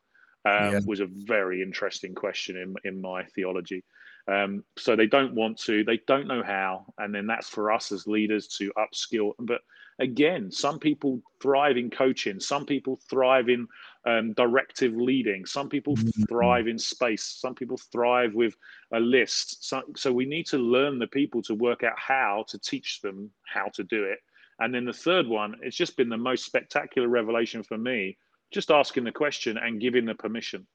Um, 0.44 0.74
yeah. 0.74 0.80
Was 0.86 1.00
a 1.00 1.08
very 1.08 1.62
interesting 1.62 2.14
question 2.14 2.58
in 2.58 2.76
in 2.84 3.02
my 3.02 3.24
theology. 3.24 3.84
Um, 4.28 4.64
so 4.78 4.96
they 4.96 5.06
don't 5.08 5.36
want 5.36 5.60
to, 5.60 5.84
they 5.84 6.00
don't 6.08 6.28
know 6.28 6.42
how. 6.44 6.86
And 6.98 7.14
then 7.14 7.28
that's 7.28 7.48
for 7.48 7.72
us 7.72 7.92
as 7.92 8.08
leaders 8.08 8.48
to 8.58 8.72
upskill. 8.78 9.34
But 9.38 9.62
again, 10.00 10.52
some 10.52 10.80
people 10.80 11.22
thrive 11.42 11.78
in 11.78 11.90
coaching, 11.92 12.40
some 12.40 12.66
people 12.66 13.00
thrive 13.10 13.50
in 13.50 13.68
um, 14.06 14.34
directive 14.34 14.96
leading, 14.96 15.46
some 15.46 15.70
people 15.70 15.96
mm-hmm. 15.96 16.24
thrive 16.24 16.68
in 16.68 16.78
space, 16.78 17.24
some 17.24 17.56
people 17.56 17.78
thrive 17.78 18.34
with 18.34 18.56
a 18.94 19.00
list. 19.00 19.68
So, 19.68 19.82
so 19.96 20.12
we 20.12 20.26
need 20.26 20.46
to 20.48 20.58
learn 20.58 21.00
the 21.00 21.08
people 21.08 21.42
to 21.44 21.56
work 21.56 21.84
out 21.84 21.98
how 21.98 22.46
to 22.50 22.60
teach 22.60 23.02
them 23.02 23.32
how 23.46 23.70
to 23.74 23.84
do 23.84 24.04
it. 24.04 24.20
And 24.60 24.74
then 24.74 24.86
the 24.86 24.94
third 24.94 25.28
one, 25.28 25.56
it's 25.62 25.76
just 25.76 25.98
been 25.98 26.10
the 26.10 26.18
most 26.18 26.46
spectacular 26.46 27.08
revelation 27.08 27.64
for 27.64 27.78
me, 27.78 28.18
just 28.52 28.72
asking 28.72 29.04
the 29.04 29.12
question 29.12 29.58
and 29.58 29.82
giving 29.82 30.06
the 30.06 30.16
permission. 30.16 30.66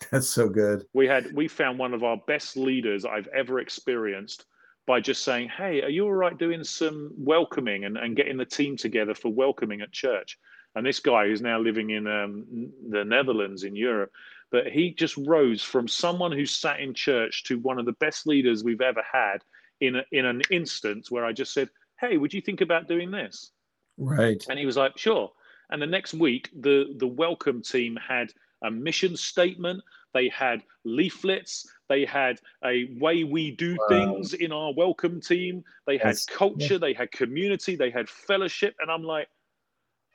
That's 0.10 0.28
so 0.28 0.48
good. 0.48 0.84
We 0.92 1.06
had 1.06 1.32
we 1.32 1.48
found 1.48 1.78
one 1.78 1.94
of 1.94 2.04
our 2.04 2.18
best 2.26 2.56
leaders 2.56 3.04
I've 3.04 3.28
ever 3.28 3.60
experienced 3.60 4.44
by 4.86 5.00
just 5.00 5.24
saying, 5.24 5.48
Hey, 5.56 5.82
are 5.82 5.88
you 5.88 6.04
all 6.04 6.12
right 6.12 6.36
doing 6.36 6.62
some 6.62 7.12
welcoming 7.16 7.84
and, 7.84 7.96
and 7.96 8.16
getting 8.16 8.36
the 8.36 8.44
team 8.44 8.76
together 8.76 9.14
for 9.14 9.32
welcoming 9.32 9.80
at 9.80 9.92
church? 9.92 10.38
And 10.76 10.84
this 10.84 11.00
guy 11.00 11.26
who's 11.26 11.40
now 11.40 11.58
living 11.58 11.90
in 11.90 12.06
um, 12.06 12.70
the 12.90 13.02
Netherlands 13.02 13.64
in 13.64 13.74
Europe, 13.74 14.12
but 14.52 14.66
he 14.66 14.92
just 14.92 15.16
rose 15.16 15.62
from 15.62 15.88
someone 15.88 16.32
who 16.32 16.44
sat 16.44 16.80
in 16.80 16.92
church 16.92 17.44
to 17.44 17.58
one 17.58 17.78
of 17.78 17.86
the 17.86 17.92
best 17.92 18.26
leaders 18.26 18.62
we've 18.62 18.82
ever 18.82 19.02
had 19.10 19.38
in 19.80 19.96
a, 19.96 20.04
in 20.12 20.26
an 20.26 20.42
instance 20.50 21.10
where 21.10 21.24
I 21.24 21.32
just 21.32 21.54
said, 21.54 21.70
Hey, 21.98 22.18
would 22.18 22.34
you 22.34 22.42
think 22.42 22.60
about 22.60 22.88
doing 22.88 23.10
this? 23.10 23.52
Right. 23.96 24.44
And 24.50 24.58
he 24.58 24.66
was 24.66 24.76
like, 24.76 24.98
Sure. 24.98 25.32
And 25.70 25.80
the 25.80 25.86
next 25.86 26.12
week, 26.12 26.50
the 26.60 26.94
the 26.98 27.06
welcome 27.06 27.62
team 27.62 27.96
had 27.96 28.32
a 28.62 28.70
mission 28.70 29.16
statement. 29.16 29.82
They 30.12 30.28
had 30.28 30.62
leaflets. 30.84 31.66
They 31.88 32.04
had 32.04 32.40
a 32.64 32.88
way 33.00 33.24
we 33.24 33.50
do 33.50 33.76
wow. 33.78 33.88
things 33.88 34.34
in 34.34 34.52
our 34.52 34.72
welcome 34.74 35.20
team. 35.20 35.64
They 35.86 35.98
had 35.98 36.14
yes. 36.14 36.26
culture. 36.26 36.78
They 36.78 36.92
had 36.92 37.10
community. 37.12 37.76
They 37.76 37.90
had 37.90 38.08
fellowship. 38.08 38.76
And 38.80 38.90
I'm 38.90 39.02
like, 39.02 39.28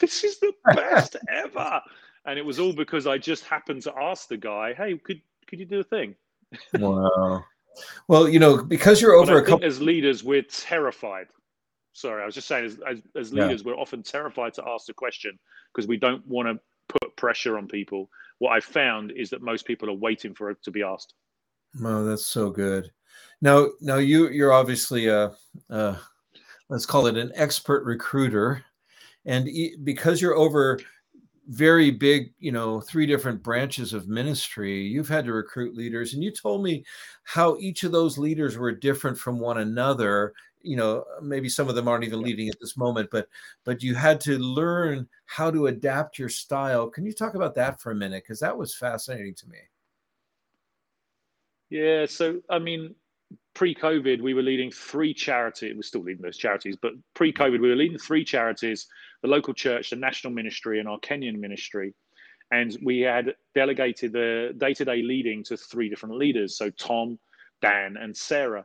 this 0.01 0.23
is 0.23 0.39
the 0.39 0.53
best 0.75 1.15
ever. 1.29 1.81
And 2.25 2.37
it 2.37 2.45
was 2.45 2.59
all 2.59 2.73
because 2.73 3.07
I 3.07 3.17
just 3.17 3.45
happened 3.45 3.81
to 3.83 3.93
ask 3.97 4.27
the 4.27 4.37
guy, 4.37 4.73
hey, 4.73 4.97
could 4.97 5.21
could 5.47 5.59
you 5.59 5.65
do 5.65 5.79
a 5.79 5.83
thing? 5.83 6.15
wow. 6.73 7.43
Well, 8.07 8.27
you 8.27 8.39
know, 8.39 8.63
because 8.63 9.01
you're 9.01 9.13
over 9.13 9.37
a 9.37 9.45
couple. 9.45 9.65
As 9.65 9.81
leaders, 9.81 10.23
we're 10.23 10.43
terrified. 10.43 11.27
Sorry, 11.93 12.21
I 12.21 12.25
was 12.25 12.35
just 12.35 12.47
saying, 12.47 12.65
as, 12.65 12.77
as, 12.87 13.01
as 13.15 13.33
leaders, 13.33 13.61
yeah. 13.61 13.71
we're 13.71 13.79
often 13.79 14.01
terrified 14.03 14.53
to 14.55 14.63
ask 14.67 14.85
the 14.87 14.93
question 14.93 15.37
because 15.73 15.87
we 15.87 15.97
don't 15.97 16.25
want 16.27 16.47
to 16.47 16.59
put 16.87 17.15
pressure 17.15 17.57
on 17.57 17.67
people. 17.67 18.09
What 18.39 18.51
I've 18.51 18.65
found 18.65 19.11
is 19.11 19.29
that 19.29 19.41
most 19.41 19.65
people 19.65 19.89
are 19.89 19.93
waiting 19.93 20.33
for 20.33 20.49
it 20.49 20.63
to 20.63 20.71
be 20.71 20.83
asked. 20.83 21.13
Oh, 21.83 22.03
that's 22.03 22.25
so 22.25 22.49
good. 22.49 22.91
Now, 23.41 23.67
now 23.81 23.97
you 23.97 24.29
you're 24.29 24.53
obviously 24.53 25.07
a, 25.07 25.31
a 25.69 25.97
let's 26.69 26.85
call 26.85 27.07
it 27.07 27.17
an 27.17 27.31
expert 27.35 27.83
recruiter, 27.83 28.63
and 29.25 29.49
because 29.83 30.21
you're 30.21 30.35
over 30.35 30.79
very 31.47 31.91
big, 31.91 32.33
you 32.39 32.51
know, 32.51 32.79
three 32.79 33.05
different 33.05 33.43
branches 33.43 33.93
of 33.93 34.07
ministry, 34.07 34.81
you've 34.81 35.09
had 35.09 35.25
to 35.25 35.33
recruit 35.33 35.75
leaders, 35.75 36.13
and 36.13 36.23
you 36.23 36.31
told 36.31 36.63
me 36.63 36.85
how 37.23 37.57
each 37.57 37.83
of 37.83 37.91
those 37.91 38.17
leaders 38.17 38.57
were 38.57 38.71
different 38.71 39.17
from 39.17 39.39
one 39.39 39.57
another. 39.57 40.33
You 40.63 40.77
know 40.77 41.03
maybe 41.23 41.49
some 41.49 41.69
of 41.69 41.75
them 41.75 41.87
aren't 41.87 42.03
even 42.03 42.21
leading 42.21 42.47
at 42.47 42.59
this 42.61 42.77
moment 42.77 43.09
but 43.11 43.27
but 43.65 43.81
you 43.81 43.95
had 43.95 44.21
to 44.21 44.37
learn 44.37 45.09
how 45.25 45.49
to 45.49 45.65
adapt 45.67 46.19
your 46.19 46.29
style. 46.29 46.87
Can 46.87 47.03
you 47.03 47.13
talk 47.13 47.33
about 47.33 47.55
that 47.55 47.81
for 47.81 47.91
a 47.91 47.95
minute? 47.95 48.23
Because 48.23 48.39
that 48.41 48.55
was 48.55 48.75
fascinating 48.75 49.33
to 49.35 49.49
me. 49.49 49.57
Yeah 51.71 52.05
so 52.05 52.41
i 52.51 52.59
mean 52.59 52.93
pre-covid 53.55 54.21
we 54.21 54.35
were 54.35 54.43
leading 54.43 54.69
three 54.69 55.15
charities. 55.15 55.73
We're 55.75 55.81
still 55.81 56.03
leading 56.03 56.21
those 56.21 56.37
charities 56.37 56.77
but 56.79 56.93
pre-covid 57.15 57.59
we 57.59 57.69
were 57.69 57.75
leading 57.75 57.97
three 57.97 58.23
charities 58.23 58.85
the 59.21 59.27
local 59.27 59.53
church 59.53 59.89
the 59.89 59.95
national 59.95 60.33
ministry 60.33 60.79
and 60.79 60.87
our 60.87 60.99
kenyan 60.99 61.39
ministry 61.39 61.93
and 62.51 62.77
we 62.83 62.99
had 62.99 63.33
delegated 63.55 64.11
the 64.11 64.53
day-to-day 64.57 65.01
leading 65.01 65.43
to 65.43 65.55
three 65.55 65.89
different 65.89 66.15
leaders 66.15 66.57
so 66.57 66.69
tom 66.71 67.17
dan 67.61 67.97
and 67.97 68.15
sarah 68.15 68.63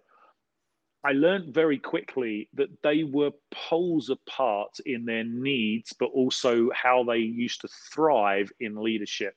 I 1.06 1.12
learned 1.12 1.54
very 1.54 1.78
quickly 1.78 2.48
that 2.54 2.82
they 2.82 3.04
were 3.04 3.30
poles 3.52 4.10
apart 4.10 4.80
in 4.86 5.04
their 5.04 5.22
needs, 5.22 5.92
but 5.92 6.06
also 6.06 6.68
how 6.74 7.04
they 7.04 7.18
used 7.18 7.60
to 7.60 7.68
thrive 7.92 8.50
in 8.58 8.74
leadership. 8.74 9.36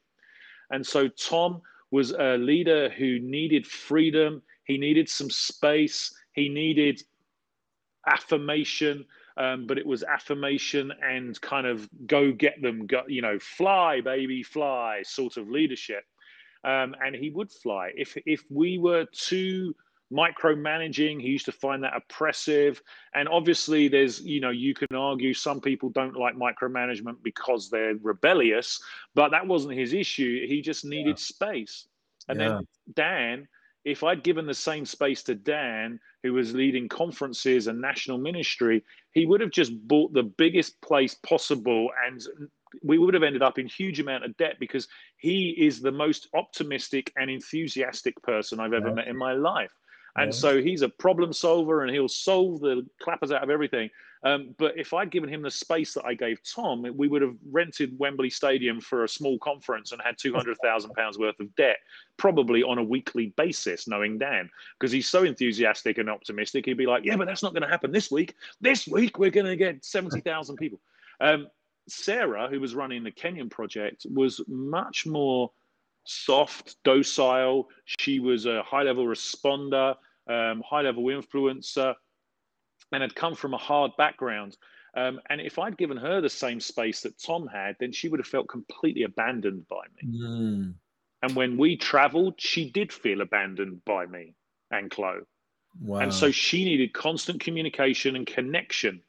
And 0.72 0.84
so 0.84 1.08
Tom 1.10 1.62
was 1.92 2.10
a 2.12 2.38
leader 2.38 2.90
who 2.90 3.20
needed 3.20 3.68
freedom, 3.68 4.42
he 4.66 4.80
needed 4.80 5.10
some 5.10 5.30
space, 5.30 6.12
he 6.34 6.50
needed 6.50 7.04
affirmation. 8.08 9.06
Um, 9.40 9.68
but 9.68 9.78
it 9.78 9.86
was 9.86 10.04
affirmation 10.04 10.92
and 11.02 11.40
kind 11.40 11.66
of 11.66 11.90
go 12.06 12.34
get 12.34 12.62
them, 12.62 12.86
go, 12.86 13.04
you 13.08 13.22
know, 13.22 13.40
fly, 13.40 14.02
baby, 14.02 14.44
fly 14.44 15.02
sort 15.04 15.38
of 15.38 15.50
leadership. 15.50 16.04
Um, 16.66 16.94
and 17.04 17.16
he 17.16 17.30
would 17.30 17.50
fly. 17.50 17.92
If 17.96 18.18
if 18.26 18.44
we 18.50 18.78
were 18.78 19.06
too 19.14 19.74
micromanaging. 20.12 21.22
He 21.22 21.28
used 21.28 21.46
to 21.46 21.52
find 21.52 21.84
that 21.84 21.96
oppressive. 21.96 22.82
And 23.14 23.30
obviously, 23.30 23.88
there's, 23.88 24.22
you 24.22 24.42
know, 24.42 24.50
you 24.50 24.74
can 24.74 24.96
argue 24.96 25.34
some 25.34 25.62
people 25.62 25.90
don't 25.90 26.16
like 26.16 26.36
micromanagement 26.36 27.18
because 27.24 27.70
they're 27.70 27.96
rebellious, 28.02 28.82
but 29.16 29.30
that 29.30 29.46
wasn't 29.46 29.78
his 29.78 29.94
issue. 29.94 30.48
He 30.48 30.62
just 30.62 30.86
needed 30.86 31.18
yeah. 31.20 31.24
space. 31.24 31.88
And 32.28 32.40
yeah. 32.40 32.48
then 32.48 32.68
Dan, 32.94 33.48
if 33.86 34.04
I'd 34.04 34.24
given 34.24 34.46
the 34.46 34.54
same 34.54 34.86
space 34.86 35.24
to 35.24 35.36
Dan, 35.36 36.00
who 36.24 36.34
was 36.34 36.54
leading 36.54 36.90
conferences 36.90 37.68
and 37.68 37.80
national 37.80 38.18
ministry, 38.18 38.84
he 39.14 39.26
would 39.26 39.42
have 39.42 39.52
just 39.52 39.72
bought 39.88 40.14
the 40.14 40.24
biggest 40.24 40.82
place 40.82 41.16
possible 41.16 41.90
and 42.06 42.22
we 42.84 42.98
would 42.98 43.14
have 43.14 43.24
ended 43.24 43.42
up 43.42 43.58
in 43.58 43.68
huge 43.68 44.00
amount 44.00 44.26
of 44.26 44.36
debt 44.38 44.58
because 44.60 44.88
he 45.18 45.50
is 45.58 45.82
the 45.82 45.92
most 45.92 46.28
optimistic 46.36 47.12
and 47.18 47.30
enthusiastic 47.30 48.22
person 48.22 48.60
I've 48.60 48.74
ever 48.74 48.94
met 48.94 49.08
in 49.08 49.18
my 49.18 49.34
life. 49.34 49.74
And 50.16 50.32
yeah. 50.32 50.40
so 50.40 50.62
he's 50.62 50.82
a 50.82 50.90
problem 50.90 51.34
solver 51.34 51.82
and 51.82 51.92
he'll 51.92 52.08
solve 52.08 52.60
the 52.60 52.86
clappers 53.02 53.32
out 53.32 53.44
of 53.44 53.50
everything. 53.50 53.90
Um, 54.24 54.54
but 54.58 54.78
if 54.78 54.94
I'd 54.94 55.12
given 55.12 55.30
him 55.30 55.42
the 55.42 55.52
space 55.52 55.94
that 55.94 56.06
I 56.06 56.14
gave 56.14 56.42
Tom, 56.44 56.86
we 56.96 57.08
would 57.08 57.22
have 57.22 57.36
rented 57.50 57.98
Wembley 57.98 58.30
Stadium 58.30 58.82
for 58.82 59.06
a 59.06 59.10
small 59.10 59.40
conference 59.40 59.94
and 59.94 60.02
had 60.02 60.18
two 60.18 60.34
hundred 60.34 60.58
thousand 60.62 60.94
pounds 60.94 61.18
worth 61.18 61.40
of 61.40 61.54
debt, 61.56 61.78
probably 62.18 62.62
on 62.62 62.78
a 62.78 62.84
weekly 62.84 63.28
basis. 63.38 63.88
Knowing 63.88 64.18
Dan, 64.18 64.50
because 64.78 64.92
he's 64.92 65.10
so 65.10 65.24
enthusiastic 65.24 65.98
and 66.00 66.10
optimistic, 66.10 66.66
he'd 66.66 66.74
be 66.74 66.86
like, 66.86 67.06
"Yeah, 67.06 67.16
but 67.16 67.28
that's 67.28 67.44
not 67.44 67.54
going 67.54 67.64
to 67.64 67.70
happen 67.70 67.92
this 67.92 68.12
week. 68.12 68.36
This 68.60 68.88
week 68.88 69.18
we're 69.20 69.30
going 69.30 69.46
to 69.46 69.56
get 69.56 69.86
seventy 69.86 70.20
thousand 70.20 70.56
people." 70.58 70.82
Um, 71.22 71.48
Sarah, 71.88 72.50
who 72.50 72.60
was 72.60 72.76
running 72.76 73.04
the 73.04 73.12
Kenyan 73.12 73.50
project, 73.50 74.06
was 74.14 74.42
much 74.48 75.06
more 75.06 75.50
soft, 76.04 76.76
docile. 76.84 77.70
She 77.86 78.20
was 78.20 78.46
a 78.46 78.64
high 78.64 78.84
level 78.84 79.06
responder, 79.06 79.96
um, 80.28 80.62
high 80.68 80.82
level 80.82 81.04
influencer 81.06 81.96
and 82.92 83.02
had 83.02 83.16
come 83.16 83.36
from 83.36 83.54
a 83.54 83.58
hard 83.58 83.92
background. 83.98 84.58
Um, 84.96 85.20
and 85.30 85.40
if 85.40 85.60
I'd 85.60 85.78
given 85.78 85.98
her 85.98 86.22
the 86.22 86.30
same 86.30 86.60
space 86.60 87.02
that 87.02 87.22
Tom 87.22 87.48
had, 87.48 87.76
then 87.80 87.92
she 87.92 88.10
would 88.10 88.20
have 88.20 88.28
felt 88.28 88.48
completely 88.48 89.04
abandoned 89.04 89.68
by 89.68 89.84
me. 90.02 90.20
Mm. 90.20 90.74
And 91.22 91.36
when 91.36 91.58
we 91.58 91.78
traveled, 91.78 92.36
she 92.38 92.70
did 92.72 92.92
feel 92.92 93.22
abandoned 93.22 93.84
by 93.86 94.06
me 94.06 94.34
and 94.72 94.90
Chlo. 94.90 95.22
Wow. 95.80 96.00
And 96.00 96.14
so 96.14 96.32
she 96.32 96.66
needed 96.66 96.94
constant 96.94 97.40
communication 97.40 98.16
and 98.16 98.26
connection, 98.26 99.02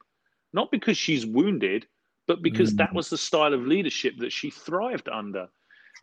not 0.53 0.71
because 0.71 0.97
she's 0.97 1.25
wounded, 1.25 1.87
but 2.27 2.43
because 2.43 2.73
mm. 2.73 2.77
that 2.77 2.93
was 2.93 3.09
the 3.09 3.17
style 3.17 3.53
of 3.53 3.65
leadership 3.65 4.15
that 4.19 4.31
she 4.31 4.51
thrived 4.51 5.09
under. 5.09 5.47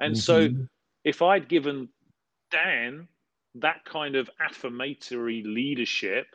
And 0.01 0.15
mm-hmm. 0.15 0.21
so 0.21 0.49
if 1.05 1.23
I'd 1.23 1.49
given 1.49 1.89
Dan 2.51 3.09
that 3.55 3.85
kind 3.85 4.17
of 4.17 4.29
affirmatory 4.41 5.43
leadership, 5.45 6.27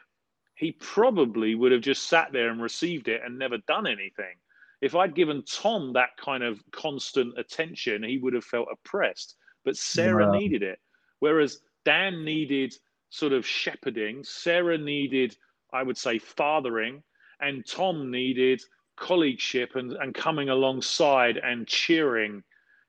he 0.63 0.71
probably 0.71 1.55
would 1.55 1.73
have 1.73 1.81
just 1.81 2.07
sat 2.07 2.31
there 2.31 2.49
and 2.49 2.61
received 2.61 3.09
it 3.09 3.21
and 3.25 3.37
never 3.37 3.57
done 3.67 3.85
anything. 3.85 4.35
If 4.81 4.95
I'd 4.95 5.13
given 5.13 5.43
Tom 5.43 5.91
that 5.93 6.15
kind 6.17 6.41
of 6.41 6.63
constant 6.71 7.37
attention, 7.37 8.01
he 8.01 8.17
would 8.17 8.33
have 8.33 8.45
felt 8.45 8.69
oppressed. 8.71 9.35
But 9.65 9.75
Sarah 9.75 10.31
needed 10.31 10.63
it. 10.63 10.79
Whereas 11.19 11.59
Dan 11.83 12.23
needed 12.23 12.73
sort 13.09 13.33
of 13.33 13.45
shepherding, 13.45 14.23
Sarah 14.23 14.77
needed, 14.77 15.35
I 15.73 15.83
would 15.83 15.97
say, 15.97 16.17
fathering, 16.17 17.03
and 17.41 17.65
Tom 17.67 18.09
needed 18.09 18.61
colleagueship 18.97 19.75
and, 19.75 19.91
and 19.91 20.15
coming 20.15 20.47
alongside 20.47 21.37
and 21.37 21.67
cheering 21.67 22.41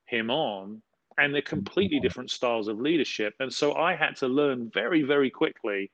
him 0.05 0.29
on. 0.29 0.81
And 1.17 1.33
they're 1.33 1.41
completely 1.41 1.99
different 1.99 2.31
styles 2.31 2.69
of 2.69 2.79
leadership. 2.79 3.33
And 3.41 3.53
so 3.53 3.73
I 3.75 3.95
had 3.95 4.15
to 4.17 4.27
learn 4.27 4.71
very, 4.73 5.01
very 5.03 5.29
quickly 5.29 5.91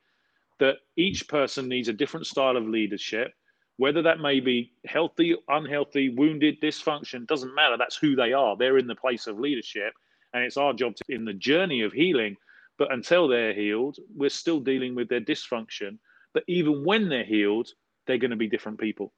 that 0.61 0.77
each 0.95 1.27
person 1.27 1.67
needs 1.67 1.89
a 1.89 1.93
different 1.93 2.27
style 2.27 2.55
of 2.55 2.67
leadership, 2.67 3.33
whether 3.77 4.03
that 4.03 4.19
may 4.19 4.39
be 4.39 4.71
healthy, 4.85 5.35
unhealthy, 5.47 6.09
wounded, 6.09 6.61
dysfunction, 6.61 7.25
doesn't 7.25 7.55
matter. 7.55 7.77
That's 7.77 7.97
who 7.97 8.15
they 8.15 8.31
are. 8.31 8.55
They're 8.55 8.77
in 8.77 8.85
the 8.85 8.95
place 8.95 9.25
of 9.25 9.39
leadership. 9.39 9.91
And 10.33 10.43
it's 10.43 10.57
our 10.57 10.71
job 10.71 10.95
to, 10.95 11.03
in 11.09 11.25
the 11.25 11.33
journey 11.33 11.81
of 11.81 11.91
healing. 11.91 12.37
But 12.77 12.93
until 12.93 13.27
they're 13.27 13.55
healed, 13.55 13.97
we're 14.15 14.29
still 14.29 14.59
dealing 14.59 14.93
with 14.93 15.09
their 15.09 15.19
dysfunction. 15.19 15.97
But 16.35 16.43
even 16.47 16.85
when 16.85 17.09
they're 17.09 17.25
healed, 17.25 17.69
they're 18.05 18.19
going 18.19 18.31
to 18.31 18.37
be 18.37 18.47
different 18.47 18.79
people. 18.79 19.13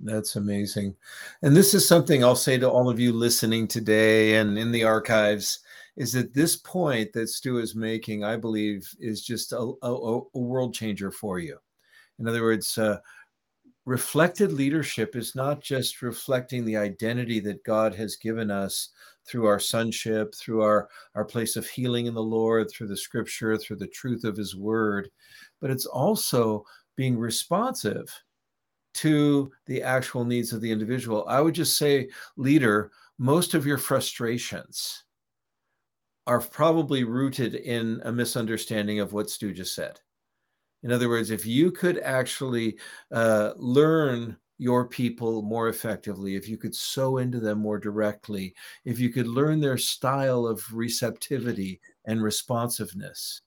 That's 0.00 0.36
amazing. 0.36 0.96
And 1.42 1.54
this 1.54 1.74
is 1.74 1.86
something 1.86 2.24
I'll 2.24 2.34
say 2.34 2.56
to 2.56 2.70
all 2.70 2.88
of 2.88 2.98
you 2.98 3.12
listening 3.12 3.68
today 3.68 4.36
and 4.36 4.58
in 4.58 4.72
the 4.72 4.84
archives 4.84 5.60
is 5.96 6.12
that 6.12 6.34
this 6.34 6.56
point 6.56 7.12
that 7.12 7.28
Stu 7.28 7.58
is 7.58 7.74
making, 7.74 8.24
I 8.24 8.36
believe, 8.36 8.88
is 8.98 9.22
just 9.22 9.52
a, 9.52 9.72
a, 9.82 10.20
a 10.34 10.38
world 10.38 10.74
changer 10.74 11.10
for 11.10 11.38
you. 11.38 11.58
In 12.18 12.28
other 12.28 12.42
words, 12.42 12.76
uh, 12.78 12.98
reflected 13.86 14.52
leadership 14.52 15.16
is 15.16 15.34
not 15.34 15.60
just 15.60 16.02
reflecting 16.02 16.64
the 16.64 16.76
identity 16.76 17.40
that 17.40 17.64
God 17.64 17.94
has 17.94 18.16
given 18.16 18.50
us 18.50 18.90
through 19.26 19.46
our 19.46 19.58
sonship, 19.58 20.34
through 20.34 20.62
our, 20.62 20.88
our 21.14 21.24
place 21.24 21.56
of 21.56 21.66
healing 21.66 22.06
in 22.06 22.14
the 22.14 22.22
Lord, 22.22 22.70
through 22.70 22.88
the 22.88 22.96
scripture, 22.96 23.56
through 23.56 23.76
the 23.76 23.88
truth 23.88 24.24
of 24.24 24.36
his 24.36 24.56
word, 24.56 25.10
but 25.60 25.70
it's 25.70 25.86
also 25.86 26.64
being 26.96 27.18
responsive 27.18 28.12
to 28.92 29.50
the 29.66 29.82
actual 29.82 30.24
needs 30.24 30.52
of 30.52 30.60
the 30.60 30.70
individual. 30.70 31.24
I 31.28 31.40
would 31.40 31.54
just 31.54 31.78
say, 31.78 32.08
leader, 32.36 32.90
most 33.18 33.54
of 33.54 33.66
your 33.66 33.78
frustrations 33.78 35.04
are 36.26 36.40
probably 36.40 37.04
rooted 37.04 37.54
in 37.54 38.00
a 38.04 38.12
misunderstanding 38.12 39.00
of 39.00 39.12
what 39.12 39.30
Stu 39.30 39.52
just 39.52 39.74
said. 39.74 40.00
In 40.82 40.92
other 40.92 41.08
words, 41.08 41.30
if 41.30 41.44
you 41.44 41.70
could 41.70 41.98
actually 41.98 42.78
uh, 43.12 43.52
learn 43.56 44.36
your 44.58 44.86
people 44.86 45.42
more 45.42 45.68
effectively, 45.68 46.36
if 46.36 46.48
you 46.48 46.56
could 46.56 46.74
sow 46.74 47.18
into 47.18 47.40
them 47.40 47.58
more 47.58 47.78
directly, 47.78 48.54
if 48.84 48.98
you 48.98 49.10
could 49.10 49.26
learn 49.26 49.60
their 49.60 49.78
style 49.78 50.46
of 50.46 50.62
receptivity 50.72 51.80
and 52.04 52.22
responsiveness, 52.22 53.42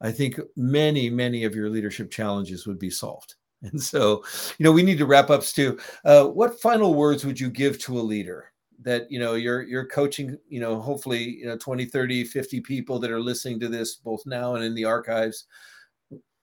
I 0.00 0.12
think 0.12 0.38
many, 0.56 1.10
many 1.10 1.44
of 1.44 1.54
your 1.54 1.68
leadership 1.70 2.10
challenges 2.10 2.66
would 2.66 2.78
be 2.78 2.90
solved. 2.90 3.34
And 3.62 3.82
so, 3.82 4.24
you 4.56 4.64
know, 4.64 4.72
we 4.72 4.82
need 4.82 4.96
to 4.98 5.06
wrap 5.06 5.28
up, 5.28 5.42
Stu. 5.42 5.78
Uh, 6.02 6.24
what 6.24 6.62
final 6.62 6.94
words 6.94 7.26
would 7.26 7.38
you 7.38 7.50
give 7.50 7.78
to 7.80 7.98
a 7.98 8.00
leader? 8.00 8.49
That 8.82 9.10
you 9.10 9.18
know 9.18 9.34
you're 9.34 9.62
you're 9.62 9.86
coaching 9.86 10.36
you 10.48 10.60
know 10.60 10.80
hopefully 10.80 11.22
you 11.22 11.46
know 11.46 11.56
20 11.56 11.84
30 11.84 12.24
50 12.24 12.60
people 12.60 12.98
that 12.98 13.10
are 13.10 13.20
listening 13.20 13.60
to 13.60 13.68
this 13.68 13.96
both 13.96 14.24
now 14.26 14.54
and 14.54 14.64
in 14.64 14.74
the 14.74 14.84
archives. 14.84 15.46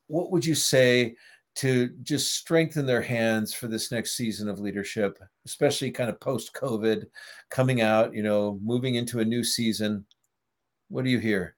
What 0.08 0.32
would 0.32 0.46
you 0.46 0.56
say 0.56 1.16
to 1.56 1.90
just 2.04 2.36
strengthen 2.36 2.86
their 2.86 3.02
hands 3.02 3.54
for 3.54 3.68
this 3.68 3.92
next 3.92 4.16
season 4.16 4.48
of 4.48 4.60
leadership 4.60 5.20
especially 5.44 5.90
kind 5.90 6.10
of 6.10 6.20
post 6.20 6.54
covid 6.54 7.06
coming 7.50 7.82
out 7.82 8.14
you 8.14 8.22
know 8.22 8.60
moving 8.64 8.96
into 8.96 9.20
a 9.20 9.26
new 9.26 9.44
season? 9.44 10.06
What 10.90 11.04
do 11.04 11.10
you 11.10 11.20
hear? 11.20 11.56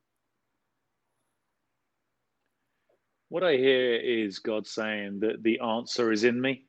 What 3.28 3.44
i 3.44 3.58
hear 3.58 3.96
is 3.96 4.40
god 4.40 4.66
saying 4.66 5.20
that 5.20 5.44
the 5.44 5.60
answer 5.60 6.12
is 6.12 6.24
in 6.24 6.40
me 6.40 6.66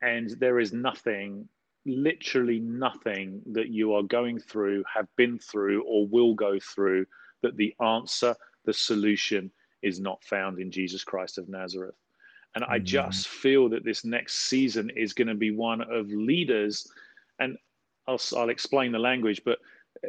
and 0.00 0.30
there 0.40 0.58
is 0.58 0.72
nothing 0.72 1.48
literally 1.84 2.60
nothing 2.60 3.42
that 3.52 3.68
you 3.68 3.94
are 3.94 4.02
going 4.02 4.38
through, 4.38 4.84
have 4.92 5.08
been 5.16 5.38
through, 5.38 5.82
or 5.84 6.06
will 6.06 6.34
go 6.34 6.58
through 6.60 7.06
that 7.42 7.56
the 7.56 7.74
answer, 7.80 8.34
the 8.64 8.72
solution 8.72 9.50
is 9.82 10.00
not 10.00 10.22
found 10.24 10.58
in 10.58 10.70
Jesus 10.70 11.02
Christ 11.04 11.38
of 11.38 11.48
Nazareth. 11.48 11.96
And 12.54 12.64
I 12.64 12.78
just 12.78 13.28
feel 13.28 13.68
that 13.70 13.84
this 13.84 14.04
next 14.04 14.46
season 14.48 14.90
is 14.94 15.14
going 15.14 15.28
to 15.28 15.34
be 15.34 15.50
one 15.50 15.80
of 15.80 16.08
leaders, 16.08 16.86
and 17.38 17.56
I'll, 18.06 18.20
I'll 18.36 18.50
explain 18.50 18.92
the 18.92 18.98
language, 18.98 19.40
but 19.44 19.58
uh, 20.04 20.08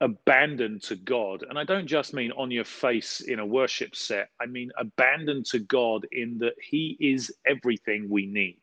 abandoned 0.00 0.82
to 0.82 0.96
God. 0.96 1.44
And 1.48 1.58
I 1.58 1.64
don't 1.64 1.86
just 1.86 2.12
mean 2.12 2.32
on 2.32 2.50
your 2.50 2.64
face 2.64 3.20
in 3.20 3.38
a 3.38 3.46
worship 3.46 3.94
set, 3.94 4.30
I 4.40 4.46
mean 4.46 4.72
abandoned 4.76 5.46
to 5.46 5.60
God 5.60 6.06
in 6.10 6.38
that 6.38 6.54
He 6.60 6.96
is 7.00 7.32
everything 7.46 8.08
we 8.10 8.26
need. 8.26 8.58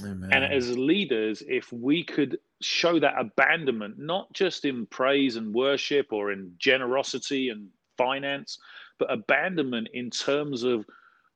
Amen. 0.00 0.30
And 0.32 0.44
as 0.44 0.76
leaders, 0.76 1.42
if 1.46 1.72
we 1.72 2.04
could 2.04 2.38
show 2.60 2.98
that 3.00 3.14
abandonment, 3.18 3.98
not 3.98 4.32
just 4.32 4.64
in 4.64 4.86
praise 4.86 5.36
and 5.36 5.54
worship 5.54 6.12
or 6.12 6.32
in 6.32 6.52
generosity 6.58 7.48
and 7.48 7.68
finance, 7.96 8.58
but 8.98 9.12
abandonment 9.12 9.88
in 9.92 10.10
terms 10.10 10.62
of 10.62 10.84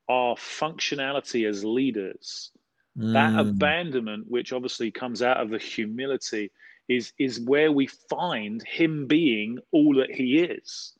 our 0.09 0.35
functionality 0.35 1.47
as 1.47 1.63
leaders, 1.63 2.51
mm. 2.97 3.13
that 3.13 3.39
abandonment, 3.39 4.29
which 4.29 4.53
obviously 4.53 4.91
comes 4.91 5.21
out 5.21 5.37
of 5.37 5.49
the 5.49 5.57
humility, 5.57 6.51
is 6.89 7.13
is 7.17 7.39
where 7.39 7.71
we 7.71 7.87
find 7.87 8.61
him 8.67 9.07
being 9.07 9.57
all 9.71 9.95
that 9.95 10.11
he 10.11 10.39
is. 10.39 10.93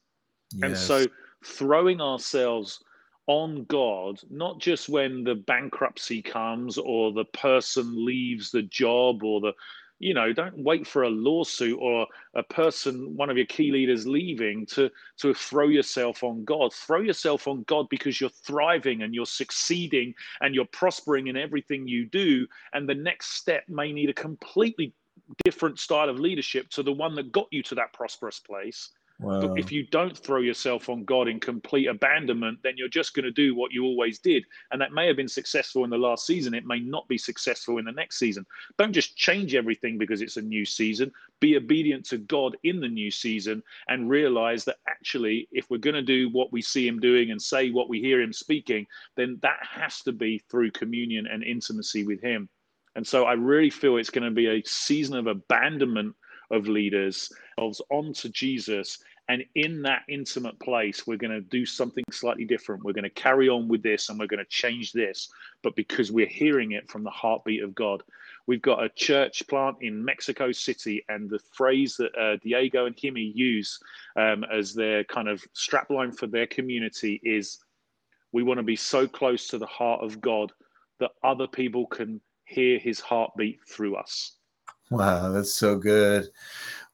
Yes. 0.53 0.63
And 0.63 0.77
so 0.77 1.05
throwing 1.43 1.99
ourselves 1.99 2.81
on 3.27 3.65
God, 3.65 4.19
not 4.29 4.59
just 4.59 4.89
when 4.89 5.23
the 5.23 5.35
bankruptcy 5.35 6.21
comes 6.21 6.77
or 6.77 7.11
the 7.11 7.25
person 7.25 8.05
leaves 8.05 8.51
the 8.51 8.63
job 8.63 9.23
or 9.23 9.39
the, 9.39 9.53
you 9.99 10.13
know, 10.13 10.33
don't 10.33 10.57
wait 10.57 10.85
for 10.85 11.03
a 11.03 11.09
lawsuit 11.09 11.79
or 11.79 12.05
a 12.35 12.43
person, 12.43 13.15
one 13.15 13.29
of 13.29 13.37
your 13.37 13.45
key 13.45 13.71
leaders 13.71 14.05
leaving 14.05 14.65
to, 14.65 14.91
to 15.17 15.33
throw 15.33 15.69
yourself 15.69 16.23
on 16.23 16.43
God. 16.43 16.73
Throw 16.73 16.99
yourself 16.99 17.47
on 17.47 17.63
God 17.63 17.87
because 17.89 18.19
you're 18.19 18.29
thriving 18.29 19.03
and 19.03 19.15
you're 19.15 19.25
succeeding 19.25 20.13
and 20.41 20.53
you're 20.53 20.65
prospering 20.65 21.27
in 21.27 21.37
everything 21.37 21.87
you 21.87 22.05
do. 22.05 22.45
And 22.73 22.89
the 22.89 22.95
next 22.95 23.35
step 23.35 23.63
may 23.69 23.93
need 23.93 24.09
a 24.09 24.13
completely 24.13 24.93
different 25.45 25.79
style 25.79 26.09
of 26.09 26.19
leadership 26.19 26.69
to 26.71 26.83
the 26.83 26.91
one 26.91 27.15
that 27.15 27.31
got 27.31 27.47
you 27.51 27.63
to 27.63 27.75
that 27.75 27.93
prosperous 27.93 28.39
place. 28.39 28.89
Wow. 29.19 29.41
But 29.41 29.59
if 29.59 29.71
you 29.71 29.85
don't 29.87 30.17
throw 30.17 30.39
yourself 30.39 30.89
on 30.89 31.05
God 31.05 31.27
in 31.27 31.39
complete 31.39 31.87
abandonment, 31.87 32.59
then 32.63 32.73
you're 32.75 32.89
just 32.89 33.13
going 33.13 33.25
to 33.25 33.31
do 33.31 33.55
what 33.55 33.71
you 33.71 33.83
always 33.85 34.19
did. 34.19 34.43
And 34.71 34.81
that 34.81 34.91
may 34.91 35.07
have 35.07 35.15
been 35.15 35.27
successful 35.27 35.83
in 35.83 35.89
the 35.89 35.97
last 35.97 36.25
season. 36.25 36.53
It 36.53 36.65
may 36.65 36.79
not 36.79 37.07
be 37.07 37.17
successful 37.17 37.77
in 37.77 37.85
the 37.85 37.91
next 37.91 38.17
season. 38.17 38.45
Don't 38.77 38.91
just 38.91 39.15
change 39.15 39.55
everything 39.55 39.97
because 39.97 40.21
it's 40.21 40.37
a 40.37 40.41
new 40.41 40.65
season. 40.65 41.11
Be 41.39 41.55
obedient 41.55 42.05
to 42.07 42.17
God 42.17 42.57
in 42.63 42.79
the 42.79 42.89
new 42.89 43.11
season 43.11 43.63
and 43.87 44.09
realize 44.09 44.65
that 44.65 44.77
actually, 44.87 45.47
if 45.51 45.69
we're 45.69 45.77
going 45.77 45.93
to 45.95 46.01
do 46.01 46.29
what 46.29 46.51
we 46.51 46.61
see 46.61 46.87
Him 46.87 46.99
doing 46.99 47.31
and 47.31 47.41
say 47.41 47.69
what 47.69 47.89
we 47.89 48.01
hear 48.01 48.19
Him 48.19 48.33
speaking, 48.33 48.85
then 49.15 49.39
that 49.41 49.59
has 49.61 50.01
to 50.01 50.11
be 50.11 50.39
through 50.49 50.71
communion 50.71 51.27
and 51.27 51.43
intimacy 51.43 52.03
with 52.03 52.21
Him. 52.21 52.49
And 52.95 53.05
so 53.05 53.25
I 53.25 53.33
really 53.33 53.69
feel 53.69 53.97
it's 53.97 54.09
going 54.09 54.25
to 54.25 54.31
be 54.31 54.47
a 54.47 54.63
season 54.65 55.17
of 55.17 55.27
abandonment 55.27 56.15
of 56.53 56.67
leaders, 56.67 57.31
of 57.57 57.75
onto 57.89 58.29
Jesus. 58.29 58.99
And 59.29 59.43
in 59.55 59.81
that 59.83 60.03
intimate 60.09 60.59
place, 60.59 61.07
we're 61.07 61.17
going 61.17 61.31
to 61.31 61.41
do 61.41 61.65
something 61.65 62.03
slightly 62.11 62.45
different. 62.45 62.83
We're 62.83 62.93
going 62.93 63.03
to 63.03 63.09
carry 63.09 63.47
on 63.47 63.67
with 63.67 63.81
this 63.81 64.09
and 64.09 64.19
we're 64.19 64.27
going 64.27 64.43
to 64.43 64.49
change 64.49 64.91
this, 64.91 65.29
but 65.61 65.75
because 65.75 66.11
we're 66.11 66.25
hearing 66.27 66.73
it 66.73 66.89
from 66.89 67.03
the 67.03 67.09
heartbeat 67.09 67.63
of 67.63 67.73
God. 67.73 68.03
We've 68.45 68.61
got 68.61 68.83
a 68.83 68.89
church 68.89 69.47
plant 69.47 69.77
in 69.79 70.03
Mexico 70.03 70.51
City, 70.51 71.05
and 71.07 71.29
the 71.29 71.39
phrase 71.53 71.95
that 71.95 72.13
uh, 72.17 72.35
Diego 72.43 72.85
and 72.85 72.95
Himi 72.95 73.33
use 73.33 73.79
um, 74.17 74.43
as 74.51 74.73
their 74.73 75.05
kind 75.05 75.29
of 75.29 75.41
strapline 75.55 76.13
for 76.13 76.27
their 76.27 76.47
community 76.47 77.21
is 77.23 77.59
we 78.33 78.43
want 78.43 78.57
to 78.57 78.63
be 78.63 78.75
so 78.75 79.07
close 79.07 79.47
to 79.47 79.57
the 79.57 79.65
heart 79.65 80.03
of 80.03 80.19
God 80.19 80.51
that 80.99 81.11
other 81.23 81.47
people 81.47 81.85
can 81.85 82.19
hear 82.45 82.77
his 82.79 82.99
heartbeat 82.99 83.59
through 83.65 83.95
us. 83.95 84.33
Wow, 84.91 85.31
that's 85.31 85.53
so 85.53 85.77
good. 85.77 86.27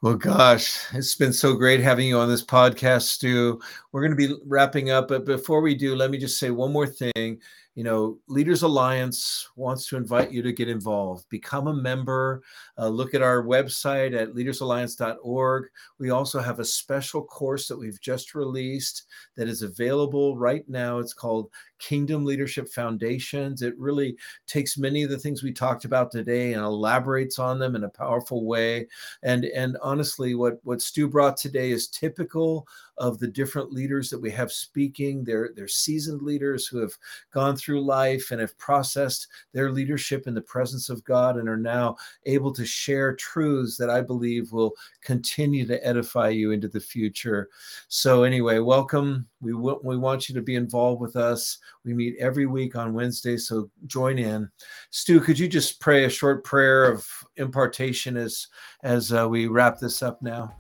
Well, 0.02 0.16
gosh, 0.16 0.80
it's 0.94 1.16
been 1.16 1.34
so 1.34 1.54
great 1.56 1.82
having 1.82 2.08
you 2.08 2.18
on 2.18 2.30
this 2.30 2.46
podcast, 2.46 3.04
Stu. 3.04 3.60
We're 3.92 4.02
going 4.08 4.18
to 4.18 4.28
be 4.28 4.36
wrapping 4.46 4.92
up, 4.92 5.10
but 5.10 5.26
before 5.26 5.62
we 5.62 5.76
do, 5.76 5.96
let 5.96 6.10
me 6.12 6.18
just 6.18 6.40
say 6.40 6.52
one 6.52 6.72
more 6.72 6.88
thing 6.88 7.40
you 7.80 7.86
know, 7.86 8.18
Leaders 8.28 8.64
Alliance 8.64 9.48
wants 9.56 9.88
to 9.88 9.96
invite 9.96 10.34
you 10.34 10.42
to 10.42 10.52
get 10.52 10.68
involved, 10.68 11.30
become 11.30 11.68
a 11.68 11.74
member. 11.74 12.44
Uh, 12.78 12.90
look 12.90 13.14
at 13.14 13.22
our 13.22 13.42
website 13.42 14.14
at 14.14 14.34
leadersalliance.org. 14.34 15.70
We 15.98 16.10
also 16.10 16.42
have 16.42 16.60
a 16.60 16.66
special 16.66 17.24
course 17.24 17.70
that 17.70 17.80
we've 17.80 18.02
just 18.02 18.36
released 18.36 19.04
that 19.38 19.48
is 19.48 19.62
available 19.62 20.38
right 20.38 20.68
now. 20.68 21.00
It's 21.00 21.14
called 21.14 21.52
Kingdom 21.80 22.26
Leadership 22.26 22.68
Foundations. 22.68 23.62
It 23.62 23.80
really 23.80 24.18
takes 24.46 24.78
many 24.78 25.04
of 25.04 25.10
the 25.10 25.18
things 25.18 25.42
we 25.42 25.54
talked 25.54 25.86
about 25.86 26.12
today 26.12 26.52
and 26.52 26.64
elaborates 26.66 27.40
on 27.40 27.60
them 27.60 27.78
in 27.78 27.86
a 27.86 27.90
powerful 27.90 28.46
way. 28.46 28.90
And 29.24 29.46
and 29.46 29.78
honestly, 29.82 30.36
what 30.36 30.60
what 30.64 30.82
Stu 30.82 31.08
brought 31.08 31.38
today 31.38 31.72
is 31.72 31.88
typical 31.88 32.68
of 33.00 33.18
the 33.18 33.28
different 33.28 33.72
leaders 33.72 34.10
that 34.10 34.22
we 34.22 34.30
have 34.32 34.52
speaking. 34.52 35.24
They're, 35.24 35.52
they're 35.56 35.68
seasoned 35.68 36.22
leaders 36.22 36.68
who 36.68 36.80
have 36.80 36.92
gone 37.32 37.56
through 37.56 37.82
life 37.84 38.32
and 38.32 38.42
have 38.42 38.58
processed 38.58 39.28
their 39.54 39.72
leadership 39.72 40.28
in 40.28 40.34
the 40.34 40.42
presence 40.42 40.90
of 40.90 41.04
God 41.04 41.38
and 41.38 41.48
are 41.48 41.58
now 41.58 41.96
able 42.26 42.54
to 42.54 42.66
share 42.66 43.16
truths 43.16 43.78
that 43.78 43.90
I 43.90 44.02
believe 44.02 44.52
will 44.52 44.74
continue 45.02 45.66
to 45.66 45.86
edify 45.86 46.30
you 46.30 46.52
into 46.52 46.68
the 46.68 46.80
future. 46.80 47.50
So, 47.88 48.24
anyway, 48.24 48.60
welcome. 48.60 49.28
We, 49.42 49.54
w- 49.54 49.80
we 49.84 49.98
want 49.98 50.28
you 50.28 50.36
to 50.36 50.42
be 50.42 50.56
involved 50.56 51.02
with 51.02 51.16
us. 51.16 51.58
We 51.86 51.94
meet 51.94 52.16
every 52.20 52.46
week 52.46 52.76
on 52.76 52.94
Wednesday, 52.94 53.38
so 53.38 53.70
join 53.88 54.20
in. 54.20 54.50
Stu, 54.90 55.20
could 55.22 55.40
you 55.40 55.48
just 55.48 55.80
pray 55.80 56.04
a 56.04 56.10
short 56.10 56.44
prayer 56.44 56.92
of 56.92 57.08
impartation 57.38 58.18
as 58.18 58.48
as 58.84 59.14
uh, 59.14 59.28
we 59.28 59.48
wrap 59.48 59.80
this 59.80 60.04
up 60.04 60.22
now? 60.22 60.54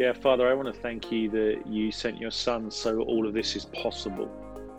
Yeah, 0.00 0.14
Father, 0.14 0.48
I 0.48 0.54
want 0.54 0.74
to 0.74 0.80
thank 0.80 1.12
you 1.12 1.28
that 1.28 1.66
you 1.66 1.92
sent 1.92 2.18
your 2.18 2.30
son 2.30 2.70
so 2.70 3.02
all 3.02 3.26
of 3.26 3.34
this 3.34 3.54
is 3.54 3.66
possible. 3.66 4.30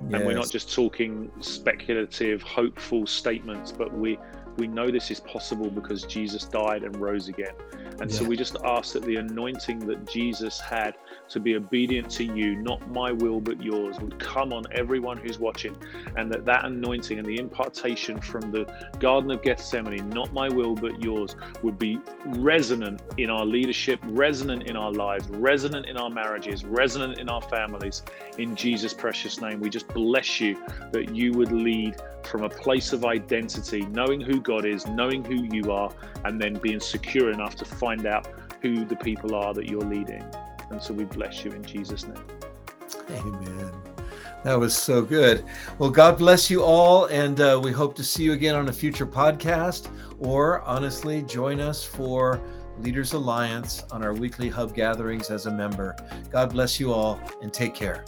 Yes. 0.09 0.13
And 0.15 0.25
we're 0.25 0.33
not 0.33 0.49
just 0.49 0.73
talking 0.73 1.29
speculative, 1.41 2.41
hopeful 2.41 3.05
statements, 3.05 3.71
but 3.71 3.93
we 3.93 4.17
we 4.57 4.67
know 4.67 4.89
this 4.89 5.11
is 5.11 5.19
possible 5.19 5.69
because 5.69 6.03
Jesus 6.03 6.45
died 6.45 6.83
and 6.83 6.95
rose 6.97 7.27
again. 7.27 7.53
And 7.99 8.09
yeah. 8.09 8.17
so 8.17 8.25
we 8.25 8.35
just 8.35 8.57
ask 8.65 8.93
that 8.93 9.03
the 9.03 9.17
anointing 9.17 9.79
that 9.87 10.07
Jesus 10.07 10.59
had 10.59 10.95
to 11.29 11.39
be 11.39 11.55
obedient 11.55 12.09
to 12.11 12.23
you, 12.23 12.55
not 12.55 12.89
my 12.89 13.11
will 13.11 13.39
but 13.39 13.61
yours, 13.61 13.99
would 13.99 14.19
come 14.19 14.51
on 14.53 14.63
everyone 14.71 15.17
who's 15.17 15.37
watching, 15.37 15.75
and 16.17 16.31
that 16.31 16.45
that 16.45 16.65
anointing 16.65 17.19
and 17.19 17.27
the 17.27 17.37
impartation 17.37 18.19
from 18.19 18.51
the 18.51 18.65
Garden 18.99 19.29
of 19.31 19.43
Gethsemane, 19.43 20.09
not 20.09 20.33
my 20.33 20.49
will 20.49 20.73
but 20.73 21.01
yours, 21.01 21.35
would 21.61 21.77
be 21.77 21.99
resonant 22.25 23.01
in 23.17 23.29
our 23.29 23.45
leadership, 23.45 23.99
resonant 24.05 24.63
in 24.63 24.75
our 24.75 24.91
lives, 24.91 25.27
resonant 25.29 25.85
in 25.85 25.97
our 25.97 26.09
marriages, 26.09 26.65
resonant 26.65 27.19
in 27.19 27.29
our 27.29 27.41
families. 27.41 28.01
In 28.37 28.55
Jesus' 28.55 28.93
precious 28.93 29.39
name, 29.41 29.59
we 29.59 29.69
just 29.69 29.87
bless 29.89 30.39
you 30.39 30.57
that 30.91 31.15
you 31.15 31.33
would 31.33 31.51
lead 31.51 31.95
from 32.23 32.43
a 32.43 32.49
place 32.49 32.93
of 32.93 33.05
identity, 33.05 33.81
knowing 33.87 34.21
who 34.21 34.40
God 34.41 34.65
is, 34.65 34.85
knowing 34.87 35.23
who 35.23 35.43
you 35.55 35.71
are, 35.71 35.93
and 36.25 36.39
then 36.39 36.55
being 36.55 36.79
secure 36.79 37.31
enough 37.31 37.55
to 37.57 37.65
find 37.65 38.05
out 38.05 38.27
who 38.61 38.85
the 38.85 38.95
people 38.95 39.35
are 39.35 39.53
that 39.53 39.67
you're 39.67 39.81
leading. 39.81 40.23
And 40.69 40.81
so 40.81 40.93
we 40.93 41.05
bless 41.05 41.43
you 41.43 41.51
in 41.51 41.63
Jesus' 41.63 42.05
name. 42.05 42.23
Amen. 43.09 43.71
That 44.43 44.59
was 44.59 44.75
so 44.75 45.03
good. 45.03 45.43
Well, 45.77 45.91
God 45.91 46.17
bless 46.17 46.49
you 46.49 46.63
all, 46.63 47.05
and 47.05 47.39
uh, 47.39 47.59
we 47.61 47.71
hope 47.71 47.95
to 47.95 48.03
see 48.03 48.23
you 48.23 48.33
again 48.33 48.55
on 48.55 48.69
a 48.69 48.73
future 48.73 49.05
podcast, 49.05 49.89
or 50.19 50.61
honestly, 50.61 51.21
join 51.23 51.59
us 51.59 51.83
for 51.83 52.41
Leaders 52.79 53.13
Alliance 53.13 53.83
on 53.91 54.03
our 54.03 54.13
weekly 54.13 54.49
hub 54.49 54.73
gatherings 54.73 55.29
as 55.29 55.45
a 55.45 55.51
member. 55.51 55.95
God 56.31 56.51
bless 56.51 56.79
you 56.79 56.91
all, 56.91 57.19
and 57.43 57.53
take 57.53 57.75
care. 57.75 58.03